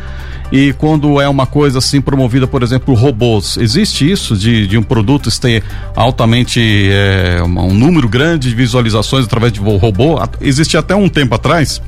e 0.52 0.74
quando 0.74 1.20
é 1.20 1.28
uma 1.28 1.46
coisa 1.46 1.80
assim 1.80 2.00
promovida, 2.00 2.48
por 2.48 2.64
exemplo, 2.64 2.94
robôs, 2.94 3.58
existe 3.58 4.10
isso 4.10 4.36
de, 4.36 4.66
de 4.66 4.78
um 4.78 4.84
produto 4.84 5.30
ter 5.40 5.64
altamente 5.96 6.62
é, 6.90 7.42
um 7.44 7.74
número 7.74 8.08
grande 8.08 8.50
de 8.50 8.56
visualizações 8.56 9.26
através 9.26 9.52
de 9.52 9.60
robô? 9.60 10.20
Existe 10.40 10.78
até 10.78 10.96
um 10.96 11.10
tempo 11.10 11.36
atrás 11.36 11.82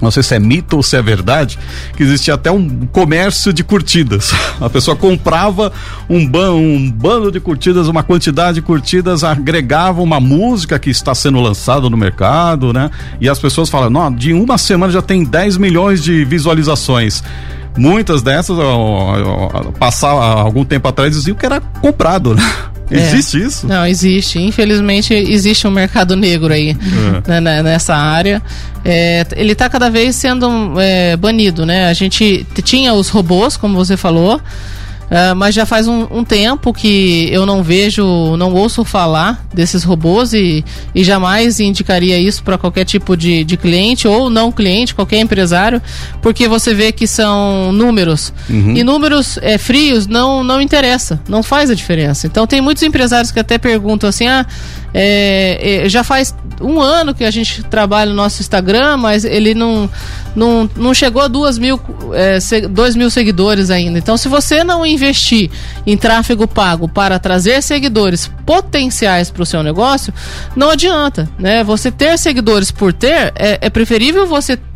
não 0.00 0.10
sei 0.10 0.22
se 0.22 0.34
é 0.34 0.38
mito 0.38 0.76
ou 0.76 0.82
se 0.82 0.96
é 0.96 1.02
verdade, 1.02 1.58
que 1.96 2.02
existia 2.02 2.34
até 2.34 2.50
um 2.50 2.86
comércio 2.86 3.52
de 3.52 3.64
curtidas. 3.64 4.32
A 4.60 4.68
pessoa 4.68 4.96
comprava 4.96 5.72
um, 6.08 6.26
ban 6.26 6.52
um 6.52 6.90
bando 6.90 7.30
de 7.30 7.40
curtidas, 7.40 7.88
uma 7.88 8.02
quantidade 8.02 8.56
de 8.56 8.62
curtidas, 8.62 9.24
agregava 9.24 10.02
uma 10.02 10.20
música 10.20 10.78
que 10.78 10.90
está 10.90 11.14
sendo 11.14 11.40
lançada 11.40 11.88
no 11.88 11.96
mercado, 11.96 12.72
né? 12.72 12.90
E 13.20 13.28
as 13.28 13.38
pessoas 13.38 13.68
falam, 13.68 13.90
não, 13.90 14.12
de 14.12 14.32
uma 14.32 14.58
semana 14.58 14.92
já 14.92 15.02
tem 15.02 15.24
10 15.24 15.56
milhões 15.56 16.02
de 16.02 16.24
visualizações. 16.24 17.22
Muitas 17.76 18.22
dessas, 18.22 18.56
passar 19.78 20.10
algum 20.10 20.64
tempo 20.64 20.88
atrás, 20.88 21.14
diziam 21.14 21.36
que 21.36 21.44
era 21.44 21.60
comprado, 21.60 22.34
né? 22.34 22.42
É. 22.90 22.96
Existe 22.96 23.42
isso? 23.42 23.66
Não, 23.66 23.86
existe. 23.86 24.38
Infelizmente, 24.38 25.12
existe 25.12 25.66
um 25.66 25.70
mercado 25.70 26.14
negro 26.14 26.52
aí 26.52 26.76
é. 27.28 27.40
né, 27.40 27.62
nessa 27.62 27.94
área. 27.94 28.40
É, 28.84 29.26
ele 29.34 29.52
está 29.52 29.68
cada 29.68 29.90
vez 29.90 30.14
sendo 30.14 30.74
é, 30.80 31.16
banido, 31.16 31.66
né? 31.66 31.88
A 31.88 31.92
gente 31.92 32.46
tinha 32.62 32.94
os 32.94 33.08
robôs, 33.08 33.56
como 33.56 33.74
você 33.76 33.96
falou. 33.96 34.40
Uh, 35.06 35.36
mas 35.36 35.54
já 35.54 35.64
faz 35.64 35.86
um, 35.86 36.06
um, 36.10 36.24
tempo 36.24 36.72
que 36.72 37.28
eu 37.30 37.46
não 37.46 37.62
vejo, 37.62 38.36
não 38.36 38.52
ouço 38.52 38.84
falar 38.84 39.46
desses 39.54 39.84
robôs 39.84 40.32
e, 40.32 40.64
e 40.92 41.04
jamais 41.04 41.60
indicaria 41.60 42.18
isso 42.18 42.42
para 42.42 42.58
qualquer 42.58 42.84
tipo 42.84 43.16
de, 43.16 43.44
de 43.44 43.56
cliente 43.56 44.08
ou 44.08 44.28
não 44.28 44.50
cliente, 44.50 44.96
qualquer 44.96 45.20
empresário, 45.20 45.80
porque 46.20 46.48
você 46.48 46.74
vê 46.74 46.90
que 46.90 47.06
são 47.06 47.70
números. 47.70 48.32
Uhum. 48.50 48.76
E 48.76 48.82
números 48.82 49.38
é, 49.42 49.56
frios 49.58 50.08
não, 50.08 50.42
não 50.42 50.60
interessa, 50.60 51.20
não 51.28 51.40
faz 51.40 51.70
a 51.70 51.74
diferença. 51.74 52.26
Então 52.26 52.44
tem 52.44 52.60
muitos 52.60 52.82
empresários 52.82 53.30
que 53.30 53.38
até 53.38 53.58
perguntam 53.58 54.08
assim: 54.08 54.26
ah, 54.26 54.44
é, 54.98 55.84
é, 55.84 55.88
já 55.90 56.02
faz 56.02 56.34
um 56.58 56.80
ano 56.80 57.14
que 57.14 57.22
a 57.22 57.30
gente 57.30 57.62
trabalha 57.64 58.08
no 58.08 58.16
nosso 58.16 58.40
Instagram, 58.40 58.96
mas 58.96 59.26
ele 59.26 59.54
não, 59.54 59.90
não, 60.34 60.70
não 60.74 60.94
chegou 60.94 61.20
a 61.20 61.28
duas 61.28 61.58
mil, 61.58 61.78
é, 62.14 62.38
mil 62.96 63.10
seguidores 63.10 63.70
ainda. 63.70 63.98
Então, 63.98 64.16
se 64.16 64.26
você 64.26 64.64
não 64.64 64.86
investir 64.86 65.50
em 65.86 65.98
tráfego 65.98 66.48
pago 66.48 66.88
para 66.88 67.18
trazer 67.18 67.62
seguidores 67.62 68.30
potenciais 68.46 69.30
para 69.30 69.42
o 69.42 69.46
seu 69.46 69.62
negócio, 69.62 70.14
não 70.56 70.70
adianta, 70.70 71.28
né? 71.38 71.62
Você 71.62 71.90
ter 71.90 72.16
seguidores 72.18 72.70
por 72.70 72.90
ter, 72.90 73.34
é, 73.36 73.58
é 73.60 73.68
preferível 73.68 74.26
você 74.26 74.56
ter 74.56 74.66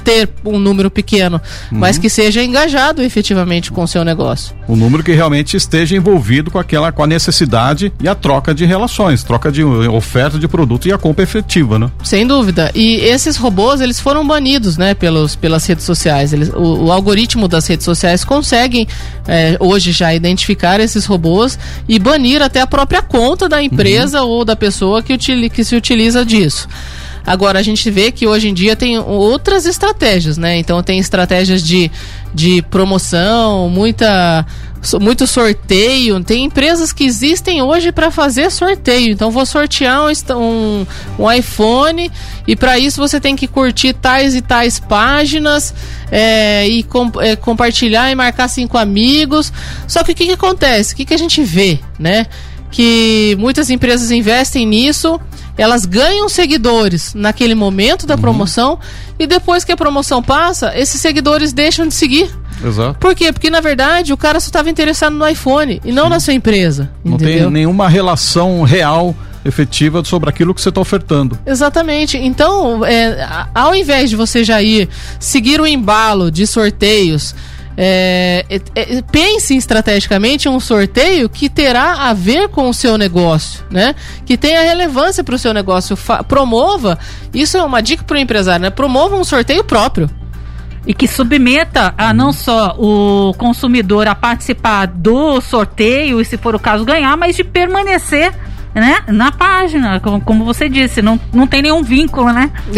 um 0.44 0.58
número 0.58 0.90
pequeno, 0.90 1.40
uhum. 1.70 1.78
mas 1.78 1.98
que 1.98 2.08
seja 2.08 2.42
engajado 2.42 3.02
efetivamente 3.02 3.70
com 3.70 3.82
o 3.82 3.88
seu 3.88 4.04
negócio. 4.04 4.54
Um 4.68 4.76
número 4.76 5.02
que 5.02 5.12
realmente 5.12 5.56
esteja 5.56 5.96
envolvido 5.96 6.50
com 6.50 6.58
aquela 6.58 6.92
com 6.92 7.02
a 7.02 7.06
necessidade 7.06 7.92
e 8.02 8.08
a 8.08 8.14
troca 8.14 8.54
de 8.54 8.64
relações, 8.64 9.22
troca 9.22 9.50
de 9.50 9.62
oferta 9.62 10.38
de 10.38 10.48
produto 10.48 10.86
e 10.86 10.92
a 10.92 10.98
compra 10.98 11.22
efetiva, 11.24 11.78
né? 11.78 11.90
Sem 12.02 12.26
dúvida. 12.26 12.70
E 12.74 12.96
esses 12.96 13.36
robôs, 13.36 13.80
eles 13.80 14.00
foram 14.00 14.26
banidos, 14.26 14.76
né, 14.76 14.94
pelos, 14.94 15.36
pelas 15.36 15.66
redes 15.66 15.84
sociais. 15.84 16.32
Eles, 16.32 16.50
o, 16.50 16.86
o 16.86 16.92
algoritmo 16.92 17.48
das 17.48 17.66
redes 17.66 17.84
sociais 17.84 18.24
conseguem 18.24 18.86
é, 19.26 19.56
hoje 19.60 19.92
já 19.92 20.14
identificar 20.14 20.80
esses 20.80 21.06
robôs 21.06 21.58
e 21.88 21.98
banir 21.98 22.42
até 22.42 22.60
a 22.60 22.66
própria 22.66 23.02
conta 23.02 23.48
da 23.48 23.62
empresa 23.62 24.22
uhum. 24.22 24.28
ou 24.28 24.44
da 24.44 24.56
pessoa 24.56 25.02
que, 25.02 25.12
utili, 25.12 25.50
que 25.50 25.64
se 25.64 25.76
utiliza 25.76 26.24
disso. 26.24 26.68
Agora, 27.26 27.58
a 27.58 27.62
gente 27.62 27.90
vê 27.90 28.10
que 28.10 28.26
hoje 28.26 28.48
em 28.48 28.54
dia 28.54 28.74
tem 28.74 28.98
outras 28.98 29.66
estratégias, 29.66 30.36
né? 30.36 30.56
Então, 30.58 30.82
tem 30.82 30.98
estratégias 30.98 31.62
de, 31.62 31.90
de 32.34 32.62
promoção, 32.62 33.68
muita 33.68 34.46
muito 35.00 35.26
sorteio. 35.26 36.22
Tem 36.24 36.44
empresas 36.44 36.92
que 36.92 37.04
existem 37.04 37.62
hoje 37.62 37.92
para 37.92 38.10
fazer 38.10 38.50
sorteio. 38.50 39.12
Então 39.12 39.30
vou 39.30 39.44
sortear 39.44 40.02
um, 40.06 40.36
um, 40.36 40.86
um 41.18 41.30
iPhone 41.30 42.10
e 42.46 42.56
para 42.56 42.78
isso 42.78 43.00
você 43.00 43.20
tem 43.20 43.36
que 43.36 43.46
curtir 43.46 43.92
tais 43.92 44.34
e 44.34 44.40
tais 44.40 44.80
páginas 44.80 45.74
é, 46.10 46.66
e 46.66 46.82
com, 46.82 47.10
é, 47.20 47.36
compartilhar 47.36 48.10
e 48.10 48.14
marcar 48.14 48.48
cinco 48.48 48.78
amigos. 48.78 49.52
Só 49.86 50.02
que 50.02 50.12
o 50.12 50.14
que, 50.14 50.26
que 50.26 50.32
acontece? 50.32 50.94
O 50.94 50.96
que, 50.96 51.04
que 51.04 51.14
a 51.14 51.18
gente 51.18 51.42
vê, 51.42 51.78
né? 51.98 52.26
Que 52.70 53.36
muitas 53.38 53.70
empresas 53.70 54.10
investem 54.10 54.64
nisso 54.66 55.20
elas 55.60 55.84
ganham 55.84 56.26
seguidores 56.26 57.12
naquele 57.12 57.54
momento 57.54 58.06
da 58.06 58.14
uhum. 58.14 58.20
promoção 58.20 58.78
e 59.18 59.26
depois 59.26 59.62
que 59.62 59.70
a 59.70 59.76
promoção 59.76 60.22
passa, 60.22 60.72
esses 60.74 60.98
seguidores 60.98 61.52
deixam 61.52 61.86
de 61.86 61.92
seguir. 61.92 62.30
Exato. 62.64 62.98
Por 62.98 63.14
quê? 63.14 63.30
Porque 63.30 63.50
na 63.50 63.60
verdade 63.60 64.12
o 64.12 64.16
cara 64.16 64.40
só 64.40 64.46
estava 64.46 64.70
interessado 64.70 65.14
no 65.14 65.28
iPhone 65.28 65.78
e 65.84 65.92
não 65.92 66.04
Sim. 66.04 66.10
na 66.10 66.20
sua 66.20 66.32
empresa. 66.32 66.90
Não 67.04 67.14
entendeu? 67.16 67.44
tem 67.44 67.50
nenhuma 67.50 67.88
relação 67.90 68.62
real 68.62 69.14
efetiva 69.44 70.02
sobre 70.04 70.30
aquilo 70.30 70.54
que 70.54 70.60
você 70.60 70.68
está 70.68 70.80
ofertando. 70.80 71.38
Exatamente. 71.46 72.16
Então, 72.16 72.84
é, 72.84 73.26
ao 73.54 73.74
invés 73.74 74.10
de 74.10 74.16
você 74.16 74.44
já 74.44 74.62
ir 74.62 74.88
seguir 75.18 75.60
o 75.60 75.66
embalo 75.66 76.30
de 76.30 76.46
sorteios 76.46 77.34
é, 77.82 78.44
é, 78.50 78.60
é, 78.74 79.02
pense 79.10 79.56
estrategicamente 79.56 80.46
um 80.50 80.60
sorteio 80.60 81.30
que 81.30 81.48
terá 81.48 82.10
a 82.10 82.12
ver 82.12 82.50
com 82.50 82.68
o 82.68 82.74
seu 82.74 82.98
negócio, 82.98 83.64
né? 83.70 83.94
Que 84.26 84.36
tenha 84.36 84.60
relevância 84.60 85.24
para 85.24 85.34
o 85.34 85.38
seu 85.38 85.54
negócio. 85.54 85.96
promova, 86.28 86.98
isso 87.32 87.56
é 87.56 87.62
uma 87.62 87.80
dica 87.80 88.04
para 88.04 88.18
o 88.18 88.20
empresário, 88.20 88.64
né? 88.64 88.68
Promova 88.68 89.16
um 89.16 89.24
sorteio 89.24 89.64
próprio 89.64 90.10
e 90.86 90.92
que 90.92 91.08
submeta 91.08 91.94
a 91.96 92.12
não 92.12 92.34
só 92.34 92.76
o 92.78 93.32
consumidor 93.38 94.06
a 94.08 94.14
participar 94.14 94.86
do 94.86 95.40
sorteio 95.40 96.20
e 96.20 96.24
se 96.26 96.36
for 96.36 96.54
o 96.54 96.58
caso 96.58 96.84
ganhar, 96.84 97.16
mas 97.16 97.34
de 97.34 97.44
permanecer 97.44 98.30
né, 98.74 99.02
na 99.08 99.32
página, 99.32 100.00
como, 100.00 100.20
como 100.20 100.44
você 100.44 100.68
disse, 100.68 101.02
não, 101.02 101.18
não 101.32 101.46
tem 101.46 101.62
nenhum 101.62 101.82
vínculo, 101.82 102.32
né? 102.32 102.50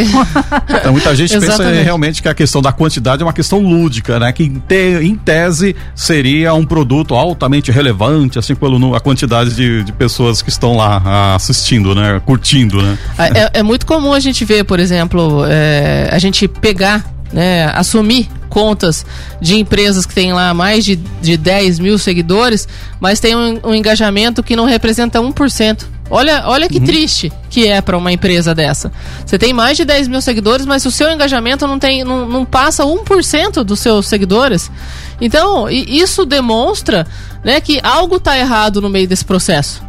então, 0.68 0.92
muita 0.92 1.14
gente 1.14 1.38
pensa 1.38 1.70
realmente 1.70 2.22
que 2.22 2.28
a 2.28 2.34
questão 2.34 2.62
da 2.62 2.72
quantidade 2.72 3.22
é 3.22 3.26
uma 3.26 3.32
questão 3.32 3.60
lúdica, 3.60 4.18
né? 4.18 4.32
Que 4.32 4.44
em, 4.44 4.54
te, 4.54 5.00
em 5.02 5.14
tese 5.14 5.76
seria 5.94 6.54
um 6.54 6.64
produto 6.64 7.14
altamente 7.14 7.70
relevante, 7.70 8.38
assim, 8.38 8.54
pelo 8.54 8.94
a 8.94 9.00
quantidade 9.00 9.54
de, 9.54 9.84
de 9.84 9.92
pessoas 9.92 10.42
que 10.42 10.48
estão 10.48 10.76
lá 10.76 11.34
assistindo, 11.34 11.94
né? 11.94 12.20
Curtindo, 12.24 12.82
né? 12.82 12.98
É, 13.18 13.60
é 13.60 13.62
muito 13.62 13.86
comum 13.86 14.12
a 14.12 14.20
gente 14.20 14.44
ver, 14.44 14.64
por 14.64 14.80
exemplo, 14.80 15.44
é, 15.46 16.08
a 16.10 16.18
gente 16.18 16.48
pegar, 16.48 17.04
né, 17.32 17.66
assumir 17.74 18.28
contas 18.48 19.06
de 19.40 19.58
empresas 19.58 20.04
que 20.04 20.14
têm 20.14 20.32
lá 20.32 20.52
mais 20.52 20.84
de, 20.84 20.96
de 20.96 21.36
10 21.36 21.78
mil 21.78 21.98
seguidores, 21.98 22.68
mas 23.00 23.18
tem 23.18 23.34
um, 23.34 23.58
um 23.64 23.74
engajamento 23.74 24.42
que 24.42 24.54
não 24.54 24.66
representa 24.66 25.18
1%. 25.20 25.86
Olha, 26.10 26.42
olha 26.44 26.68
que 26.68 26.78
uhum. 26.78 26.84
triste 26.84 27.32
que 27.48 27.66
é 27.66 27.80
para 27.80 27.96
uma 27.96 28.12
empresa 28.12 28.54
dessa. 28.54 28.92
Você 29.24 29.38
tem 29.38 29.54
mais 29.54 29.78
de 29.78 29.84
10 29.86 30.08
mil 30.08 30.20
seguidores, 30.20 30.66
mas 30.66 30.84
o 30.84 30.90
seu 30.90 31.10
engajamento 31.10 31.66
não, 31.66 31.78
tem, 31.78 32.04
não, 32.04 32.28
não 32.28 32.44
passa 32.44 32.84
1% 32.84 33.64
dos 33.64 33.80
seus 33.80 34.06
seguidores. 34.06 34.70
Então, 35.18 35.70
isso 35.70 36.26
demonstra 36.26 37.06
né, 37.42 37.60
que 37.62 37.80
algo 37.82 38.16
está 38.16 38.38
errado 38.38 38.82
no 38.82 38.90
meio 38.90 39.08
desse 39.08 39.24
processo. 39.24 39.82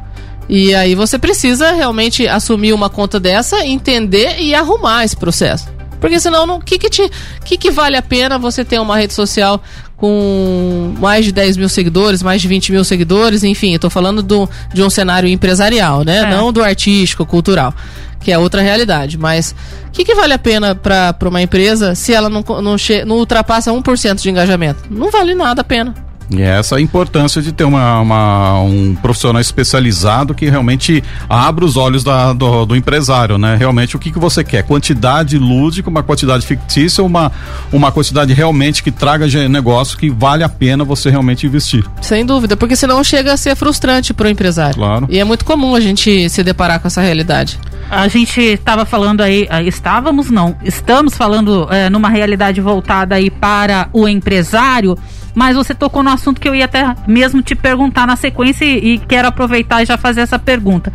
E 0.48 0.74
aí 0.74 0.96
você 0.96 1.18
precisa 1.18 1.72
realmente 1.72 2.26
assumir 2.28 2.72
uma 2.72 2.90
conta 2.90 3.20
dessa, 3.20 3.66
entender 3.66 4.40
e 4.40 4.56
arrumar 4.56 5.04
esse 5.04 5.18
processo. 5.18 5.73
Porque 6.04 6.20
senão, 6.20 6.58
o 6.58 6.60
que 6.60 6.78
que, 6.78 6.90
te, 6.90 7.10
que 7.46 7.58
que 7.58 7.72
vale 7.72 7.96
a 7.96 8.02
pena 8.02 8.38
você 8.38 8.66
ter 8.66 8.78
uma 8.78 8.98
rede 8.98 9.14
social 9.14 9.64
com 9.96 10.94
mais 11.00 11.24
de 11.24 11.32
10 11.32 11.56
mil 11.56 11.70
seguidores, 11.70 12.22
mais 12.22 12.42
de 12.42 12.48
20 12.50 12.74
mil 12.74 12.84
seguidores, 12.84 13.42
enfim, 13.42 13.72
eu 13.72 13.80
tô 13.80 13.90
falando 13.90 14.22
do, 14.22 14.50
de 14.74 14.84
um 14.84 14.90
cenário 14.90 15.30
empresarial, 15.30 16.04
né? 16.04 16.18
É. 16.18 16.30
Não 16.30 16.52
do 16.52 16.62
artístico, 16.62 17.26
cultural, 17.26 17.74
que 18.20 18.34
é 18.34 18.38
outra 18.38 18.62
realidade. 18.62 19.18
Mas 19.18 19.56
o 19.88 19.92
que, 19.92 20.04
que 20.04 20.14
vale 20.14 20.34
a 20.34 20.38
pena 20.38 20.76
para 20.76 21.16
uma 21.22 21.42
empresa 21.42 21.96
se 21.96 22.14
ela 22.14 22.30
não, 22.30 22.44
não, 22.62 22.76
não 23.08 23.16
ultrapassa 23.16 23.72
1% 23.72 24.22
de 24.22 24.30
engajamento? 24.30 24.84
Não 24.90 25.10
vale 25.10 25.34
nada 25.34 25.62
a 25.62 25.64
pena. 25.64 25.96
E 26.38 26.42
é 26.42 26.60
essa 26.60 26.76
a 26.78 26.82
importância 26.82 27.42
de 27.42 27.52
ter 27.52 27.64
uma, 27.64 28.00
uma, 28.00 28.60
um 28.62 28.96
profissional 28.96 29.42
especializado 29.42 30.34
que 30.34 30.50
realmente 30.50 31.04
abra 31.30 31.66
os 31.66 31.78
olhos 31.78 32.04
da, 32.04 32.34
do, 32.34 32.66
do, 32.66 32.76
empresário, 32.76 33.38
né? 33.38 33.56
Realmente 33.56 33.96
o 33.96 34.00
que, 34.00 34.12
que 34.12 34.20
você 34.20 34.44
quer? 34.44 34.64
Quantidade 34.64 35.38
lúdica, 35.38 35.90
uma 35.90 36.04
quantidade 36.04 36.46
fictícia, 36.46 37.04
uma, 37.04 37.32
uma 37.72 37.92
quantidade 37.92 38.34
realmente 38.34 38.84
que 38.84 38.92
traga 38.92 39.28
negócio 39.48 39.98
que 39.98 40.10
vale 40.10 40.44
a 40.44 40.50
pena 40.50 40.84
você 40.84 41.10
realmente 41.10 41.46
investir. 41.46 41.86
Sem 42.02 42.26
dúvida, 42.26 42.56
porque 42.56 42.76
senão 42.76 43.04
chega 43.04 43.34
a 43.34 43.38
ser 43.38 43.56
frustrante 43.56 44.14
para 44.14 44.28
o 44.28 44.30
empresário. 44.30 44.76
Claro. 44.76 45.08
E 45.10 45.20
é 45.20 45.24
muito 45.24 45.46
comum 45.46 45.76
a 45.76 45.80
gente 45.80 46.30
se 46.30 46.44
deparar 46.44 46.80
com 46.80 46.88
essa 46.88 47.02
realidade. 47.02 47.60
A 47.90 48.08
gente 48.08 48.40
estava 48.40 48.86
falando 48.86 49.22
aí, 49.22 49.48
ah, 49.50 49.62
estávamos 49.62 50.32
não, 50.32 50.56
estamos 50.64 51.16
falando 51.16 51.68
é, 51.72 51.90
numa 51.90 52.10
realidade 52.10 52.62
voltada 52.62 53.16
aí 53.16 53.30
para 53.30 53.90
o 53.94 54.08
empresário 54.08 54.98
mas 55.34 55.56
você 55.56 55.74
tocou 55.74 56.04
no 56.04 56.10
assunto 56.10 56.40
que 56.40 56.48
eu 56.48 56.56
ia 56.56 56.66
até 56.66 56.96
mesmo 57.08 57.42
te 57.42 57.56
perguntar 57.56 58.06
na 58.06 58.16
sequência 58.16 58.66
e, 58.66 58.94
e 58.94 58.98
quero 59.00 59.28
aproveitar 59.28 59.82
e 59.82 59.86
já 59.86 59.98
fazer 59.98 60.22
essa 60.22 60.38
pergunta. 60.38 60.94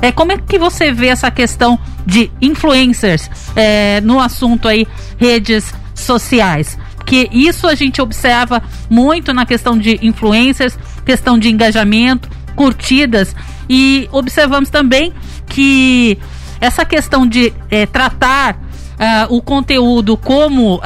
É, 0.00 0.10
como 0.10 0.32
é 0.32 0.38
que 0.38 0.58
você 0.58 0.92
vê 0.92 1.08
essa 1.08 1.30
questão 1.30 1.78
de 2.04 2.30
influencers 2.40 3.30
é, 3.54 4.00
no 4.00 4.18
assunto 4.18 4.68
aí 4.68 4.86
redes 5.18 5.72
sociais? 5.94 6.78
Que 7.06 7.28
isso 7.30 7.66
a 7.68 7.74
gente 7.74 8.00
observa 8.00 8.62
muito 8.88 9.32
na 9.32 9.44
questão 9.44 9.78
de 9.78 9.98
influencers, 10.02 10.76
questão 11.04 11.38
de 11.38 11.50
engajamento, 11.50 12.28
curtidas 12.56 13.34
e 13.68 14.08
observamos 14.10 14.70
também 14.70 15.12
que 15.46 16.18
essa 16.60 16.84
questão 16.84 17.26
de 17.26 17.52
é, 17.70 17.84
tratar 17.84 18.54
uh, 18.94 19.34
o 19.34 19.42
conteúdo 19.42 20.16
como 20.16 20.76
uh, 20.76 20.78
uh, 20.78 20.80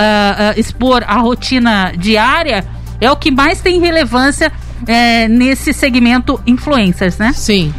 expor 0.59 1.05
a 1.07 1.17
rotina 1.19 1.93
diária 1.97 2.65
é 3.01 3.11
o 3.11 3.17
que 3.17 3.31
mais 3.31 3.61
tem 3.61 3.81
relevância 3.81 4.53
é, 4.87 5.29
nesse 5.29 5.73
segmento 5.73 6.41
influencers, 6.47 7.19
né? 7.19 7.33
Sim. 7.35 7.73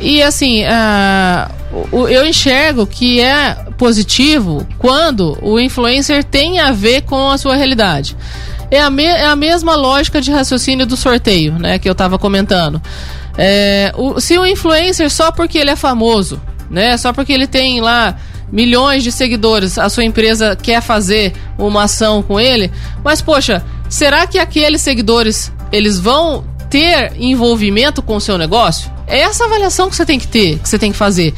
E 0.00 0.22
assim, 0.22 0.62
uh, 0.64 2.08
eu 2.08 2.26
enxergo 2.26 2.86
que 2.86 3.20
é 3.20 3.54
positivo 3.76 4.66
quando 4.78 5.36
o 5.42 5.60
influencer 5.60 6.24
tem 6.24 6.58
a 6.58 6.72
ver 6.72 7.02
com 7.02 7.30
a 7.30 7.36
sua 7.36 7.54
realidade. 7.54 8.16
É 8.70 8.80
a, 8.80 8.88
me 8.88 9.04
é 9.04 9.26
a 9.26 9.36
mesma 9.36 9.74
lógica 9.74 10.20
de 10.20 10.30
raciocínio 10.30 10.86
do 10.86 10.96
sorteio, 10.96 11.58
né, 11.58 11.78
que 11.78 11.88
eu 11.88 11.92
estava 11.92 12.18
comentando. 12.18 12.80
É, 13.36 13.92
o, 13.96 14.20
se 14.20 14.38
o 14.38 14.46
influencer 14.46 15.10
só 15.10 15.30
porque 15.32 15.58
ele 15.58 15.70
é 15.70 15.76
famoso, 15.76 16.40
né, 16.70 16.96
só 16.96 17.12
porque 17.12 17.32
ele 17.32 17.46
tem 17.46 17.80
lá 17.80 18.16
milhões 18.52 19.02
de 19.02 19.12
seguidores, 19.12 19.78
a 19.78 19.88
sua 19.88 20.04
empresa 20.04 20.56
quer 20.56 20.80
fazer 20.80 21.32
uma 21.58 21.84
ação 21.84 22.22
com 22.22 22.38
ele, 22.38 22.70
mas 23.04 23.20
poxa, 23.20 23.64
será 23.88 24.26
que 24.26 24.38
aqueles 24.38 24.80
seguidores 24.80 25.52
eles 25.72 25.98
vão 25.98 26.44
ter 26.68 27.12
envolvimento 27.16 28.02
com 28.02 28.16
o 28.16 28.20
seu 28.20 28.38
negócio? 28.38 28.90
É 29.06 29.20
essa 29.20 29.44
avaliação 29.44 29.90
que 29.90 29.96
você 29.96 30.06
tem 30.06 30.18
que 30.18 30.28
ter, 30.28 30.58
que 30.58 30.68
você 30.68 30.78
tem 30.78 30.92
que 30.92 30.98
fazer. 30.98 31.34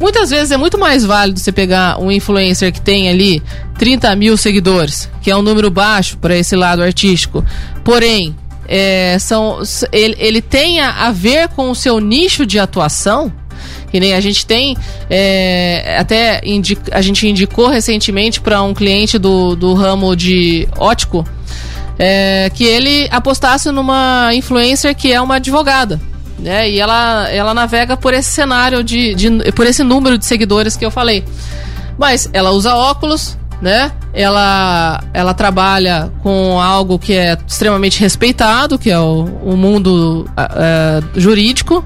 Muitas 0.00 0.30
vezes 0.30 0.50
é 0.50 0.56
muito 0.56 0.78
mais 0.78 1.04
válido 1.04 1.38
você 1.38 1.52
pegar 1.52 2.00
um 2.00 2.10
influencer 2.10 2.72
que 2.72 2.80
tem 2.80 3.10
ali 3.10 3.42
30 3.78 4.16
mil 4.16 4.34
seguidores, 4.38 5.10
que 5.20 5.30
é 5.30 5.36
um 5.36 5.42
número 5.42 5.70
baixo 5.70 6.16
para 6.16 6.34
esse 6.34 6.56
lado 6.56 6.82
artístico. 6.82 7.44
Porém, 7.84 8.34
é, 8.66 9.18
são, 9.18 9.60
ele, 9.92 10.16
ele 10.18 10.40
tenha 10.40 10.88
a 10.88 11.12
ver 11.12 11.48
com 11.48 11.70
o 11.70 11.74
seu 11.74 12.00
nicho 12.00 12.46
de 12.46 12.58
atuação, 12.58 13.30
que 13.90 13.98
nem 14.00 14.14
a 14.14 14.20
gente 14.20 14.46
tem, 14.46 14.76
é, 15.08 15.96
até 15.98 16.40
indica, 16.44 16.96
a 16.96 17.00
gente 17.00 17.26
indicou 17.26 17.68
recentemente 17.68 18.40
para 18.40 18.62
um 18.62 18.72
cliente 18.72 19.18
do, 19.18 19.56
do 19.56 19.74
ramo 19.74 20.14
de 20.14 20.68
ótico 20.78 21.26
é, 21.98 22.50
que 22.54 22.64
ele 22.64 23.08
apostasse 23.10 23.70
numa 23.70 24.30
influencer 24.32 24.94
que 24.96 25.12
é 25.12 25.20
uma 25.20 25.36
advogada. 25.36 26.00
Né? 26.38 26.70
E 26.70 26.80
ela, 26.80 27.28
ela 27.30 27.52
navega 27.52 27.96
por 27.96 28.14
esse 28.14 28.30
cenário 28.30 28.82
de, 28.82 29.14
de 29.14 29.52
por 29.52 29.66
esse 29.66 29.82
número 29.82 30.16
de 30.16 30.24
seguidores 30.24 30.76
que 30.76 30.84
eu 30.84 30.90
falei. 30.90 31.22
Mas 31.98 32.30
ela 32.32 32.50
usa 32.50 32.74
óculos, 32.74 33.36
né? 33.60 33.92
Ela, 34.14 35.04
ela 35.12 35.34
trabalha 35.34 36.10
com 36.22 36.58
algo 36.58 36.98
que 36.98 37.12
é 37.12 37.36
extremamente 37.46 38.00
respeitado, 38.00 38.78
que 38.78 38.90
é 38.90 38.98
o, 38.98 39.24
o 39.44 39.54
mundo 39.54 40.26
é, 40.34 41.02
jurídico, 41.14 41.84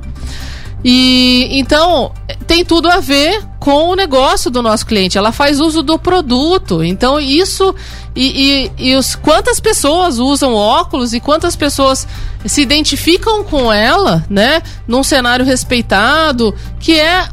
e 0.85 1.49
então 1.59 2.13
tem 2.47 2.63
tudo 2.65 2.91
a 2.91 3.01
ver 3.01 3.43
com 3.59 3.89
o 3.89 3.97
negócio 3.97 4.51
do 4.51 4.63
nosso 4.63 4.85
cliente. 4.85 5.17
Ela 5.17 5.33
faz 5.33 5.59
uso 5.59 5.83
do 5.83 5.99
produto. 5.99 6.85
Então 6.85 7.19
isso 7.19 7.75
e, 8.15 8.71
e, 8.79 8.91
e 8.91 8.97
os, 8.97 9.15
quantas 9.15 9.59
pessoas 9.59 10.19
usam 10.19 10.55
óculos 10.55 11.15
e 11.15 11.21
quantas 11.21 11.57
pessoas 11.57 12.07
se 12.45 12.61
identificam 12.61 13.43
com 13.43 13.73
ela, 13.73 14.25
né? 14.29 14.63
Num 14.87 15.03
cenário 15.03 15.45
respeitado, 15.45 16.55
que 16.79 17.01
é 17.01 17.27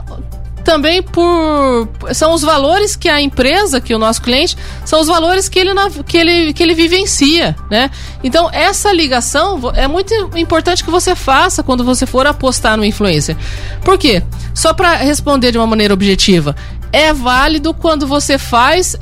também 0.62 1.01
por 1.01 1.89
são 2.14 2.34
os 2.34 2.41
valores 2.41 2.95
que 2.95 3.09
a 3.09 3.22
empresa, 3.22 3.82
que 3.82 3.93
o 3.93 3.99
nosso 3.99 4.22
cliente, 4.22 4.57
são 4.86 5.01
os 5.01 5.07
valores 5.07 5.49
que 5.49 5.59
ele, 5.59 5.72
que 6.07 6.18
ele, 6.18 6.53
que 6.53 6.64
ele 6.64 6.74
vivencia, 6.74 7.55
né? 7.70 7.89
Então 8.24 8.49
essa 8.51 8.91
ligação 8.91 9.59
é 9.76 9.88
muito 9.88 10.14
importante 10.36 10.84
que 10.84 10.91
você 10.91 11.16
faça 11.16 11.64
quando 11.64 11.84
você 11.84 12.05
for 12.05 12.26
apostar 12.26 12.78
no 12.78 12.86
influencer. 12.86 13.36
Por 13.84 13.97
quê? 13.97 14.24
Só 14.53 14.74
para 14.74 14.95
responder 14.95 15.51
de 15.51 15.57
uma 15.57 15.68
maneira 15.68 15.93
objetiva, 15.93 16.55
é 16.91 17.14
válido 17.14 17.74
quando 17.74 18.05
você 18.05 18.38
faz 18.38 18.95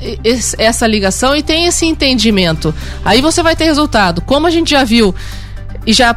essa 0.58 0.86
ligação 0.86 1.34
e 1.34 1.42
tem 1.42 1.66
esse 1.66 1.84
entendimento. 1.84 2.74
Aí 3.04 3.20
você 3.20 3.42
vai 3.42 3.56
ter 3.56 3.64
resultado. 3.64 4.20
Como 4.20 4.46
a 4.46 4.50
gente 4.50 4.70
já 4.70 4.84
viu 4.84 5.14
e 5.86 5.92
já 5.92 6.14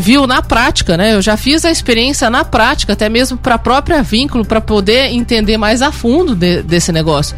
viu 0.00 0.26
na 0.26 0.42
prática, 0.42 0.96
né? 0.96 1.14
Eu 1.14 1.22
já 1.22 1.36
fiz 1.36 1.64
a 1.64 1.70
experiência 1.70 2.28
na 2.30 2.44
prática, 2.44 2.92
até 2.92 3.08
mesmo 3.08 3.36
para 3.36 3.54
a 3.56 3.58
própria 3.58 4.02
vínculo, 4.02 4.44
para 4.44 4.60
poder 4.60 5.12
entender 5.12 5.56
mais 5.56 5.82
a 5.82 5.92
fundo 5.92 6.34
de, 6.34 6.62
desse 6.62 6.92
negócio. 6.92 7.36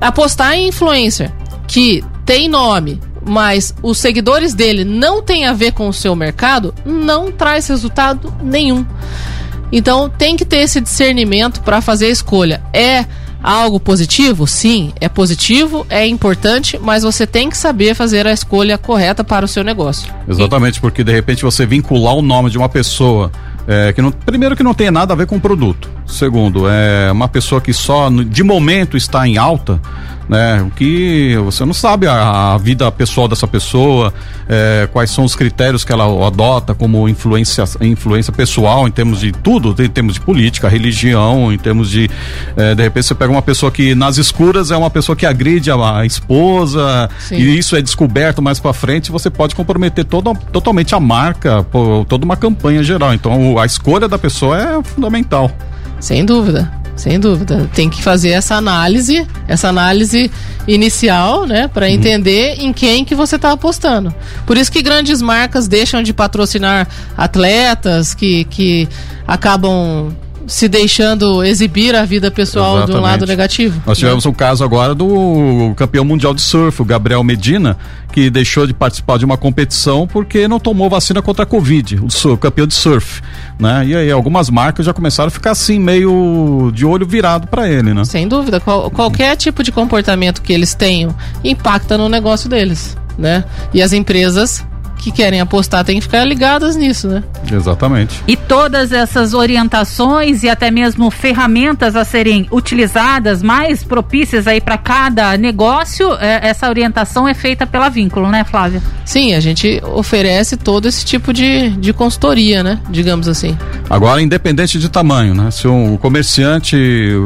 Apostar 0.00 0.54
em 0.54 0.68
influencer 0.68 1.30
que 1.66 2.04
tem 2.24 2.48
nome, 2.48 3.00
mas 3.24 3.74
os 3.82 3.98
seguidores 3.98 4.54
dele 4.54 4.84
não 4.84 5.22
tem 5.22 5.46
a 5.46 5.52
ver 5.52 5.72
com 5.72 5.88
o 5.88 5.92
seu 5.92 6.16
mercado, 6.16 6.74
não 6.84 7.30
traz 7.30 7.68
resultado 7.68 8.34
nenhum. 8.42 8.84
Então 9.72 10.08
tem 10.08 10.36
que 10.36 10.44
ter 10.44 10.58
esse 10.58 10.80
discernimento 10.80 11.60
para 11.60 11.80
fazer 11.80 12.06
a 12.06 12.10
escolha. 12.10 12.62
É 12.72 13.04
algo 13.42 13.80
positivo? 13.80 14.46
Sim, 14.46 14.92
é 15.00 15.08
positivo, 15.08 15.86
é 15.88 16.06
importante, 16.06 16.78
mas 16.80 17.02
você 17.02 17.26
tem 17.26 17.48
que 17.48 17.56
saber 17.56 17.94
fazer 17.94 18.26
a 18.26 18.32
escolha 18.32 18.78
correta 18.78 19.24
para 19.24 19.44
o 19.44 19.48
seu 19.48 19.64
negócio. 19.64 20.12
Exatamente, 20.28 20.80
porque 20.80 21.02
de 21.02 21.12
repente 21.12 21.42
você 21.42 21.66
vincular 21.66 22.14
o 22.14 22.22
nome 22.22 22.50
de 22.50 22.58
uma 22.58 22.68
pessoa 22.68 23.30
é, 23.66 23.92
que 23.92 24.02
não, 24.02 24.10
primeiro 24.10 24.56
que 24.56 24.62
não 24.62 24.74
tem 24.74 24.90
nada 24.90 25.12
a 25.12 25.16
ver 25.16 25.26
com 25.26 25.36
o 25.36 25.40
produto. 25.40 25.90
Segundo, 26.10 26.68
é 26.68 27.10
uma 27.12 27.28
pessoa 27.28 27.60
que 27.60 27.72
só 27.72 28.10
de 28.10 28.42
momento 28.42 28.96
está 28.96 29.26
em 29.26 29.38
alta, 29.38 29.80
né? 30.28 30.62
O 30.62 30.70
que 30.70 31.36
você 31.44 31.64
não 31.64 31.74
sabe 31.74 32.06
a, 32.06 32.54
a 32.54 32.58
vida 32.58 32.90
pessoal 32.92 33.26
dessa 33.26 33.48
pessoa, 33.48 34.14
é, 34.48 34.88
quais 34.92 35.10
são 35.10 35.24
os 35.24 35.34
critérios 35.34 35.84
que 35.84 35.92
ela 35.92 36.04
adota 36.26 36.74
como 36.74 37.08
influência, 37.08 37.64
influência 37.80 38.32
pessoal 38.32 38.86
em 38.86 38.92
termos 38.92 39.20
de 39.20 39.32
tudo, 39.32 39.74
em 39.82 39.88
termos 39.88 40.14
de 40.14 40.20
política, 40.20 40.68
religião, 40.68 41.52
em 41.52 41.58
termos 41.58 41.90
de 41.90 42.08
é, 42.56 42.74
de 42.74 42.82
repente 42.82 43.06
você 43.06 43.14
pega 43.14 43.32
uma 43.32 43.42
pessoa 43.42 43.72
que 43.72 43.92
nas 43.94 44.18
escuras 44.18 44.70
é 44.70 44.76
uma 44.76 44.90
pessoa 44.90 45.16
que 45.16 45.26
agride 45.26 45.70
a, 45.70 45.98
a 45.98 46.06
esposa 46.06 47.08
Sim. 47.18 47.36
e 47.36 47.58
isso 47.58 47.74
é 47.74 47.82
descoberto 47.82 48.40
mais 48.40 48.60
para 48.60 48.72
frente, 48.72 49.10
você 49.10 49.30
pode 49.30 49.54
comprometer 49.54 50.04
toda, 50.04 50.32
totalmente 50.52 50.94
a 50.94 51.00
marca, 51.00 51.64
toda 52.08 52.24
uma 52.24 52.36
campanha 52.36 52.82
geral. 52.82 53.14
Então 53.14 53.58
a 53.58 53.66
escolha 53.66 54.06
da 54.06 54.18
pessoa 54.18 54.58
é 54.60 54.82
fundamental. 54.82 55.50
Sem 56.00 56.24
dúvida. 56.24 56.70
Sem 56.96 57.18
dúvida. 57.18 57.70
Tem 57.74 57.88
que 57.88 58.02
fazer 58.02 58.30
essa 58.30 58.56
análise, 58.56 59.26
essa 59.48 59.68
análise 59.68 60.30
inicial, 60.66 61.46
né, 61.46 61.66
para 61.68 61.86
uhum. 61.86 61.92
entender 61.92 62.56
em 62.58 62.72
quem 62.72 63.04
que 63.04 63.14
você 63.14 63.36
está 63.36 63.52
apostando. 63.52 64.14
Por 64.46 64.58
isso 64.58 64.70
que 64.70 64.82
grandes 64.82 65.22
marcas 65.22 65.66
deixam 65.66 66.02
de 66.02 66.12
patrocinar 66.12 66.86
atletas 67.16 68.12
que, 68.12 68.44
que 68.44 68.88
acabam 69.26 70.14
se 70.50 70.68
deixando 70.68 71.44
exibir 71.44 71.94
a 71.94 72.04
vida 72.04 72.28
pessoal 72.28 72.78
Exatamente. 72.78 72.92
de 72.92 72.98
um 72.98 73.02
lado 73.02 73.26
negativo. 73.26 73.82
Nós 73.86 73.96
tivemos 73.96 74.24
né? 74.24 74.30
um 74.30 74.34
caso 74.34 74.64
agora 74.64 74.94
do 74.94 75.72
campeão 75.76 76.04
mundial 76.04 76.34
de 76.34 76.42
surf, 76.42 76.82
o 76.82 76.84
Gabriel 76.84 77.22
Medina, 77.22 77.78
que 78.12 78.28
deixou 78.28 78.66
de 78.66 78.74
participar 78.74 79.16
de 79.16 79.24
uma 79.24 79.36
competição 79.36 80.08
porque 80.08 80.48
não 80.48 80.58
tomou 80.58 80.90
vacina 80.90 81.22
contra 81.22 81.44
a 81.44 81.46
Covid, 81.46 82.00
o, 82.02 82.10
surf, 82.10 82.34
o 82.34 82.36
campeão 82.36 82.66
de 82.66 82.74
surf, 82.74 83.22
né? 83.60 83.86
E 83.86 83.94
aí 83.94 84.10
algumas 84.10 84.50
marcas 84.50 84.84
já 84.84 84.92
começaram 84.92 85.28
a 85.28 85.30
ficar 85.30 85.52
assim 85.52 85.78
meio 85.78 86.72
de 86.74 86.84
olho 86.84 87.06
virado 87.06 87.46
para 87.46 87.68
ele, 87.68 87.94
né? 87.94 88.04
Sem 88.04 88.26
dúvida, 88.26 88.58
Qual, 88.58 88.90
qualquer 88.90 89.36
tipo 89.36 89.62
de 89.62 89.70
comportamento 89.70 90.42
que 90.42 90.52
eles 90.52 90.74
tenham 90.74 91.14
impacta 91.44 91.96
no 91.96 92.08
negócio 92.08 92.50
deles, 92.50 92.96
né? 93.16 93.44
E 93.72 93.80
as 93.80 93.92
empresas 93.92 94.64
que 95.00 95.10
querem 95.10 95.40
apostar 95.40 95.84
têm 95.84 95.96
que 95.96 96.02
ficar 96.02 96.24
ligadas 96.24 96.76
nisso, 96.76 97.08
né? 97.08 97.22
Exatamente. 97.50 98.22
E 98.26 98.36
todas 98.36 98.92
essas 98.92 99.34
orientações 99.34 100.42
e 100.42 100.48
até 100.48 100.70
mesmo 100.70 101.10
ferramentas 101.10 101.96
a 101.96 102.04
serem 102.04 102.46
utilizadas 102.50 103.42
mais 103.42 103.82
propícias 103.82 104.46
aí 104.46 104.60
para 104.60 104.78
cada 104.78 105.36
negócio, 105.36 106.14
é, 106.14 106.48
essa 106.48 106.68
orientação 106.68 107.26
é 107.26 107.34
feita 107.34 107.66
pela 107.66 107.88
Vínculo, 107.88 108.28
né, 108.28 108.44
Flávia? 108.44 108.82
Sim, 109.04 109.34
a 109.34 109.40
gente 109.40 109.80
oferece 109.84 110.56
todo 110.56 110.86
esse 110.86 111.04
tipo 111.04 111.32
de, 111.32 111.70
de 111.70 111.92
consultoria, 111.92 112.62
né? 112.62 112.78
Digamos 112.90 113.28
assim. 113.28 113.56
Agora, 113.88 114.22
independente 114.22 114.78
de 114.78 114.88
tamanho, 114.88 115.34
né? 115.34 115.50
Se 115.50 115.66
um 115.66 115.96
comerciante 115.96 116.76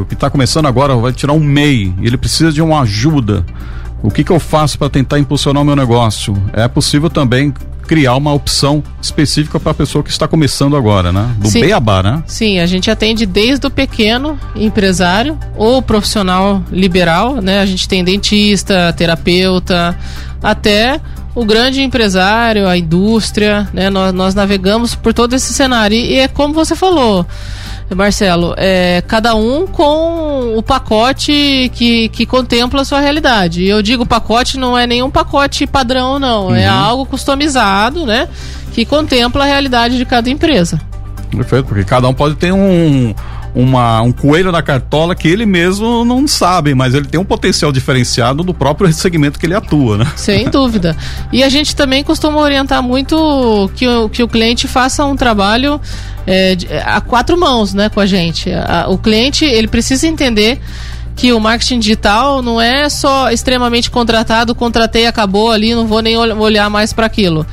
que 0.07 0.13
está 0.13 0.29
começando 0.29 0.65
agora 0.65 0.95
vai 0.95 1.11
tirar 1.11 1.33
um 1.33 1.39
MEI, 1.39 1.93
ele 2.01 2.17
precisa 2.17 2.51
de 2.51 2.61
uma 2.61 2.81
ajuda 2.81 3.45
o 4.05 4.11
que, 4.11 4.23
que 4.23 4.31
eu 4.31 4.39
faço 4.39 4.77
para 4.77 4.89
tentar 4.89 5.17
impulsionar 5.17 5.63
o 5.63 5.65
meu 5.65 5.75
negócio? 5.75 6.35
É 6.53 6.67
possível 6.67 7.09
também 7.09 7.53
criar 7.87 8.15
uma 8.15 8.33
opção 8.33 8.83
específica 9.01 9.59
para 9.59 9.71
a 9.71 9.75
pessoa 9.75 10.03
que 10.03 10.09
está 10.09 10.27
começando 10.27 10.75
agora, 10.75 11.11
né? 11.11 11.35
Do 11.37 11.47
Sim. 11.47 11.61
Beabá, 11.61 12.01
né? 12.01 12.23
Sim, 12.25 12.59
a 12.59 12.65
gente 12.65 12.89
atende 12.89 13.25
desde 13.25 13.65
o 13.67 13.69
pequeno 13.69 14.39
empresário 14.55 15.37
ou 15.55 15.81
profissional 15.81 16.63
liberal, 16.71 17.41
né? 17.41 17.59
A 17.59 17.65
gente 17.65 17.87
tem 17.87 18.03
dentista, 18.03 18.93
terapeuta, 18.93 19.97
até 20.41 20.99
o 21.33 21.45
grande 21.45 21.81
empresário, 21.81 22.67
a 22.67 22.77
indústria, 22.77 23.67
né? 23.73 23.89
Nós, 23.89 24.13
nós 24.13 24.35
navegamos 24.35 24.95
por 24.95 25.13
todo 25.13 25.33
esse 25.33 25.53
cenário. 25.53 25.95
E, 25.95 26.13
e 26.13 26.19
é 26.19 26.27
como 26.27 26.53
você 26.53 26.75
falou. 26.75 27.25
Marcelo, 27.93 28.55
é, 28.57 29.03
cada 29.07 29.35
um 29.35 29.67
com 29.67 30.57
o 30.57 30.63
pacote 30.63 31.71
que, 31.75 32.09
que 32.09 32.25
contempla 32.25 32.81
a 32.81 32.85
sua 32.85 32.99
realidade. 32.99 33.63
E 33.63 33.69
eu 33.69 33.81
digo 33.81 34.05
pacote 34.05 34.57
não 34.57 34.77
é 34.77 34.87
nenhum 34.87 35.11
pacote 35.11 35.67
padrão, 35.67 36.17
não. 36.17 36.45
É 36.45 36.47
uhum. 36.47 36.55
É 36.55 36.65
algo 36.65 37.05
customizado, 37.05 38.05
né? 38.05 38.27
Que 38.73 38.85
contempla 38.85 39.43
a 39.43 39.47
realidade 39.47 39.97
de 39.97 40.05
cada 40.05 40.29
empresa. 40.29 40.81
Perfeito, 41.29 41.65
porque 41.65 41.83
cada 41.83 42.07
um 42.07 42.13
pode 42.13 42.35
ter 42.35 42.51
um, 42.51 43.13
uma, 43.55 44.01
um 44.01 44.11
coelho 44.11 44.51
na 44.51 44.61
cartola 44.61 45.15
que 45.15 45.27
ele 45.27 45.45
mesmo 45.45 46.03
não 46.03 46.27
sabe, 46.27 46.75
mas 46.75 46.93
ele 46.93 47.05
tem 47.05 47.19
um 47.19 47.23
potencial 47.23 47.71
diferenciado 47.71 48.43
do 48.43 48.53
próprio 48.53 48.91
segmento 48.91 49.39
que 49.39 49.45
ele 49.45 49.55
atua, 49.55 49.97
né? 49.97 50.11
Sem 50.17 50.49
dúvida. 50.51 50.95
E 51.31 51.41
a 51.41 51.47
gente 51.47 51.73
também 51.73 52.03
costuma 52.03 52.37
orientar 52.39 52.83
muito 52.83 53.71
que 53.75 53.87
o, 53.87 54.09
que 54.09 54.21
o 54.21 54.27
cliente 54.27 54.67
faça 54.67 55.05
um 55.05 55.15
trabalho 55.15 55.79
é, 56.27 56.57
a 56.85 56.99
quatro 56.99 57.39
mãos, 57.39 57.73
né, 57.73 57.87
com 57.87 58.01
a 58.01 58.05
gente. 58.05 58.51
A, 58.51 58.87
o 58.89 58.97
cliente, 58.97 59.45
ele 59.45 59.69
precisa 59.69 60.05
entender 60.05 60.59
que 61.15 61.31
o 61.31 61.39
marketing 61.39 61.79
digital 61.79 62.41
não 62.41 62.59
é 62.59 62.89
só 62.89 63.31
extremamente 63.31 63.89
contratado, 63.89 64.53
contratei, 64.53 65.07
acabou 65.07 65.49
ali, 65.49 65.73
não 65.73 65.87
vou 65.87 66.01
nem 66.01 66.17
olhar 66.17 66.69
mais 66.69 66.91
para 66.91 67.05
aquilo. 67.05 67.45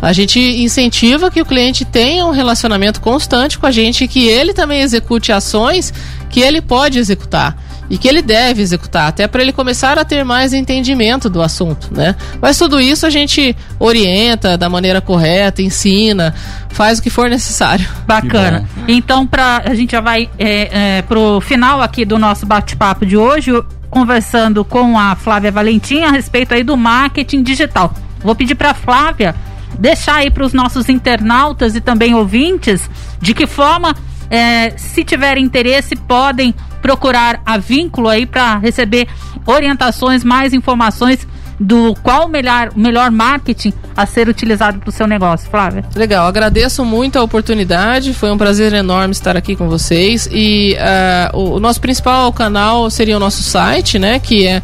A 0.00 0.12
gente 0.12 0.38
incentiva 0.38 1.30
que 1.30 1.40
o 1.40 1.44
cliente 1.44 1.84
tenha 1.84 2.24
um 2.24 2.30
relacionamento 2.30 3.00
constante 3.00 3.58
com 3.58 3.66
a 3.66 3.70
gente 3.70 4.04
e 4.04 4.08
que 4.08 4.26
ele 4.26 4.54
também 4.54 4.80
execute 4.80 5.32
ações 5.32 5.92
que 6.30 6.40
ele 6.40 6.60
pode 6.60 6.98
executar 6.98 7.56
e 7.90 7.96
que 7.96 8.06
ele 8.06 8.20
deve 8.20 8.60
executar, 8.60 9.08
até 9.08 9.26
para 9.26 9.40
ele 9.40 9.52
começar 9.52 9.98
a 9.98 10.04
ter 10.04 10.24
mais 10.24 10.52
entendimento 10.52 11.30
do 11.30 11.40
assunto, 11.40 11.88
né? 11.90 12.14
Mas 12.40 12.58
tudo 12.58 12.80
isso 12.80 13.06
a 13.06 13.10
gente 13.10 13.56
orienta 13.78 14.58
da 14.58 14.68
maneira 14.68 15.00
correta, 15.00 15.62
ensina, 15.62 16.34
faz 16.68 16.98
o 16.98 17.02
que 17.02 17.10
for 17.10 17.30
necessário. 17.30 17.86
Bacana. 18.06 18.68
Então, 18.86 19.26
pra, 19.26 19.62
a 19.64 19.74
gente 19.74 19.92
já 19.92 20.00
vai 20.00 20.28
é, 20.38 20.98
é, 20.98 21.02
pro 21.02 21.40
final 21.40 21.80
aqui 21.80 22.04
do 22.04 22.18
nosso 22.18 22.44
bate-papo 22.44 23.06
de 23.06 23.16
hoje, 23.16 23.52
conversando 23.88 24.64
com 24.64 24.98
a 24.98 25.16
Flávia 25.16 25.50
Valentim 25.50 26.02
a 26.02 26.10
respeito 26.10 26.52
aí 26.52 26.62
do 26.62 26.76
marketing 26.76 27.42
digital. 27.42 27.94
Vou 28.22 28.34
pedir 28.34 28.54
para 28.54 28.74
Flávia 28.74 29.34
deixar 29.78 30.16
aí 30.16 30.30
para 30.30 30.44
os 30.44 30.52
nossos 30.52 30.88
internautas 30.88 31.74
e 31.74 31.80
também 31.80 32.14
ouvintes 32.14 32.88
de 33.20 33.34
que 33.34 33.46
forma, 33.46 33.94
é, 34.30 34.70
se 34.76 35.04
tiverem 35.04 35.44
interesse, 35.44 35.96
podem 35.96 36.54
procurar 36.80 37.40
a 37.44 37.58
vínculo 37.58 38.08
aí 38.08 38.26
para 38.26 38.58
receber 38.58 39.08
orientações, 39.46 40.22
mais 40.22 40.52
informações 40.52 41.26
do 41.60 41.94
qual 42.02 42.26
o 42.26 42.28
melhor, 42.28 42.70
melhor 42.76 43.10
marketing 43.10 43.72
a 43.96 44.04
ser 44.06 44.28
utilizado 44.28 44.78
para 44.78 44.88
o 44.88 44.92
seu 44.92 45.08
negócio, 45.08 45.50
Flávia. 45.50 45.84
Legal, 45.94 46.26
agradeço 46.26 46.84
muito 46.84 47.18
a 47.18 47.22
oportunidade, 47.22 48.12
foi 48.14 48.30
um 48.30 48.38
prazer 48.38 48.72
enorme 48.72 49.12
estar 49.12 49.36
aqui 49.36 49.54
com 49.56 49.68
vocês 49.68 50.28
e 50.30 50.76
uh, 50.76 51.36
o, 51.36 51.56
o, 51.56 51.60
nosso 51.60 51.80
principal 51.80 52.32
canal 52.32 52.88
seria 52.90 53.16
o 53.16 53.20
nosso 53.20 53.42
site, 53.42 53.98
né, 53.98 54.20
que 54.20 54.46
é 54.46 54.62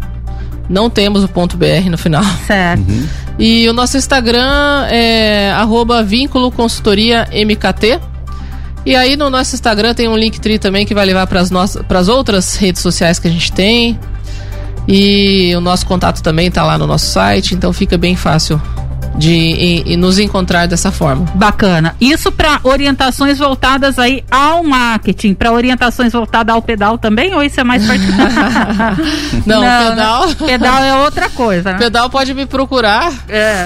não 0.68 0.90
temos 0.90 1.24
o 1.24 1.28
ponto 1.28 1.56
BR 1.56 1.88
no 1.90 1.98
final. 1.98 2.22
Certo. 2.46 2.88
Uhum. 2.88 3.06
E 3.38 3.68
o 3.68 3.72
nosso 3.72 3.96
Instagram 3.96 4.86
é 4.90 5.50
arroba 5.52 6.02
vínculo 6.02 6.50
consultoria 6.50 7.28
MKT. 7.32 8.00
E 8.84 8.96
aí 8.96 9.16
no 9.16 9.30
nosso 9.30 9.54
Instagram 9.54 9.94
tem 9.94 10.08
um 10.08 10.16
Linktree 10.16 10.58
também 10.58 10.86
que 10.86 10.94
vai 10.94 11.04
levar 11.04 11.26
para 11.26 11.40
as 11.98 12.08
outras 12.08 12.56
redes 12.56 12.82
sociais 12.82 13.18
que 13.18 13.28
a 13.28 13.30
gente 13.30 13.52
tem. 13.52 13.98
E 14.86 15.54
o 15.54 15.60
nosso 15.60 15.84
contato 15.86 16.22
também 16.22 16.48
está 16.48 16.64
lá 16.64 16.78
no 16.78 16.86
nosso 16.86 17.06
site, 17.06 17.54
então 17.54 17.72
fica 17.74 17.98
bem 17.98 18.16
fácil 18.16 18.60
de 19.16 19.32
e, 19.32 19.92
e 19.92 19.96
nos 19.96 20.18
encontrar 20.18 20.66
dessa 20.66 20.92
forma. 20.92 21.26
Bacana. 21.34 21.94
Isso 22.00 22.30
para 22.30 22.60
orientações 22.62 23.38
voltadas 23.38 23.98
aí 23.98 24.24
ao 24.30 24.62
marketing, 24.62 25.34
para 25.34 25.52
orientações 25.52 26.12
voltadas 26.12 26.54
ao 26.54 26.62
pedal 26.62 26.98
também, 26.98 27.34
ou 27.34 27.42
isso 27.42 27.60
é 27.60 27.64
mais 27.64 27.84
particular? 27.86 28.96
Não, 29.46 29.60
Não, 29.62 29.90
pedal. 29.90 30.26
Né? 30.28 30.34
Pedal 30.46 30.84
é 30.84 30.94
outra 31.04 31.28
coisa. 31.30 31.72
Né? 31.72 31.78
Pedal 31.78 32.10
pode 32.10 32.34
me 32.34 32.46
procurar. 32.46 33.12
É. 33.28 33.64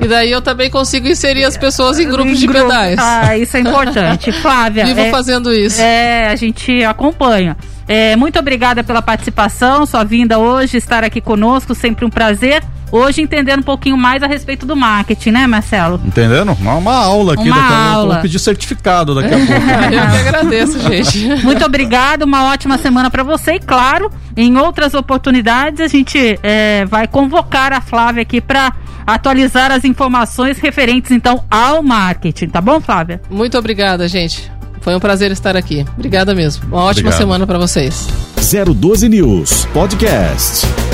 E 0.00 0.08
daí 0.08 0.30
eu 0.30 0.40
também 0.42 0.70
consigo 0.70 1.08
inserir 1.08 1.44
as 1.44 1.56
pessoas 1.56 1.98
em 1.98 2.08
grupos 2.08 2.32
em 2.32 2.36
de 2.36 2.46
grupo. 2.46 2.66
pedais. 2.66 2.98
Ah, 2.98 3.36
isso 3.36 3.56
é 3.56 3.60
importante. 3.60 4.32
Flávia. 4.42 4.84
Vivo 4.84 5.00
é, 5.00 5.10
fazendo 5.10 5.52
isso. 5.52 5.80
É, 5.80 6.28
a 6.28 6.36
gente 6.36 6.82
acompanha. 6.84 7.56
É, 7.88 8.14
muito 8.16 8.38
obrigada 8.38 8.82
pela 8.84 9.02
participação, 9.02 9.84
sua 9.84 10.04
vinda 10.04 10.38
hoje, 10.38 10.76
estar 10.76 11.02
aqui 11.04 11.20
conosco, 11.20 11.74
sempre 11.74 12.04
um 12.04 12.10
prazer 12.10 12.62
hoje 12.92 13.22
entendendo 13.22 13.60
um 13.60 13.64
pouquinho 13.64 13.96
mais 13.96 14.22
a 14.22 14.26
respeito 14.26 14.66
do 14.66 14.76
marketing, 14.76 15.30
né, 15.30 15.46
Marcelo? 15.46 16.00
Entendendo? 16.04 16.52
Uma, 16.60 16.74
uma 16.74 16.94
aula 16.94 17.32
aqui, 17.34 17.48
uma 17.48 17.56
daqui 17.56 17.72
a 17.72 17.94
pouco. 17.94 18.12
Vou 18.12 18.22
pedir 18.22 18.38
certificado 18.38 19.14
daqui 19.14 19.34
a 19.34 19.38
pouco. 19.38 19.52
Eu 19.52 20.10
que 20.10 20.28
agradeço, 20.28 20.78
gente. 20.80 21.44
Muito 21.44 21.64
obrigado, 21.64 22.22
uma 22.22 22.44
ótima 22.44 22.76
semana 22.78 23.10
para 23.10 23.22
você 23.22 23.54
e, 23.54 23.60
claro, 23.60 24.10
em 24.36 24.56
outras 24.58 24.94
oportunidades 24.94 25.80
a 25.80 25.88
gente 25.88 26.38
é, 26.42 26.84
vai 26.84 27.08
convocar 27.08 27.72
a 27.72 27.80
Flávia 27.80 28.22
aqui 28.22 28.40
para 28.40 28.72
atualizar 29.06 29.72
as 29.72 29.84
informações 29.84 30.58
referentes 30.58 31.10
então 31.10 31.44
ao 31.50 31.82
marketing, 31.82 32.48
tá 32.48 32.60
bom, 32.60 32.80
Flávia? 32.80 33.20
Muito 33.30 33.58
obrigada, 33.58 34.06
gente. 34.06 34.50
Foi 34.80 34.94
um 34.96 35.00
prazer 35.00 35.30
estar 35.30 35.56
aqui. 35.56 35.86
Obrigada 35.96 36.34
mesmo. 36.34 36.64
Uma 36.66 36.82
ótima 36.82 37.08
Obrigado. 37.08 37.18
semana 37.18 37.46
para 37.46 37.58
vocês. 37.58 38.08
012 38.36 39.08
News 39.08 39.64
Podcast. 39.72 40.91